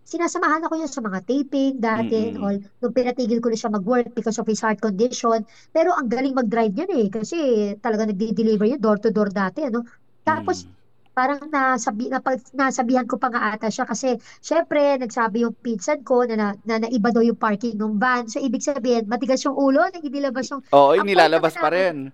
sinasamahan 0.06 0.62
ako 0.66 0.74
niya 0.78 0.90
sa 0.92 1.02
mga 1.02 1.18
taping 1.26 1.74
dati 1.82 2.30
and 2.30 2.38
Mm-mm. 2.38 2.44
all. 2.44 2.56
Nung 2.82 2.94
pinatigil 2.94 3.42
ko 3.42 3.50
na 3.50 3.58
siya 3.58 3.70
mag-work 3.74 4.14
because 4.14 4.38
of 4.38 4.46
his 4.46 4.62
heart 4.62 4.78
condition. 4.78 5.42
Pero 5.74 5.90
ang 5.96 6.06
galing 6.06 6.34
mag-drive 6.36 6.70
niyan 6.76 6.92
eh. 7.02 7.06
Kasi 7.10 7.36
talaga 7.82 8.06
nagdi-deliver 8.06 8.66
yun 8.70 8.78
door 8.78 9.02
to 9.02 9.10
door 9.10 9.28
dati. 9.34 9.66
Ano? 9.66 9.82
Tapos 10.22 10.66
Mm. 10.66 10.75
Parang 11.16 11.40
nasabi, 11.48 12.12
napag, 12.12 12.44
nasabihan 12.52 13.08
ko 13.08 13.16
pa 13.16 13.32
nga 13.32 13.56
ata 13.56 13.72
siya 13.72 13.88
kasi 13.88 14.20
syempre 14.44 15.00
nagsabi 15.00 15.48
yung 15.48 15.56
pinsan 15.64 16.04
ko 16.04 16.28
na, 16.28 16.36
na, 16.36 16.46
na 16.68 16.84
naiba 16.84 17.08
daw 17.14 17.24
yung 17.24 17.40
parking 17.40 17.80
ng 17.80 17.96
van. 17.96 18.28
So 18.28 18.36
ibig 18.44 18.60
sabihin, 18.60 19.08
matigas 19.08 19.40
yung 19.48 19.56
ulo, 19.56 19.88
nagdilabas 19.88 20.52
yung 20.52 20.62
Oo, 20.74 20.92
point 20.92 21.08
nilalabas 21.08 21.54
pa 21.56 21.68
rin. 21.70 22.12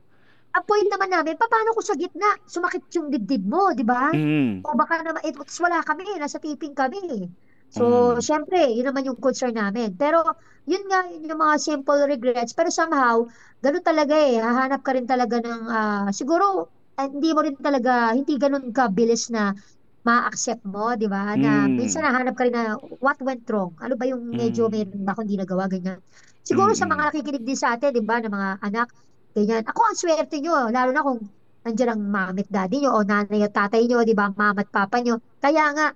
ang 0.53 0.65
point 0.69 0.89
naman 0.93 1.09
namin, 1.13 1.35
paano 1.41 1.73
kung 1.73 1.87
sa 1.87 1.97
gitna, 1.97 2.29
sumakit 2.45 2.85
yung 2.97 3.09
dibdib 3.09 3.45
mo, 3.49 3.73
di 3.73 3.85
ba? 3.89 4.13
Mm. 4.13 4.63
O 4.65 4.77
baka 4.77 5.01
naman, 5.01 5.25
eh, 5.25 5.33
wala 5.65 5.81
kami, 5.81 6.05
nasa 6.21 6.37
taping 6.39 6.77
kami. 6.77 7.01
So, 7.73 8.15
Mm. 8.15 8.21
syempre, 8.21 8.69
yun 8.69 8.85
naman 8.85 9.09
yung 9.09 9.17
concern 9.17 9.57
namin. 9.57 9.97
Pero, 9.97 10.21
yun 10.69 10.85
nga, 10.93 11.09
yun 11.09 11.25
yung 11.25 11.41
mga 11.41 11.57
simple 11.57 12.05
regrets. 12.05 12.53
Pero 12.53 12.69
somehow, 12.69 13.25
ganun 13.65 13.81
talaga 13.85 14.13
eh. 14.13 14.37
Hahanap 14.37 14.85
ka 14.85 14.93
rin 14.93 15.09
talaga 15.09 15.41
ng, 15.41 15.63
ah, 15.73 16.09
siguro, 16.13 16.69
hindi 17.01 17.33
mo 17.33 17.41
rin 17.45 17.57
talaga, 17.57 18.13
hindi 18.13 18.37
ganun 18.37 18.69
kabilis 18.75 19.33
na 19.33 19.53
ma-accept 20.05 20.67
mo, 20.67 20.93
di 20.99 21.07
ba? 21.07 21.39
Na 21.39 21.71
minsan 21.71 22.03
Mm. 22.03 22.11
nahanap 22.11 22.35
ka 22.37 22.43
rin 22.45 22.55
na 22.55 22.75
what 23.01 23.17
went 23.23 23.47
wrong? 23.49 23.73
Ano 23.81 23.95
ba 23.97 24.05
yung 24.05 24.35
medyo 24.35 24.67
Mm. 24.69 24.73
meron 24.73 25.03
ba 25.07 25.13
akong 25.15 25.25
hindi 25.31 25.39
nagawa, 25.41 25.65
ganyan. 25.71 25.99
Siguro 26.43 26.75
sa 26.75 26.85
Mm-mm. 26.85 26.99
mga 26.99 27.03
nakikinig 27.15 27.45
din 27.47 27.59
sa 27.59 27.79
atin, 27.79 27.95
di 27.95 28.03
ba, 28.03 28.19
ng 28.19 28.29
mga 28.35 28.51
anak, 28.67 28.89
ganyan. 29.33 29.63
Ako, 29.65 29.81
ang 29.89 29.97
swerte 29.99 30.37
nyo, 30.43 30.69
lalo 30.75 30.91
na 30.91 31.03
kung 31.07 31.21
nandiyan 31.65 31.91
ang 31.95 32.03
mama 32.03 32.41
at 32.43 32.51
daddy 32.51 32.83
nyo 32.83 32.91
o 32.99 33.07
nanay 33.07 33.41
at 33.47 33.55
tatay 33.55 33.87
nyo, 33.87 34.03
di 34.03 34.13
ba, 34.19 34.29
mama 34.35 34.61
at 34.67 34.71
papa 34.75 34.99
nyo. 35.01 35.23
Kaya 35.39 35.71
nga, 35.73 35.87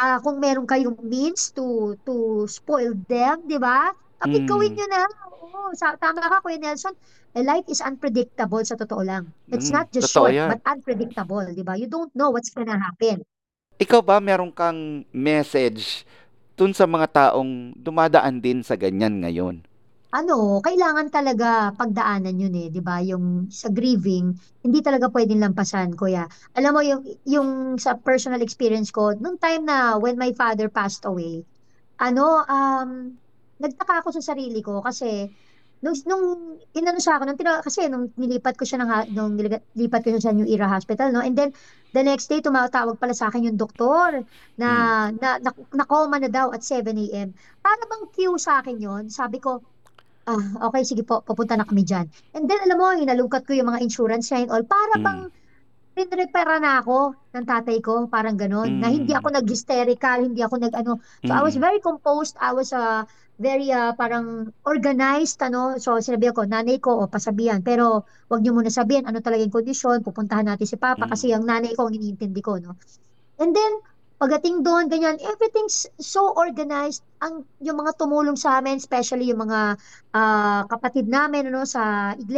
ah, 0.00 0.18
kung 0.24 0.38
meron 0.40 0.66
kayong 0.68 0.98
means 1.04 1.50
to 1.56 1.96
to 2.06 2.46
spoil 2.50 2.94
them, 3.10 3.44
di 3.50 3.58
ba? 3.60 3.90
Kapit 4.22 4.44
gawin 4.46 4.72
Mm. 4.72 4.76
nyo 4.78 4.86
na. 4.92 5.02
Oo, 5.42 5.60
sa, 5.76 5.96
tama 5.98 6.22
ka, 6.22 6.38
Kuya 6.44 6.58
Nelson. 6.62 6.94
Eh, 7.30 7.46
life 7.46 7.66
is 7.70 7.78
unpredictable 7.78 8.58
sa 8.66 8.74
totoo 8.74 9.06
lang. 9.06 9.30
It's 9.54 9.70
Mm. 9.70 9.76
not 9.78 9.86
just 9.94 10.10
short, 10.10 10.34
yan. 10.34 10.50
but 10.50 10.60
unpredictable, 10.66 11.46
di 11.54 11.62
ba? 11.62 11.78
You 11.78 11.86
don't 11.86 12.10
know 12.10 12.34
what's 12.34 12.50
gonna 12.50 12.74
happen. 12.74 13.22
Ikaw 13.78 14.00
ba 14.02 14.18
meron 14.18 14.50
kang 14.50 15.06
message 15.14 16.02
dun 16.58 16.74
sa 16.74 16.84
mga 16.90 17.06
taong 17.08 17.72
dumadaan 17.78 18.42
din 18.42 18.66
sa 18.66 18.74
ganyan 18.74 19.22
ngayon? 19.22 19.62
Ano, 20.10 20.58
kailangan 20.58 21.06
talaga 21.06 21.70
pagdaanan 21.78 22.34
yun 22.34 22.50
eh, 22.58 22.66
'di 22.66 22.82
ba? 22.82 22.98
Yung 22.98 23.46
sa 23.46 23.70
grieving, 23.70 24.34
hindi 24.58 24.82
talaga 24.82 25.06
pwedeng 25.14 25.38
lampasan, 25.38 25.94
kuya. 25.94 26.26
Alam 26.58 26.72
mo 26.74 26.80
yung 26.82 27.02
yung 27.30 27.48
sa 27.78 27.94
personal 27.94 28.42
experience 28.42 28.90
ko, 28.90 29.14
nung 29.14 29.38
time 29.38 29.62
na 29.70 29.94
when 30.02 30.18
my 30.18 30.34
father 30.34 30.66
passed 30.66 31.06
away, 31.06 31.46
ano, 32.02 32.42
um, 32.42 33.14
nagtaka 33.62 34.02
ako 34.02 34.18
sa 34.18 34.34
sarili 34.34 34.58
ko 34.66 34.82
kasi 34.82 35.30
nung 35.80 35.96
nung 36.04 36.24
inano 36.76 36.98
siya 37.00 37.16
ako 37.16 37.24
nung 37.28 37.38
tina, 37.40 37.60
kasi 37.64 37.88
nung 37.88 38.12
nilipat 38.16 38.54
ko 38.56 38.64
siya 38.68 38.78
ng 38.84 38.90
nung 39.16 39.32
nilipat 39.36 40.00
ko 40.04 40.08
siya 40.12 40.22
sa 40.30 40.34
New 40.36 40.44
Era 40.48 40.68
Hospital, 40.68 41.12
no? 41.12 41.24
And 41.24 41.34
then 41.36 41.50
the 41.92 42.02
next 42.04 42.28
day 42.28 42.40
tumatawag 42.44 43.00
pala 43.00 43.16
sa 43.16 43.28
akin 43.32 43.48
yung 43.52 43.58
doktor 43.58 44.22
na 44.60 44.68
Mm. 45.10 45.18
na, 45.20 45.28
na, 45.40 45.50
na 45.74 45.84
coma 45.88 46.20
na 46.20 46.28
daw 46.28 46.52
at 46.52 46.62
7 46.62 46.94
a.m. 47.00 47.32
Para 47.64 47.82
bang 47.88 48.04
cue 48.12 48.36
sa 48.38 48.60
akin 48.60 48.76
yon 48.78 49.04
Sabi 49.10 49.40
ko, 49.40 49.64
Ah, 50.28 50.68
okay, 50.70 50.84
sige 50.86 51.02
po, 51.02 51.24
pupunta 51.26 51.56
na 51.58 51.66
kami 51.66 51.82
dyan. 51.82 52.06
And 52.36 52.46
then, 52.46 52.60
alam 52.62 52.78
mo, 52.78 52.92
inalungkat 52.94 53.42
ko 53.48 53.56
yung 53.56 53.66
mga 53.72 53.82
insurance 53.82 54.30
niya 54.30 54.46
and 54.46 54.50
all. 54.54 54.62
Para 54.68 54.94
bang 55.02 55.20
Mm. 55.26 55.39
Pinrepara 56.06 56.56
na 56.62 56.80
ako 56.80 57.12
ng 57.34 57.44
tatay 57.44 57.78
ko, 57.82 58.06
parang 58.08 58.36
ganon. 58.38 58.78
Na 58.80 58.88
hindi 58.88 59.12
ako 59.12 59.28
Mm. 59.32 59.36
nag-hysterical, 59.42 60.18
hindi 60.28 60.40
ako 60.40 60.56
nag-ano. 60.62 60.92
So, 61.24 61.32
I 61.34 61.42
was 61.42 61.56
Mm. 61.58 61.62
very 61.66 61.80
composed. 61.82 62.34
I 62.40 62.52
was 62.54 62.70
uh, 62.72 63.02
very 63.36 63.72
uh, 63.72 63.92
parang 63.96 64.52
organized, 64.64 65.40
ano. 65.42 65.76
So, 65.80 65.98
sinabi 65.98 66.30
ko, 66.30 66.44
nanay 66.46 66.78
ko, 66.78 67.04
o 67.04 67.08
pasabihan. 67.10 67.60
Pero, 67.64 68.04
wag 68.28 68.40
niyo 68.40 68.52
muna 68.54 68.70
sabihin 68.70 69.04
ano 69.08 69.18
talaga 69.20 69.42
yung 69.42 69.54
kondisyon. 69.54 70.04
Pupuntahan 70.04 70.46
natin 70.46 70.66
si 70.68 70.76
Papa 70.78 71.08
kasi 71.08 71.32
Mm. 71.32 71.34
ang 71.40 71.44
nanay 71.48 71.72
ko 71.74 71.88
ang 71.88 71.94
iniintindi 71.96 72.40
ko, 72.40 72.56
no. 72.60 72.76
And 73.40 73.52
then, 73.52 73.72
Pagdating 74.20 74.60
doon, 74.60 74.92
ganyan, 74.92 75.16
everything's 75.24 75.88
so 75.96 76.28
organized. 76.36 77.00
Ang 77.24 77.48
yung 77.64 77.80
mga 77.80 77.96
tumulong 77.96 78.36
sa 78.36 78.60
amin, 78.60 78.76
especially 78.76 79.32
yung 79.32 79.48
mga 79.48 79.80
ah, 80.12 80.68
kapatid 80.68 81.08
namin 81.08 81.48
ano 81.48 81.64
sa 81.64 82.12
Mm. 82.20 82.28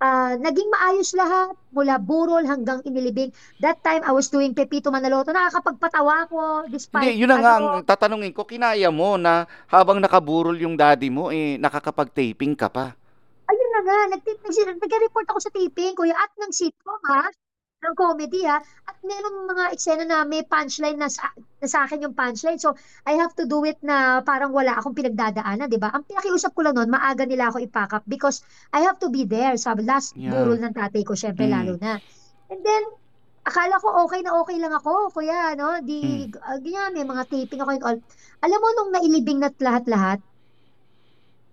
Ah, 0.00 0.34
naging 0.40 0.68
maayos 0.72 1.12
lahat 1.14 1.54
mula 1.70 2.00
burol 2.00 2.42
hanggang 2.42 2.80
inilibing. 2.82 3.30
That 3.60 3.84
time 3.84 4.02
I 4.02 4.12
was 4.16 4.32
doing 4.32 4.56
Pepito 4.56 4.88
Manaloto. 4.88 5.30
Nakakapagpatawa 5.30 6.26
ko 6.26 6.64
Hindi, 6.64 6.74
despite 6.74 7.14
yun 7.14 7.30
na 7.30 7.38
nga 7.38 7.52
ang 7.60 7.66
ano, 7.68 7.84
tatanungin 7.84 8.32
ko, 8.34 8.48
kinaya 8.48 8.88
mo 8.88 9.20
na 9.20 9.44
habang 9.68 10.00
nakaburol 10.00 10.56
yung 10.56 10.74
daddy 10.74 11.12
mo, 11.12 11.28
eh, 11.30 11.60
nakakapag-taping 11.60 12.56
ka 12.56 12.72
pa. 12.72 12.96
ayun 13.50 13.70
na 13.74 13.80
nga, 13.82 13.98
nagti 14.14 14.30
nagsi 14.46 14.62
nagre-report 14.62 15.26
ako 15.26 15.38
sa 15.42 15.50
taping, 15.50 15.94
kuya, 15.98 16.14
at 16.14 16.30
ng 16.38 16.54
sitcom 16.54 17.02
ha, 17.10 17.26
ng 17.80 17.96
comedy 17.96 18.44
ha, 18.44 18.60
at 18.60 18.96
merong 19.00 19.48
mga 19.48 19.64
eksena 19.72 20.04
na 20.04 20.18
may 20.28 20.44
punchline 20.44 21.00
na 21.00 21.08
sa, 21.08 21.32
na 21.32 21.66
sa 21.66 21.88
akin 21.88 22.04
yung 22.04 22.14
punchline. 22.16 22.60
So, 22.60 22.76
I 23.08 23.16
have 23.16 23.32
to 23.40 23.48
do 23.48 23.64
it 23.64 23.80
na 23.80 24.20
parang 24.20 24.52
wala 24.52 24.76
akong 24.76 24.92
pinagdadaanan, 24.92 25.72
di 25.72 25.80
ba? 25.80 25.88
Ang 25.88 26.04
pinakiusap 26.04 26.52
ko 26.52 26.60
lang 26.60 26.76
noon, 26.76 26.92
maaga 26.92 27.24
nila 27.24 27.48
ako 27.48 27.64
ipack 27.64 27.96
up 27.96 28.04
because 28.04 28.44
I 28.76 28.84
have 28.84 29.00
to 29.00 29.08
be 29.08 29.24
there 29.24 29.56
sa 29.56 29.72
last 29.80 30.12
Yeah. 30.12 30.36
burol 30.36 30.60
ng 30.60 30.76
tatay 30.76 31.02
ko, 31.08 31.16
syempre 31.16 31.48
lalo 31.48 31.80
Mm. 31.80 31.80
na. 31.80 31.92
And 32.52 32.60
then, 32.60 32.84
akala 33.48 33.80
ko 33.80 34.04
okay 34.04 34.20
na 34.20 34.36
okay 34.36 34.60
lang 34.60 34.76
ako, 34.76 35.08
kuya, 35.16 35.56
no? 35.56 35.80
Mm. 35.80 35.84
Di, 35.88 35.98
uh, 36.36 36.58
ganyan, 36.60 36.92
may 36.92 37.06
mga 37.08 37.24
taping 37.32 37.64
ako 37.64 37.70
and 37.72 37.84
all. 37.88 37.98
Alam 38.44 38.58
mo, 38.60 38.68
nung 38.76 38.90
nailibing 38.92 39.40
na't 39.40 39.56
lahat-lahat, 39.56 40.20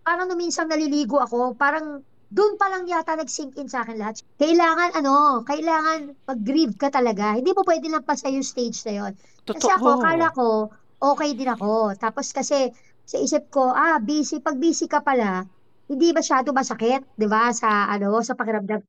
parang 0.04 0.28
nung 0.28 0.40
minsan 0.40 0.68
naliligo 0.68 1.24
ako, 1.24 1.56
parang 1.56 2.04
doon 2.28 2.60
pa 2.60 2.68
lang 2.68 2.84
yata 2.84 3.16
nag-sink 3.16 3.56
in 3.56 3.72
sa 3.72 3.88
akin 3.88 3.96
lahat. 3.96 4.20
Kailangan 4.36 5.00
ano, 5.00 5.48
kailangan 5.48 6.12
mag-grieve 6.28 6.76
ka 6.76 6.92
talaga. 6.92 7.40
Hindi 7.40 7.56
mo 7.56 7.64
pwede 7.64 7.88
lang 7.88 8.04
pa 8.04 8.20
yung 8.28 8.44
stage 8.44 8.84
na 8.84 8.94
yon. 9.00 9.14
Kasi 9.48 9.72
ako, 9.72 10.04
akala 10.04 10.28
Totoo. 10.36 10.68
ko, 10.68 11.08
okay 11.16 11.32
din 11.32 11.48
ako. 11.48 11.96
Tapos 11.96 12.36
kasi, 12.36 12.68
sa 13.08 13.16
isip 13.16 13.48
ko, 13.48 13.72
ah, 13.72 13.96
busy. 14.04 14.44
Pag 14.44 14.60
busy 14.60 14.92
ka 14.92 15.00
pala, 15.00 15.48
hindi 15.88 16.12
masyado 16.12 16.52
masakit, 16.52 17.08
di 17.16 17.28
ba? 17.32 17.48
Sa, 17.56 17.88
ano, 17.88 18.20
sa 18.20 18.36
pakiramdam. 18.36 18.84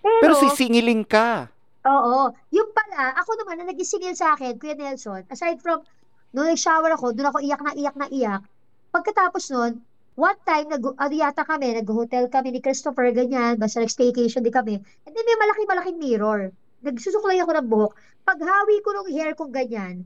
Pero 0.00 0.32
Pero, 0.32 0.34
sisingiling 0.40 1.04
ka. 1.04 1.52
Oo. 1.84 2.32
Yung 2.56 2.72
pala, 2.72 3.12
ako 3.20 3.36
naman, 3.44 3.60
na 3.60 3.68
nagisingil 3.68 4.16
sa 4.16 4.32
akin, 4.32 4.56
Kuya 4.56 4.80
Nelson, 4.80 5.28
aside 5.28 5.60
from, 5.60 5.84
nung 6.32 6.48
nag-shower 6.48 6.96
ako, 6.96 7.12
doon 7.12 7.28
ako 7.28 7.38
iyak 7.44 7.60
na 7.60 7.76
iyak 7.76 7.96
na 8.00 8.08
iyak. 8.08 8.42
Pagkatapos 8.88 9.52
nun, 9.52 9.84
one 10.14 10.38
time, 10.44 10.68
nag, 10.68 10.84
ano 10.84 11.14
yata 11.14 11.44
kami, 11.44 11.72
nag-hotel 11.76 12.28
kami 12.28 12.52
ni 12.52 12.60
Christopher, 12.60 13.12
ganyan, 13.16 13.56
basta 13.56 13.80
nag-staycation 13.80 14.44
din 14.44 14.52
kami. 14.52 14.74
And 14.78 15.12
then 15.12 15.24
may 15.24 15.38
malaki-malaking 15.40 15.98
mirror. 15.98 16.52
Nagsusuklay 16.84 17.40
ako 17.40 17.52
ng 17.56 17.68
buhok. 17.68 17.92
Paghawi 18.26 18.82
ko 18.84 18.90
ng 18.92 19.08
hair 19.14 19.32
kong 19.34 19.54
ganyan, 19.54 20.04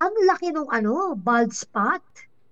ang 0.00 0.14
laki 0.24 0.54
nung 0.54 0.70
ano, 0.72 1.12
bald 1.12 1.52
spot 1.52 2.00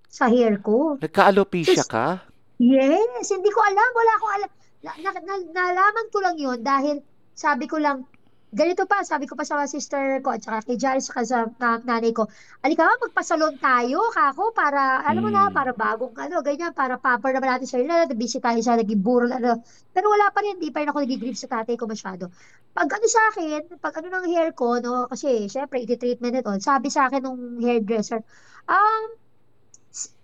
sa 0.09 0.29
hair 0.29 0.61
ko. 0.61 0.97
Nagka-alopecia 1.01 1.85
ka? 1.85 2.21
yes, 2.59 3.31
hindi 3.31 3.49
ko 3.49 3.59
alam, 3.63 3.89
wala 3.95 4.11
akong 4.19 4.33
alam. 4.37 4.51
Na, 4.79 4.91
na, 4.99 5.09
na, 5.23 5.33
nalaman 5.49 6.07
ko 6.11 6.17
lang 6.23 6.37
yun 6.39 6.59
dahil 6.61 7.01
sabi 7.33 7.65
ko 7.65 7.79
lang, 7.79 8.03
Ganito 8.49 8.89
pa, 8.89 9.05
sabi 9.05 9.29
ko 9.29 9.37
pa 9.37 9.45
sa 9.45 9.61
sister 9.69 10.25
ko 10.25 10.33
at 10.33 10.41
saka 10.41 10.65
kay 10.65 10.77
Jari 10.81 10.97
saka 11.05 11.21
sa 11.21 11.45
na, 11.61 11.77
nanay 11.85 12.09
ko, 12.09 12.25
alika 12.65 12.81
nga, 12.81 12.97
magpasalon 13.05 13.61
tayo, 13.61 14.01
kako, 14.09 14.57
para, 14.57 15.05
alam 15.05 15.21
mo 15.21 15.29
na, 15.29 15.53
Mm. 15.53 15.53
para 15.53 15.69
bagong, 15.77 16.17
ano, 16.17 16.41
ganyan, 16.41 16.73
para 16.73 16.97
paper 16.97 17.29
naman 17.37 17.45
natin 17.61 17.69
sa 17.69 17.77
na, 17.77 18.09
busy 18.09 18.41
tayo 18.41 18.57
sa 18.65 18.73
naging 18.73 19.05
burol, 19.05 19.29
ano. 19.29 19.61
Pero 19.93 20.09
wala 20.09 20.33
pa 20.33 20.41
rin, 20.41 20.57
hindi 20.57 20.73
pa 20.73 20.81
rin 20.81 20.89
ako 20.89 20.97
nag-grieve 21.05 21.37
sa 21.37 21.45
tatay 21.45 21.77
ko 21.77 21.85
masyado. 21.85 22.33
Pag 22.73 22.89
ano 22.89 23.05
sa 23.05 23.21
akin, 23.29 23.61
pag 23.77 23.93
ano 24.01 24.07
ng 24.17 24.25
hair 24.33 24.49
ko, 24.57 24.81
no, 24.81 25.05
kasi, 25.05 25.45
syempre, 25.45 25.85
iti-treatment 25.85 26.41
ito, 26.41 26.49
sabi 26.57 26.89
sa 26.89 27.05
akin 27.05 27.21
nung 27.21 27.61
hairdresser, 27.61 28.25
um, 28.65 29.13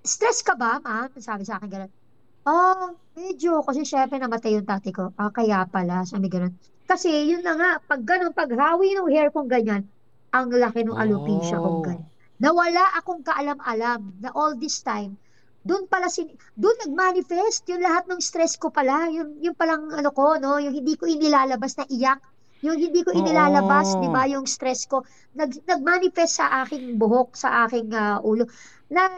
stress 0.01 0.41
ka 0.41 0.57
ba, 0.57 0.81
ma'am? 0.81 1.13
Sabi 1.21 1.45
sa 1.45 1.61
akin 1.61 1.69
gano'n. 1.69 2.04
Ah, 2.45 2.93
medyo. 3.17 3.65
Kasi 3.65 3.81
syempre 3.81 4.21
namatay 4.21 4.53
yung 4.62 4.69
tatay 4.69 4.93
ko. 4.93 5.10
Ah, 5.17 5.34
kaya 5.34 5.65
pala. 5.65 6.05
Sabi 6.05 6.29
ganun. 6.29 6.53
Kasi 6.86 7.10
yun 7.25 7.41
na 7.41 7.58
nga, 7.58 7.69
pag 7.89 8.05
ganun, 8.05 8.38
paghawi 8.38 8.93
ng 8.93 9.10
hair 9.10 9.34
kong 9.34 9.49
ganyan, 9.49 9.89
ang 10.29 10.53
laki 10.53 10.86
ng 10.86 10.93
alopecia 10.93 11.58
kong 11.58 11.81
Oh. 11.81 11.81
ganyan. 11.81 12.05
Nawala 12.38 12.93
akong 13.01 13.25
kaalam-alam 13.25 14.21
na 14.21 14.29
all 14.38 14.53
this 14.62 14.86
time, 14.86 15.17
doon 15.65 15.89
pala 15.89 16.05
sin 16.13 16.29
doon 16.53 16.77
nagmanifest 16.86 17.65
yung 17.73 17.81
lahat 17.81 18.05
ng 18.05 18.21
stress 18.21 18.53
ko 18.62 18.69
pala, 18.69 19.10
yung 19.10 19.41
yung 19.41 19.58
palang 19.58 19.89
ano 19.89 20.13
ko, 20.13 20.38
no, 20.38 20.62
yung 20.62 20.75
hindi 20.77 20.93
ko 20.93 21.10
inilalabas 21.10 21.73
na 21.81 21.89
iyak, 21.89 22.21
yung 22.62 22.77
hindi 22.77 23.01
ko 23.01 23.10
inilalabas, 23.15 23.97
'di 23.97 24.05
Oo. 24.05 24.13
ba, 24.13 24.29
yung 24.29 24.45
stress 24.45 24.86
ko, 24.86 25.01
nag 25.34 25.49
nagmanifest 25.65 26.38
sa 26.43 26.62
aking 26.62 26.99
buhok, 27.01 27.34
sa 27.34 27.65
aking 27.65 27.89
ah, 27.97 28.21
ulo. 28.21 28.45
Na 28.93 29.10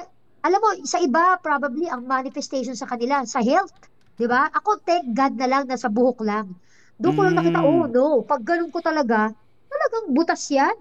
alam 0.48 0.60
mo, 0.64 0.70
sa 0.88 0.98
iba, 0.98 1.36
probably, 1.38 1.92
ang 1.92 2.08
manifestation 2.08 2.72
sa 2.72 2.88
kanila, 2.88 3.28
sa 3.28 3.44
health. 3.44 3.76
Di 4.16 4.26
ba? 4.26 4.48
Ako, 4.50 4.80
thank 4.82 5.12
God 5.12 5.36
na 5.36 5.46
lang, 5.46 5.64
nasa 5.68 5.92
buhok 5.92 6.24
lang. 6.24 6.56
Doon 6.98 7.14
ko 7.14 7.22
lang 7.28 7.36
nakita, 7.36 7.60
oh 7.62 7.86
Mm. 7.86 7.92
no, 7.94 8.24
pag 8.24 8.42
ganun 8.42 8.72
ko 8.72 8.80
talaga, 8.80 9.30
talagang 9.68 10.06
butas 10.16 10.42
yan. 10.50 10.74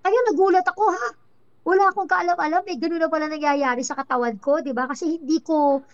Kaya 0.00 0.18
nagulat 0.26 0.64
ako, 0.66 0.84
ha? 0.90 1.08
Wala 1.62 1.92
akong 1.92 2.08
kaalam-alam, 2.08 2.64
eh, 2.66 2.76
ganun 2.80 2.98
na 2.98 3.12
pala 3.12 3.28
nangyayari 3.28 3.84
sa 3.84 3.94
katawan 3.94 4.40
ko, 4.40 4.64
di 4.64 4.72
ba? 4.72 4.88
Kasi 4.88 5.20
hindi 5.20 5.38
ko, 5.38 5.84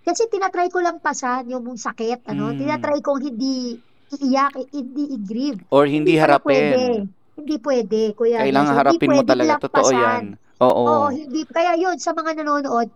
kasi 0.00 0.30
tinatry 0.30 0.70
ko 0.70 0.78
lang 0.80 1.02
pasan 1.02 1.50
yung 1.50 1.66
mong 1.66 1.82
sakit, 1.82 2.30
ano? 2.30 2.54
Mm. 2.54 2.62
Tinatry 2.62 3.02
kong 3.02 3.20
hindi 3.20 3.76
iiyak, 4.06 4.54
eh, 4.62 4.66
hindi 4.70 5.18
i-grieve. 5.18 5.66
Or 5.68 5.84
Hindi 5.84 6.14
hindi 6.14 6.22
pala 6.22 6.38
pwede. 6.40 6.78
harapin. 6.78 7.00
Hindi 7.36 7.56
pwede, 7.60 8.00
Kuya 8.16 8.38
Kailangan. 8.40 8.72
Hindi 8.72 8.78
harapin 8.80 9.10
mo 9.12 9.22
talaga. 9.26 9.52
Totoo 9.60 9.90
yan. 9.92 10.24
Oo, 10.58 10.82
Oo. 10.82 11.06
hindi. 11.10 11.44
Kaya 11.44 11.76
yun, 11.76 11.96
sa 11.96 12.12
mga 12.12 12.40
nanonood, 12.40 12.88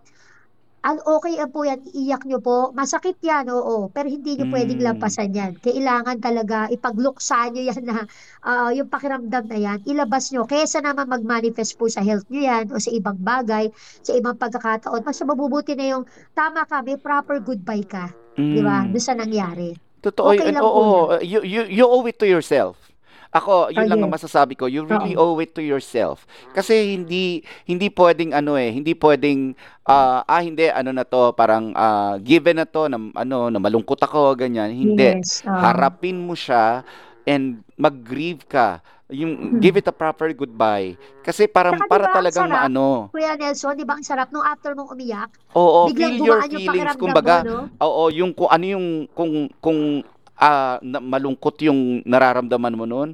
ang 0.81 0.97
okay 1.05 1.37
lang 1.37 1.53
po 1.53 1.61
yan, 1.61 1.85
iiyak 1.85 2.25
nyo 2.25 2.41
po. 2.41 2.73
Masakit 2.73 3.21
yan, 3.21 3.53
oo. 3.53 3.93
Pero 3.93 4.09
hindi 4.09 4.33
nyo 4.33 4.49
pwedeng 4.49 4.81
Mm. 4.81 4.87
lampasan 4.89 5.29
yan. 5.31 5.53
Kailangan 5.61 6.17
talaga 6.19 6.73
ipagluksa 6.73 7.53
nyo 7.53 7.69
yan 7.69 7.85
na 7.85 8.09
ah, 8.41 8.73
yung 8.73 8.89
pakiramdam 8.89 9.45
na 9.45 9.59
yan, 9.61 9.79
ilabas 9.85 10.33
nyo. 10.33 10.49
Kesa 10.49 10.81
naman 10.81 11.05
mag-manifest 11.05 11.77
po 11.77 11.85
sa 11.85 12.01
health 12.01 12.25
nyo 12.33 12.41
yan 12.41 12.73
o 12.73 12.81
sa 12.81 12.89
ibang 12.91 13.21
bagay, 13.21 13.69
sa 14.01 14.17
ibang 14.17 14.41
pagkakataon. 14.41 15.05
Mas 15.05 15.21
mabubuti 15.21 15.77
na 15.77 16.01
yung 16.01 16.05
tama 16.33 16.65
ka, 16.65 16.81
may 16.81 16.97
proper 16.97 17.45
goodbye 17.45 17.85
ka. 17.85 18.09
Di 18.33 18.65
ba? 18.65 18.89
Mm. 18.89 18.97
Doon 18.97 19.05
sa 19.05 19.13
nangyari. 19.13 19.77
Totoo 20.01 20.33
Okay 20.33 20.49
yun. 20.49 20.57
lang 20.57 20.65
po 20.65 20.73
yan. 20.73 20.81
Oo. 20.81 20.97
You, 21.21 21.41
you, 21.45 21.63
you 21.69 21.85
owe 21.85 22.09
it 22.09 22.17
to 22.17 22.25
yourself. 22.25 22.90
Ako, 23.31 23.51
Oh, 23.61 23.73
yun 23.73 23.87
lang 23.87 24.03
ang 24.03 24.11
masasabi 24.11 24.59
ko. 24.59 24.67
You 24.67 24.83
really 24.83 25.15
Oo. 25.15 25.35
owe 25.35 25.41
it 25.41 25.55
to 25.55 25.63
yourself. 25.63 26.27
Kasi 26.51 26.95
hindi 26.95 27.39
hindi 27.63 27.87
pwedeng 27.89 28.35
ano 28.35 28.55
eh, 28.55 28.69
hindi 28.69 28.91
pwedeng 28.93 29.55
ah 29.85 30.27
ah, 30.27 30.43
hindi 30.43 30.67
ano 30.67 30.91
na 30.91 31.03
to, 31.03 31.31
parang 31.33 31.71
ah, 31.73 32.19
given 32.19 32.59
na 32.59 32.67
to 32.67 32.87
na 32.87 32.99
ano 33.15 33.47
na 33.47 33.59
malungkot 33.59 33.99
ako 33.99 34.35
ganyan. 34.35 34.71
Hindi. 34.71 35.23
Yes. 35.23 35.47
Harapin 35.47 36.19
mo 36.19 36.35
siya 36.35 36.83
and 37.23 37.63
mag-grieve 37.77 38.43
ka. 38.45 38.83
Yung 39.09 39.59
give 39.59 39.75
Hmm. 39.75 39.83
it 39.83 39.91
a 39.91 39.95
proper 39.95 40.31
goodbye. 40.31 40.95
Kasi 41.21 41.47
parang 41.47 41.75
Tsaka 41.75 41.83
di 41.83 41.91
para 41.91 42.03
ba, 42.03 42.09
ang 42.09 42.17
talagang 42.17 42.47
sarap, 42.47 42.59
maano. 42.63 42.89
Kuya 43.11 43.35
Nelson, 43.35 43.75
di 43.75 43.83
ba 43.83 43.95
ang 43.95 44.07
sarap 44.07 44.31
nung 44.31 44.43
after 44.43 44.71
mong 44.73 44.91
umiyak, 44.91 45.31
Oo, 45.51 45.87
biglang 45.87 46.15
feel 46.15 46.27
your 46.29 46.41
feelings 46.47 46.95
kumbaga. 46.95 47.43
no? 47.43 47.67
Oo, 47.79 48.11
yung 48.11 48.31
kung 48.31 48.47
ano 48.47 48.65
yung 48.65 48.87
kung 49.11 49.31
kung 49.59 50.07
ah, 50.41 50.81
na- 50.81 51.05
malungkot 51.05 51.61
yung 51.63 52.01
nararamdaman 52.09 52.75
mo 52.75 52.89
noon, 52.89 53.13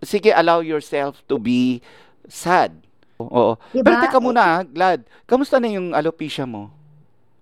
sige, 0.00 0.30
allow 0.30 0.62
yourself 0.62 1.18
to 1.26 1.36
be 1.36 1.82
sad. 2.30 2.70
Oo. 3.18 3.58
Di 3.74 3.82
Pero 3.82 3.98
teka 3.98 4.22
muna, 4.22 4.62
Glad, 4.62 5.02
kamusta 5.26 5.58
na 5.58 5.66
yung 5.66 5.90
alopecia 5.90 6.46
mo? 6.46 6.70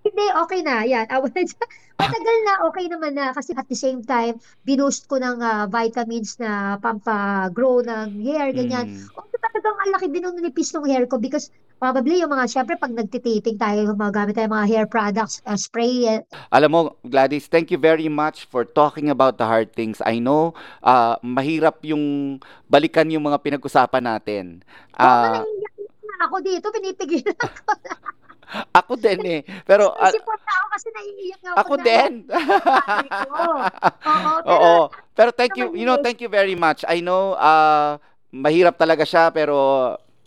Hindi, 0.01 0.27
okay 0.41 0.61
na. 0.65 0.87
Yan. 0.89 1.05
Ah, 1.13 1.21
Matagal 2.01 2.37
na, 2.45 2.53
okay 2.69 2.87
naman 2.89 3.13
na. 3.17 3.33
Kasi 3.33 3.57
at 3.57 3.69
the 3.69 3.77
same 3.77 4.01
time, 4.05 4.41
binoost 4.65 5.09
ko 5.09 5.21
ng 5.21 5.41
ah, 5.45 5.69
vitamins 5.69 6.41
na 6.41 6.81
pampagrow 6.81 7.85
ng 7.85 8.25
hair, 8.25 8.53
ganyan. 8.57 8.89
Mm. 8.97 9.17
O, 9.17 9.27
talagang 9.37 9.77
ang 9.77 9.91
laki 9.93 10.07
din 10.09 10.25
ng 10.25 10.41
nipis 10.41 10.73
ng 10.73 10.87
hair 10.89 11.05
ko 11.05 11.21
because 11.21 11.53
probably 11.77 12.25
yung 12.25 12.33
mga, 12.33 12.49
syempre, 12.49 12.75
pag 12.75 12.93
nagtitaping 12.93 13.61
tayo, 13.61 13.93
gumagamit 13.93 14.35
tayo 14.35 14.49
mga 14.49 14.69
hair 14.69 14.87
products, 14.89 15.45
ah, 15.45 15.57
spray, 15.57 16.09
eh, 16.09 16.21
Alam 16.49 16.71
mo, 16.73 16.81
Gladys, 17.05 17.47
thank 17.47 17.69
you 17.69 17.77
very 17.77 18.09
much 18.09 18.49
for 18.49 18.65
talking 18.65 19.13
about 19.13 19.37
the 19.37 19.45
hard 19.45 19.73
things. 19.77 20.01
I 20.03 20.19
know, 20.19 20.57
ah, 20.81 21.21
mahirap 21.21 21.85
yung 21.85 22.39
balikan 22.67 23.13
yung 23.13 23.29
mga 23.29 23.41
pinag-usapan 23.41 24.05
natin. 24.05 24.45
Nga, 24.97 25.05
Ah, 25.05 25.45
na 26.17 26.25
ako 26.25 26.37
dito, 26.41 26.67
pinipigilan 26.73 27.37
ko. 27.41 27.49
ako 28.73 28.93
din 28.97 29.21
eh. 29.27 29.41
Pero 29.67 29.93
na 29.99 30.07
ako 30.09 30.67
kasi 30.71 30.89
naiiyak 30.95 31.41
nga 31.43 31.51
ako 31.53 31.61
ako 31.61 31.75
na 31.77 31.85
din. 31.85 32.13
Oo, 33.37 33.57
pero 34.41 34.49
Oo. 34.49 34.75
Pero 35.17 35.31
thank 35.33 35.57
you, 35.59 35.75
you 35.75 35.85
know, 35.85 35.99
thank 36.01 36.21
you 36.23 36.31
very 36.31 36.55
much. 36.55 36.87
I 36.87 37.01
know, 37.05 37.35
uh, 37.37 38.01
mahirap 38.33 38.79
talaga 38.79 39.03
siya, 39.03 39.29
pero 39.29 39.57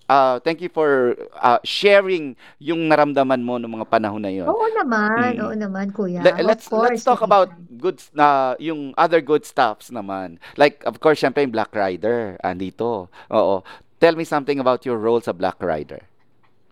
uh, 0.10 0.42
thank 0.42 0.60
you 0.60 0.68
for 0.68 1.14
uh, 1.38 1.62
sharing 1.62 2.34
yung 2.58 2.90
naramdaman 2.90 3.40
mo 3.40 3.56
noong 3.56 3.80
mga 3.80 3.88
panahon 3.88 4.20
na 4.20 4.34
yon. 4.34 4.50
Oo 4.50 4.66
naman, 4.76 5.38
oo 5.40 5.54
Mm. 5.54 5.62
naman, 5.62 5.86
kuya. 5.94 6.20
Le- 6.20 6.34
Of 6.34 6.44
let's 6.44 6.66
let's 6.66 6.68
course, 6.68 7.04
talk 7.06 7.22
about 7.22 7.48
good 7.78 8.02
na 8.12 8.58
yung 8.58 8.92
other 8.98 9.22
good 9.22 9.46
stuffs 9.46 9.88
naman. 9.90 10.42
Like 10.58 10.82
of 10.84 10.98
course, 10.98 11.22
syempre 11.22 11.46
yung 11.46 11.54
Black 11.54 11.72
Rider 11.72 12.36
andito. 12.42 13.08
Oo. 13.30 13.62
Tell 14.00 14.16
me 14.16 14.24
something 14.24 14.58
about 14.58 14.84
your 14.84 14.98
role 14.98 15.20
sa 15.20 15.32
Black 15.32 15.60
Rider. 15.60 16.04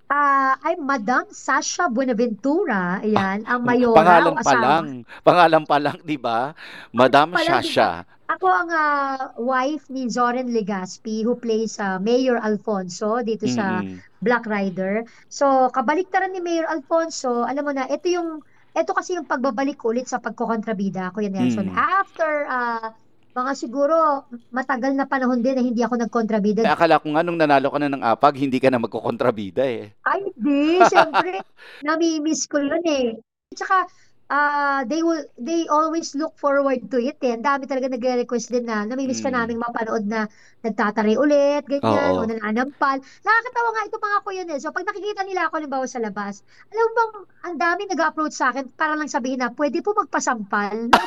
Ah, 0.08 0.56
I'm 0.64 0.88
Madam 0.88 1.28
Sasha 1.30 1.92
Buenaventura. 1.92 3.04
Ayan, 3.04 3.44
ang 3.44 3.60
Mm, 3.60 3.68
mayora 3.68 3.98
Pangalan 4.00 4.34
pa 4.34 4.42
asawa. 4.42 4.64
lang. 4.64 4.86
Pangalan 5.22 5.64
pa 5.68 5.78
lang, 5.78 5.98
'di 6.00 6.16
ba? 6.18 6.56
Madam 6.92 7.36
Pa 7.36 7.44
lang, 7.44 7.60
di 7.60 7.76
ba? 7.76 7.76
Shasha. 7.76 7.90
Ako 8.30 8.48
ang 8.48 8.70
ah, 8.72 9.36
wife 9.38 9.88
ni 9.88 10.08
Zoren 10.08 10.48
Legaspi 10.48 11.24
who 11.24 11.36
plays 11.36 11.76
ah, 11.78 12.00
Mayor 12.00 12.40
Alfonso 12.40 13.20
dito 13.22 13.48
sa 13.48 13.84
Mm. 13.84 14.00
Black 14.18 14.44
Rider. 14.46 15.04
So, 15.28 15.46
kabaliktaran 15.70 16.32
ni 16.32 16.40
Mayor 16.40 16.68
Alfonso, 16.68 17.44
alam 17.44 17.64
mo 17.64 17.72
na, 17.72 17.88
ito 17.88 18.08
yung, 18.08 18.40
ito 18.74 18.92
kasi 18.92 19.14
yung 19.14 19.28
pagbabalik 19.28 19.80
ulit 19.82 20.08
sa 20.08 20.18
pagkokontrabida, 20.18 21.12
Kuya 21.12 21.28
Nelson. 21.28 21.68
Mm. 21.68 21.76
After 21.76 22.32
ah, 22.48 22.96
mga 23.38 23.54
siguro 23.54 24.26
matagal 24.50 24.98
na 24.98 25.06
panahon 25.06 25.46
din 25.46 25.54
na 25.54 25.62
hindi 25.62 25.86
ako 25.86 26.02
nagkontrabida. 26.02 26.66
Eh, 26.66 26.74
akala 26.74 26.98
ko 26.98 27.14
nga 27.14 27.22
nung 27.22 27.38
nanalo 27.38 27.70
ka 27.70 27.78
na 27.78 27.94
ng 27.94 28.02
APAG, 28.02 28.34
hindi 28.42 28.58
ka 28.58 28.74
na 28.74 28.82
magkokontrabida 28.82 29.62
eh. 29.62 29.94
Ay, 30.10 30.26
hindi. 30.34 30.82
Siyempre, 30.90 31.46
nami-miss 31.86 32.50
ko 32.50 32.58
yun 32.58 32.82
eh. 32.90 33.14
Tsaka, 33.54 33.86
ah, 34.34 34.82
they 34.90 35.06
will, 35.06 35.22
they 35.38 35.70
always 35.70 36.18
look 36.18 36.34
forward 36.42 36.82
to 36.90 36.98
it 36.98 37.22
eh. 37.22 37.38
Ang 37.38 37.46
dami 37.46 37.70
talaga 37.70 37.94
nagre-request 37.94 38.50
din 38.50 38.66
na 38.66 38.90
nami-miss 38.90 39.22
ka 39.22 39.30
Mm. 39.30 39.38
naming 39.38 39.62
mapanood 39.62 40.10
na 40.10 40.26
nagtatari 40.66 41.14
ulit, 41.14 41.62
ganyan, 41.70 42.18
Oo. 42.18 42.26
o 42.26 42.28
nananampal. 42.28 42.98
Nakakatawa 43.22 43.70
nga 43.70 43.86
ito 43.86 43.98
mga 44.02 44.20
kuya 44.26 44.44
eh. 44.50 44.58
So, 44.58 44.74
pag 44.74 44.90
nakikita 44.90 45.22
nila 45.22 45.46
ako, 45.48 45.62
limbawa 45.62 45.86
sa 45.86 46.02
labas, 46.02 46.42
alam 46.74 46.82
mo 46.82 46.92
bang, 46.98 47.12
ang 47.46 47.56
dami 47.62 47.82
nag-approach 47.86 48.34
sa 48.34 48.50
akin 48.50 48.74
para 48.74 48.98
lang 48.98 49.08
sabihin 49.08 49.46
na, 49.46 49.54
pwede 49.54 49.86
po 49.86 49.94
magpasampal. 49.94 50.90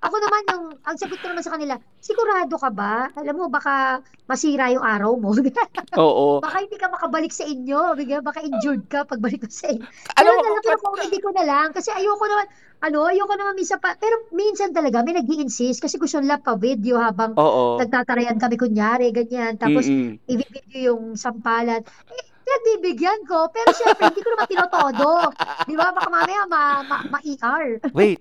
Ako 0.00 0.16
naman 0.16 0.42
yung, 0.48 0.66
ang 0.88 0.89
sagot 1.00 1.16
ko 1.24 1.32
naman 1.32 1.40
sa 1.40 1.56
kanila, 1.56 1.80
sigurado 2.04 2.60
ka 2.60 2.68
ba? 2.68 3.08
Alam 3.16 3.34
mo, 3.40 3.44
baka 3.48 4.04
masira 4.28 4.68
yung 4.68 4.84
araw 4.84 5.16
mo. 5.16 5.32
Oo. 5.96 6.44
Baka 6.44 6.60
hindi 6.60 6.76
ka 6.76 6.92
makabalik 6.92 7.32
sa 7.32 7.48
inyo. 7.48 7.96
Baka 8.20 8.44
injured 8.44 8.84
ka 8.92 9.08
pagbalik 9.08 9.40
ko 9.40 9.48
sa 9.48 9.72
inyo. 9.72 9.80
Alam 10.20 10.32
mo, 10.36 10.40
lang, 10.44 10.60
pero 10.60 11.00
hindi 11.00 11.20
ko 11.24 11.32
na 11.32 11.44
lang. 11.48 11.72
Kasi 11.72 11.88
ayoko 11.88 12.24
naman, 12.28 12.46
ano, 12.84 13.08
ayoko 13.08 13.32
naman 13.32 13.56
minsan 13.56 13.80
pa. 13.80 13.96
Pero 13.96 14.28
minsan 14.36 14.76
talaga, 14.76 15.00
may 15.00 15.16
nag 15.16 15.24
insist 15.24 15.80
kasi 15.80 15.96
gusto 15.96 16.20
nila 16.20 16.36
pa-video 16.36 17.00
habang 17.00 17.32
Oo. 17.40 17.80
nagtatarayan 17.80 18.36
kami 18.36 18.60
kunyari, 18.60 19.08
ganyan. 19.08 19.56
Tapos, 19.56 19.88
Mm-mm. 19.88 20.20
i-video 20.28 20.92
yung 20.92 21.16
sampalan. 21.16 21.80
Eh, 22.12 22.24
pinagbibigyan 22.44 23.24
ko. 23.24 23.48
Pero 23.48 23.72
syempre, 23.72 24.12
hindi 24.12 24.20
ko 24.20 24.28
naman 24.36 24.48
tinotodo. 24.52 25.32
Di 25.64 25.74
ba? 25.80 25.96
Baka 25.96 26.08
mamaya 26.12 26.44
ma, 26.44 26.62
ma, 26.84 26.96
ma-ER. 27.08 27.80
Wait, 27.96 28.20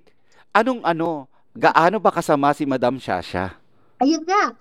anong 0.55 0.79
ano? 0.87 1.27
Gaano 1.59 1.99
ba 1.99 2.11
kasama 2.15 2.55
si 2.55 2.63
Madam 2.63 2.95
Shasha? 2.95 3.59
Ayun 3.99 4.23
nga. 4.23 4.55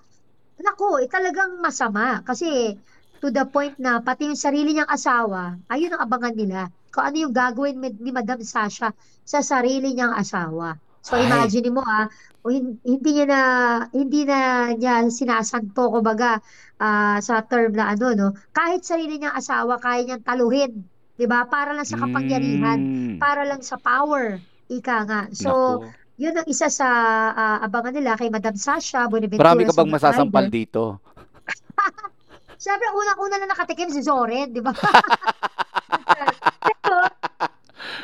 Naku, 0.59 0.99
eh, 0.99 1.07
talagang 1.07 1.63
masama. 1.63 2.19
Kasi 2.27 2.75
to 3.23 3.31
the 3.31 3.47
point 3.47 3.79
na 3.79 4.03
pati 4.03 4.27
yung 4.27 4.35
sarili 4.35 4.75
niyang 4.75 4.91
asawa, 4.91 5.55
ayun 5.71 5.95
ang 5.95 6.03
abangan 6.03 6.35
nila. 6.35 6.61
Kung 6.91 7.07
ano 7.07 7.15
yung 7.23 7.31
gagawin 7.31 7.79
ni 7.79 8.11
Madam 8.11 8.43
Sasha 8.43 8.91
sa 9.23 9.39
sarili 9.39 9.95
niyang 9.95 10.11
asawa. 10.11 10.75
So 10.99 11.15
Ay. 11.15 11.23
imagine 11.23 11.71
mo 11.71 11.79
ah, 11.87 12.11
hindi 12.83 13.09
niya 13.15 13.25
na 13.31 13.41
hindi 13.95 14.27
na 14.27 14.67
niya 14.75 15.07
sinasanto 15.07 15.87
kumbaga 15.95 16.43
ah, 16.83 17.23
sa 17.23 17.39
term 17.47 17.79
na 17.79 17.95
ano 17.95 18.11
no, 18.11 18.27
kahit 18.51 18.83
sarili 18.83 19.15
niyang 19.15 19.39
asawa 19.39 19.79
kaya 19.79 20.03
niyang 20.03 20.23
taluhin, 20.27 20.83
'di 21.15 21.25
ba? 21.31 21.47
Para 21.47 21.71
lang 21.71 21.87
sa 21.87 21.95
kapangyarihan, 21.95 22.79
Mm. 22.79 23.15
para 23.23 23.47
lang 23.47 23.63
sa 23.63 23.79
power. 23.79 24.43
Ika 24.67 24.97
nga. 25.07 25.21
So, 25.31 25.79
Naku. 25.79 25.95
Yun 26.19 26.35
ang 26.35 26.47
isa 26.51 26.67
sa 26.67 26.87
ah, 27.31 27.57
abangan 27.63 27.95
nila 27.95 28.19
kay 28.19 28.27
Madam 28.27 28.59
Sasha 28.59 29.07
Buenaventura 29.07 29.55
Marami 29.55 29.63
ka 29.63 29.71
bang 29.71 29.87
masasampal 29.95 30.45
Rider. 30.51 30.55
dito? 30.59 30.83
Siyempre, 32.61 32.91
unang-una 32.91 33.39
na 33.39 33.47
nakatikim 33.55 33.87
si 33.87 34.03
Zoren, 34.03 34.51
di 34.51 34.59
ba? 34.59 34.75
Pero, 36.67 36.97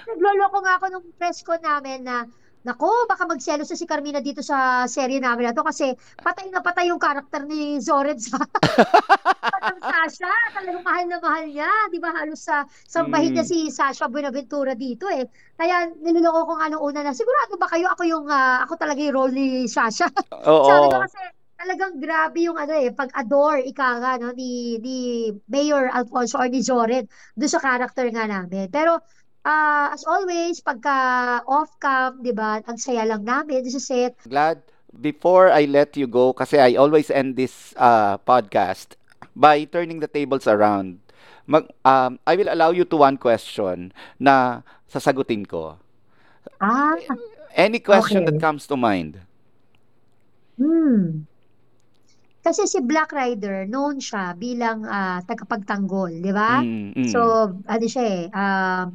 nagloloko 0.07 0.57
nga 0.63 0.79
ako 0.79 0.85
nung 0.95 1.07
press 1.19 1.43
ko 1.43 1.59
namin 1.59 2.07
na, 2.07 2.23
nako, 2.65 2.89
baka 3.05 3.29
magselos 3.29 3.69
na 3.69 3.77
si 3.77 3.85
Carmina 3.85 4.17
dito 4.19 4.41
sa 4.41 4.89
serye 4.89 5.21
namin 5.21 5.47
na 5.47 5.53
to 5.53 5.61
kasi 5.61 5.93
patay 6.17 6.49
na 6.49 6.65
patay 6.65 6.89
yung 6.89 6.97
karakter 6.97 7.45
ni 7.45 7.77
Zoren 7.77 8.17
sa 8.17 8.41
Madam 8.41 9.77
Sasha. 9.79 10.33
Talagang 10.51 10.81
mahal 10.81 11.05
na 11.05 11.17
mahal 11.21 11.45
niya. 11.45 11.69
Di 11.93 12.01
ba 12.01 12.09
halos 12.11 12.41
sa 12.41 12.65
sambahin 12.89 13.37
niya 13.37 13.45
Mm. 13.45 13.51
si 13.53 13.57
Sasha 13.69 14.09
Buenaventura 14.09 14.73
dito 14.73 15.05
eh. 15.13 15.29
Kaya 15.53 15.93
niloloko 15.93 16.49
ko 16.49 16.53
nga 16.57 16.67
nung 16.73 16.81
una 16.81 17.05
na, 17.05 17.13
sigurado 17.13 17.53
ba 17.61 17.69
kayo 17.69 17.85
ako 17.93 18.01
yung, 18.03 18.25
ah, 18.27 18.65
ako 18.65 18.73
talaga 18.81 18.99
yung 19.05 19.13
role 19.15 19.33
ni 19.37 19.69
Sasha? 19.69 20.09
Sabi 20.65 20.85
ko 20.89 20.97
Oo. 20.97 21.05
kasi 21.05 21.21
talagang 21.55 22.01
grabe 22.01 22.39
yung 22.49 22.57
ano 22.59 22.73
eh, 22.75 22.91
pag-adore 22.91 23.63
ika 23.63 24.01
nga 24.01 24.11
no, 24.19 24.33
ni, 24.35 24.75
ni 24.83 25.29
Mayor 25.47 25.87
Alfonso 25.93 26.35
or 26.41 26.49
ni 26.51 26.59
Zoren 26.59 27.05
doon 27.37 27.51
sa 27.53 27.61
character 27.61 28.09
nga 28.11 28.25
namin. 28.27 28.67
Pero 28.73 28.99
ah, 29.45 29.93
as 29.93 30.03
always, 30.09 30.59
pagka 30.59 30.97
off-cam, 31.45 32.19
di 32.25 32.33
ba, 32.33 32.59
ang 32.65 32.77
saya 32.81 33.05
lang 33.05 33.23
namin 33.23 33.63
sa 33.69 33.79
set. 33.79 34.17
Glad 34.25 34.65
before 34.95 35.51
I 35.51 35.67
let 35.67 35.95
you 35.99 36.07
go 36.07 36.31
kasi 36.33 36.57
I 36.57 36.75
always 36.75 37.11
end 37.11 37.35
this 37.35 37.75
uh, 37.75 38.17
podcast 38.23 38.95
by 39.35 39.63
turning 39.67 39.99
the 39.99 40.07
tables 40.07 40.47
around. 40.47 40.99
Mag, 41.45 41.69
um, 41.85 42.17
I 42.25 42.35
will 42.35 42.49
allow 42.49 42.71
you 42.71 42.85
to 42.89 42.97
one 42.97 43.17
question 43.21 43.93
na 44.17 44.65
sasagutin 44.89 45.45
ko. 45.45 45.77
Ah, 46.57 46.95
Any 47.55 47.79
question 47.79 48.23
Okay. 48.23 48.35
that 48.35 48.39
comes 48.41 48.67
to 48.67 48.75
mind. 48.75 49.21
hmm. 50.57 51.23
Kasi 52.45 52.69
si 52.69 52.77
Black 52.77 53.09
Rider, 53.09 53.65
known 53.65 53.97
siya 53.97 54.37
bilang 54.37 54.85
ah, 54.85 55.17
tagapagtanggol, 55.25 56.21
di 56.21 56.29
ba? 56.29 56.61
Mm, 56.61 56.93
mm. 56.93 57.09
So, 57.09 57.19
ano 57.65 57.85
siya 57.89 58.03
eh, 58.05 58.23
um, 58.29 58.85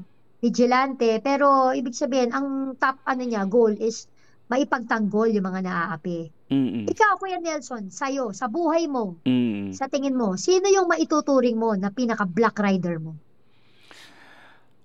vigilante, 0.41 1.21
pero 1.21 1.71
ibig 1.77 1.93
sabihin, 1.93 2.33
ang 2.33 2.75
top 2.81 3.01
ano 3.05 3.23
niya, 3.23 3.45
goal 3.45 3.77
is 3.77 4.09
maipagtanggol 4.51 5.31
yung 5.31 5.47
mga 5.47 5.63
naaapi. 5.63 6.33
Mm, 6.51 6.69
mm, 6.83 6.85
Ikaw, 6.91 7.23
Kuya 7.23 7.39
Nelson, 7.39 7.87
sa'yo, 7.87 8.35
sa 8.35 8.51
buhay 8.51 8.91
mo, 8.91 9.23
mm. 9.23 9.71
sa 9.71 9.87
tingin 9.87 10.19
mo, 10.19 10.35
sino 10.35 10.67
yung 10.67 10.91
maituturing 10.91 11.55
mo 11.55 11.79
na 11.79 11.95
pinaka-Black 11.95 12.59
Rider 12.59 12.99
mo? 12.99 13.15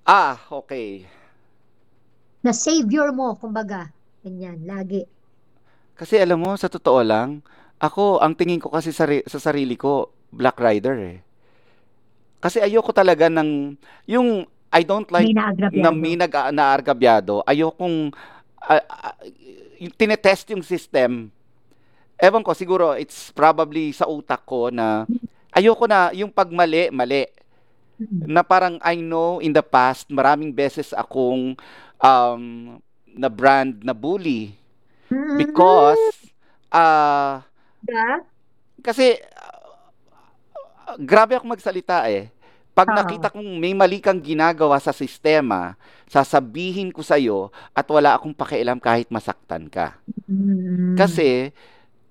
Ah, 0.05 0.37
okay. 0.53 1.09
Na 2.45 2.53
savior 2.53 3.09
mo, 3.09 3.33
kumbaga. 3.41 3.89
Ganyan, 4.21 4.61
lagi. 4.69 5.01
Kasi 5.97 6.21
alam 6.21 6.45
mo, 6.45 6.53
sa 6.61 6.69
totoo 6.69 7.01
lang, 7.01 7.41
ako, 7.81 8.21
ang 8.21 8.37
tingin 8.37 8.61
ko 8.61 8.69
kasi 8.69 8.93
sa, 8.93 9.09
sa 9.25 9.41
sarili 9.41 9.73
ko, 9.73 10.13
Black 10.29 10.61
Rider 10.61 10.97
eh. 11.01 11.17
Kasi 12.37 12.61
ayoko 12.61 12.93
talaga 12.93 13.33
ng, 13.33 13.73
yung, 14.05 14.45
I 14.75 14.83
don't 14.83 15.07
like 15.07 15.31
May 15.31 15.79
na 15.79 15.89
may 15.95 16.19
nag 16.19 16.35
naargabyado, 16.51 17.39
ayokong 17.47 18.11
ah, 18.59 19.15
yung 19.79 19.95
tinetest 19.95 20.51
yung 20.51 20.59
system. 20.59 21.31
Ewan 22.19 22.43
ko, 22.43 22.51
siguro 22.51 22.91
it's 22.99 23.31
probably 23.31 23.95
sa 23.95 24.03
utak 24.07 24.43
ko 24.43 24.67
na 24.67 25.07
ayoko 25.55 25.87
na 25.87 26.11
yung 26.11 26.27
pagmali, 26.27 26.91
mali. 26.91 27.23
Mm. 27.95 28.27
Na 28.27 28.43
parang 28.43 28.75
I 28.83 28.99
know 28.99 29.39
in 29.39 29.55
the 29.55 29.63
past, 29.63 30.11
maraming 30.11 30.51
beses 30.51 30.91
akong 30.91 31.55
um, 32.03 32.43
na 33.15 33.31
brand 33.31 33.79
na 33.79 33.95
bully 33.95 34.59
Mm. 35.05 35.37
because 35.37 36.01
ah 36.73 37.45
Diba? 37.85 38.25
kasi 38.81 39.21
ah, 39.37 40.97
grabe 40.97 41.37
ako 41.37 41.45
magsalita 41.45 42.09
eh. 42.09 42.33
Pag 42.75 42.91
Oo. 42.91 42.97
nakita 42.99 43.31
kong 43.31 43.55
may 43.55 43.71
mali 43.71 44.03
kang 44.03 44.19
ginagawa 44.19 44.75
sa 44.83 44.91
sistema, 44.91 45.79
sasabihin 46.11 46.91
ko 46.91 46.99
sa'yo 46.99 47.47
at 47.71 47.87
wala 47.87 48.11
akong 48.19 48.35
pakialam 48.35 48.83
kahit 48.83 49.07
masaktan 49.07 49.71
ka. 49.71 49.95
Mm. 50.27 50.99
Kasi, 50.99 51.55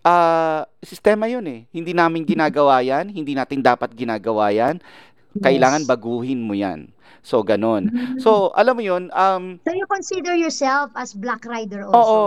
ah, 0.01 0.65
sistema 0.81 1.29
yun 1.29 1.45
eh. 1.45 1.61
Hindi 1.69 1.93
namin 1.93 2.25
ginagawa 2.25 2.81
yan, 2.81 3.13
hindi 3.13 3.37
natin 3.37 3.61
dapat 3.61 3.93
ginagawa 3.93 4.49
yan. 4.57 4.81
Kailangan 5.37 5.85
Yes. 5.85 5.91
baguhin 5.91 6.41
mo 6.41 6.57
yan. 6.57 6.89
So, 7.21 7.45
ganun. 7.45 7.93
Mm. 7.93 8.17
So, 8.25 8.49
alam 8.57 8.81
mo 8.81 8.83
yun, 8.85 9.13
um, 9.13 9.61
So 9.69 9.73
you 9.77 9.85
consider 9.85 10.33
yourself 10.33 10.97
as 10.97 11.13
Black 11.13 11.45
Rider 11.45 11.85
oo, 11.85 11.93
also? 11.93 12.19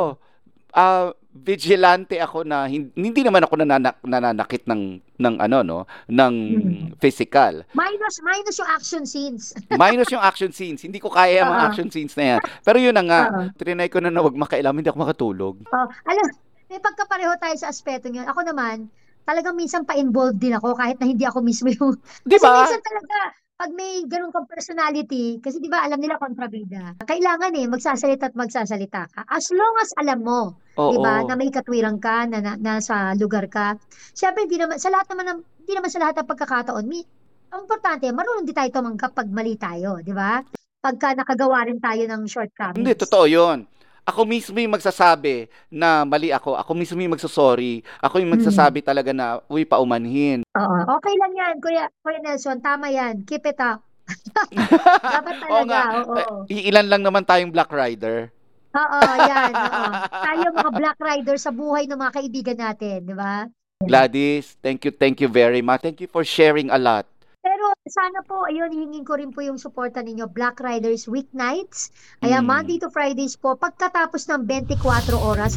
ah, 0.78 1.10
vigilante 1.40 2.18
ako 2.18 2.42
na 2.42 2.66
hin- 2.66 2.92
hindi 2.92 3.22
naman 3.22 3.42
ako 3.42 3.54
nananak, 3.58 3.98
nananakit 4.02 4.66
ng 4.66 4.82
ng 5.16 5.36
ano 5.38 5.58
no, 5.60 5.80
ng 6.08 6.34
Mm. 6.34 6.86
physical. 6.98 7.66
Minus, 7.72 8.22
minus 8.22 8.56
yung 8.56 8.70
action 8.70 9.04
scenes. 9.04 9.54
Minus 9.74 10.08
yung 10.08 10.22
action 10.22 10.50
scenes. 10.50 10.82
Hindi 10.82 10.98
ko 10.98 11.10
kaya 11.10 11.42
yung 11.42 11.52
mga 11.52 11.64
action 11.66 11.90
scenes 11.90 12.14
na 12.14 12.36
yan. 12.36 12.40
Pero 12.62 12.78
yun 12.78 12.94
na 12.94 13.04
nga, 13.04 13.22
trinay 13.54 13.88
ko 13.88 13.98
na 13.98 14.10
na 14.10 14.22
wag 14.22 14.34
makailam, 14.34 14.74
hindi 14.74 14.88
ako 14.88 15.00
makatulog. 15.00 15.56
Oh, 15.68 15.88
alam, 16.04 16.26
may 16.68 16.78
pagkapareho 16.78 17.34
tayo 17.38 17.56
sa 17.56 17.68
aspeto 17.68 18.08
yun. 18.08 18.26
Ako 18.26 18.44
naman, 18.44 18.92
talagang 19.24 19.54
minsan 19.54 19.84
pa-involved 19.84 20.38
din 20.38 20.54
ako 20.54 20.74
kahit 20.74 20.98
na 20.98 21.06
hindi 21.06 21.24
ako 21.24 21.42
mismo 21.42 21.68
yung... 21.68 21.98
Di 22.24 22.36
Kasi 22.36 22.46
minsan 22.46 22.82
talaga, 22.82 23.16
pag 23.58 23.74
may 23.74 24.06
ganun 24.06 24.30
kang 24.30 24.46
personality, 24.46 25.42
kasi 25.42 25.58
di 25.58 25.66
ba 25.66 25.82
alam 25.82 25.98
nila 25.98 26.22
kontrabida, 26.22 26.94
kailangan 27.02 27.50
eh, 27.58 27.66
magsasalita 27.66 28.30
at 28.30 28.38
magsasalita 28.38 29.10
ka. 29.10 29.22
As 29.26 29.50
long 29.50 29.74
as 29.82 29.90
alam 29.98 30.22
mo, 30.22 30.62
di 30.78 30.98
ba, 31.02 31.26
Oo. 31.26 31.28
na 31.28 31.34
may 31.34 31.50
katwiran 31.50 31.98
ka, 31.98 32.30
na, 32.30 32.38
na 32.38 32.54
nasa 32.54 33.18
lugar 33.18 33.50
ka. 33.50 33.74
Siyempre, 34.14 34.46
di 34.46 34.62
naman, 34.62 34.78
sa 34.78 34.94
lahat 34.94 35.10
naman, 35.10 35.42
di 35.66 35.74
naman 35.74 35.90
sa 35.90 36.06
lahat 36.06 36.22
ng 36.22 36.30
pagkakataon, 36.30 36.86
mi, 36.86 37.02
ang 37.50 37.66
importante, 37.66 38.06
marunong 38.14 38.46
di 38.46 38.54
tayo 38.54 38.70
tumangkap 38.70 39.18
pag 39.18 39.26
mali 39.26 39.58
tayo, 39.58 40.06
di 40.06 40.14
ba? 40.14 40.38
Pagka 40.78 41.18
nakagawa 41.18 41.66
rin 41.66 41.82
tayo 41.82 42.06
ng 42.06 42.30
Hindi, 42.30 42.30
shortcomings. 42.30 43.02
totoo 43.10 43.26
yun. 43.26 43.66
Ako 44.08 44.24
mismo 44.24 44.56
yung 44.56 44.72
magsasabi 44.72 45.52
na 45.68 46.08
mali 46.08 46.32
ako. 46.32 46.56
Ako 46.56 46.72
mismo 46.72 46.96
yung 46.96 47.12
magsasorry. 47.12 47.84
Ako 48.00 48.24
yung 48.24 48.32
Mm. 48.32 48.40
magsasabi 48.40 48.80
talaga 48.80 49.12
na, 49.12 49.44
uy, 49.46 49.68
paumanhin. 49.68 50.48
Oo, 50.48 50.78
okay 50.96 51.12
lang 51.20 51.34
yan, 51.36 51.56
Kuya, 51.60 51.92
Kuya 52.00 52.24
Nelson, 52.24 52.64
tama 52.64 52.88
yan. 52.88 53.28
Keep 53.28 53.44
it 53.46 53.60
up. 53.60 53.84
Dapat 55.04 55.34
Oo 55.36 55.44
talaga, 55.44 55.68
nga. 55.68 55.84
oo. 56.08 56.48
Eh, 56.48 56.72
Ilan 56.72 56.88
lang 56.88 57.04
naman 57.04 57.28
tayong 57.28 57.52
Black 57.52 57.68
Rider. 57.68 58.32
Oo, 58.72 59.00
yan, 59.20 59.52
oo. 59.52 59.84
Tayo 60.08 60.46
mga 60.56 60.72
Black 60.72 61.00
Rider 61.04 61.36
sa 61.36 61.52
buhay 61.52 61.84
ng 61.84 62.00
mga 62.00 62.14
kaibigan 62.16 62.58
natin, 62.58 63.04
di 63.04 63.12
ba? 63.12 63.44
Gladys, 63.84 64.56
thank 64.64 64.88
you, 64.88 64.92
thank 64.92 65.20
you 65.20 65.28
very 65.28 65.60
much. 65.60 65.84
Thank 65.84 66.00
you 66.00 66.08
for 66.08 66.24
sharing 66.24 66.72
a 66.72 66.80
lot. 66.80 67.04
Sana 67.88 68.20
po, 68.24 68.44
ayun, 68.44 68.68
hihingin 68.68 69.08
ko 69.08 69.16
rin 69.16 69.32
po 69.32 69.40
yung 69.40 69.56
suporta 69.56 70.04
ninyo. 70.04 70.28
Black 70.28 70.60
Riders 70.60 71.08
weeknights. 71.08 71.90
Ayan, 72.20 72.44
Mm. 72.44 72.52
Monday 72.52 72.78
to 72.84 72.92
Fridays 72.92 73.40
po. 73.40 73.56
Pagkatapos 73.56 74.28
ng 74.28 74.44
24 74.44 75.16
oras, 75.16 75.56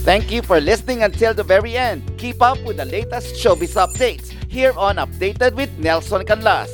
Thank 0.00 0.32
you 0.32 0.40
for 0.40 0.64
listening 0.64 1.04
until 1.04 1.36
the 1.36 1.44
very 1.44 1.76
end. 1.76 2.00
Keep 2.16 2.40
up 2.40 2.56
with 2.64 2.80
the 2.80 2.88
latest 2.88 3.36
showbiz 3.36 3.76
updates 3.76 4.32
here 4.48 4.72
on 4.72 4.96
Updated 4.96 5.52
with 5.52 5.68
Nelson 5.76 6.24
Canlas. 6.24 6.72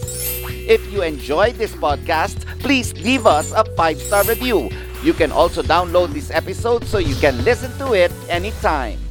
If 0.67 0.79
you 0.95 1.03
enjoyed 1.03 1.59
this 1.59 1.75
podcast, 1.75 2.47
please 2.63 2.95
leave 3.03 3.27
us 3.27 3.51
a 3.51 3.67
five-star 3.75 4.23
review. 4.31 4.71
You 5.03 5.11
can 5.11 5.35
also 5.35 5.63
download 5.63 6.15
this 6.15 6.31
episode 6.31 6.87
so 6.87 7.03
you 7.03 7.19
can 7.19 7.43
listen 7.43 7.75
to 7.83 7.99
it 7.99 8.15
anytime. 8.31 9.06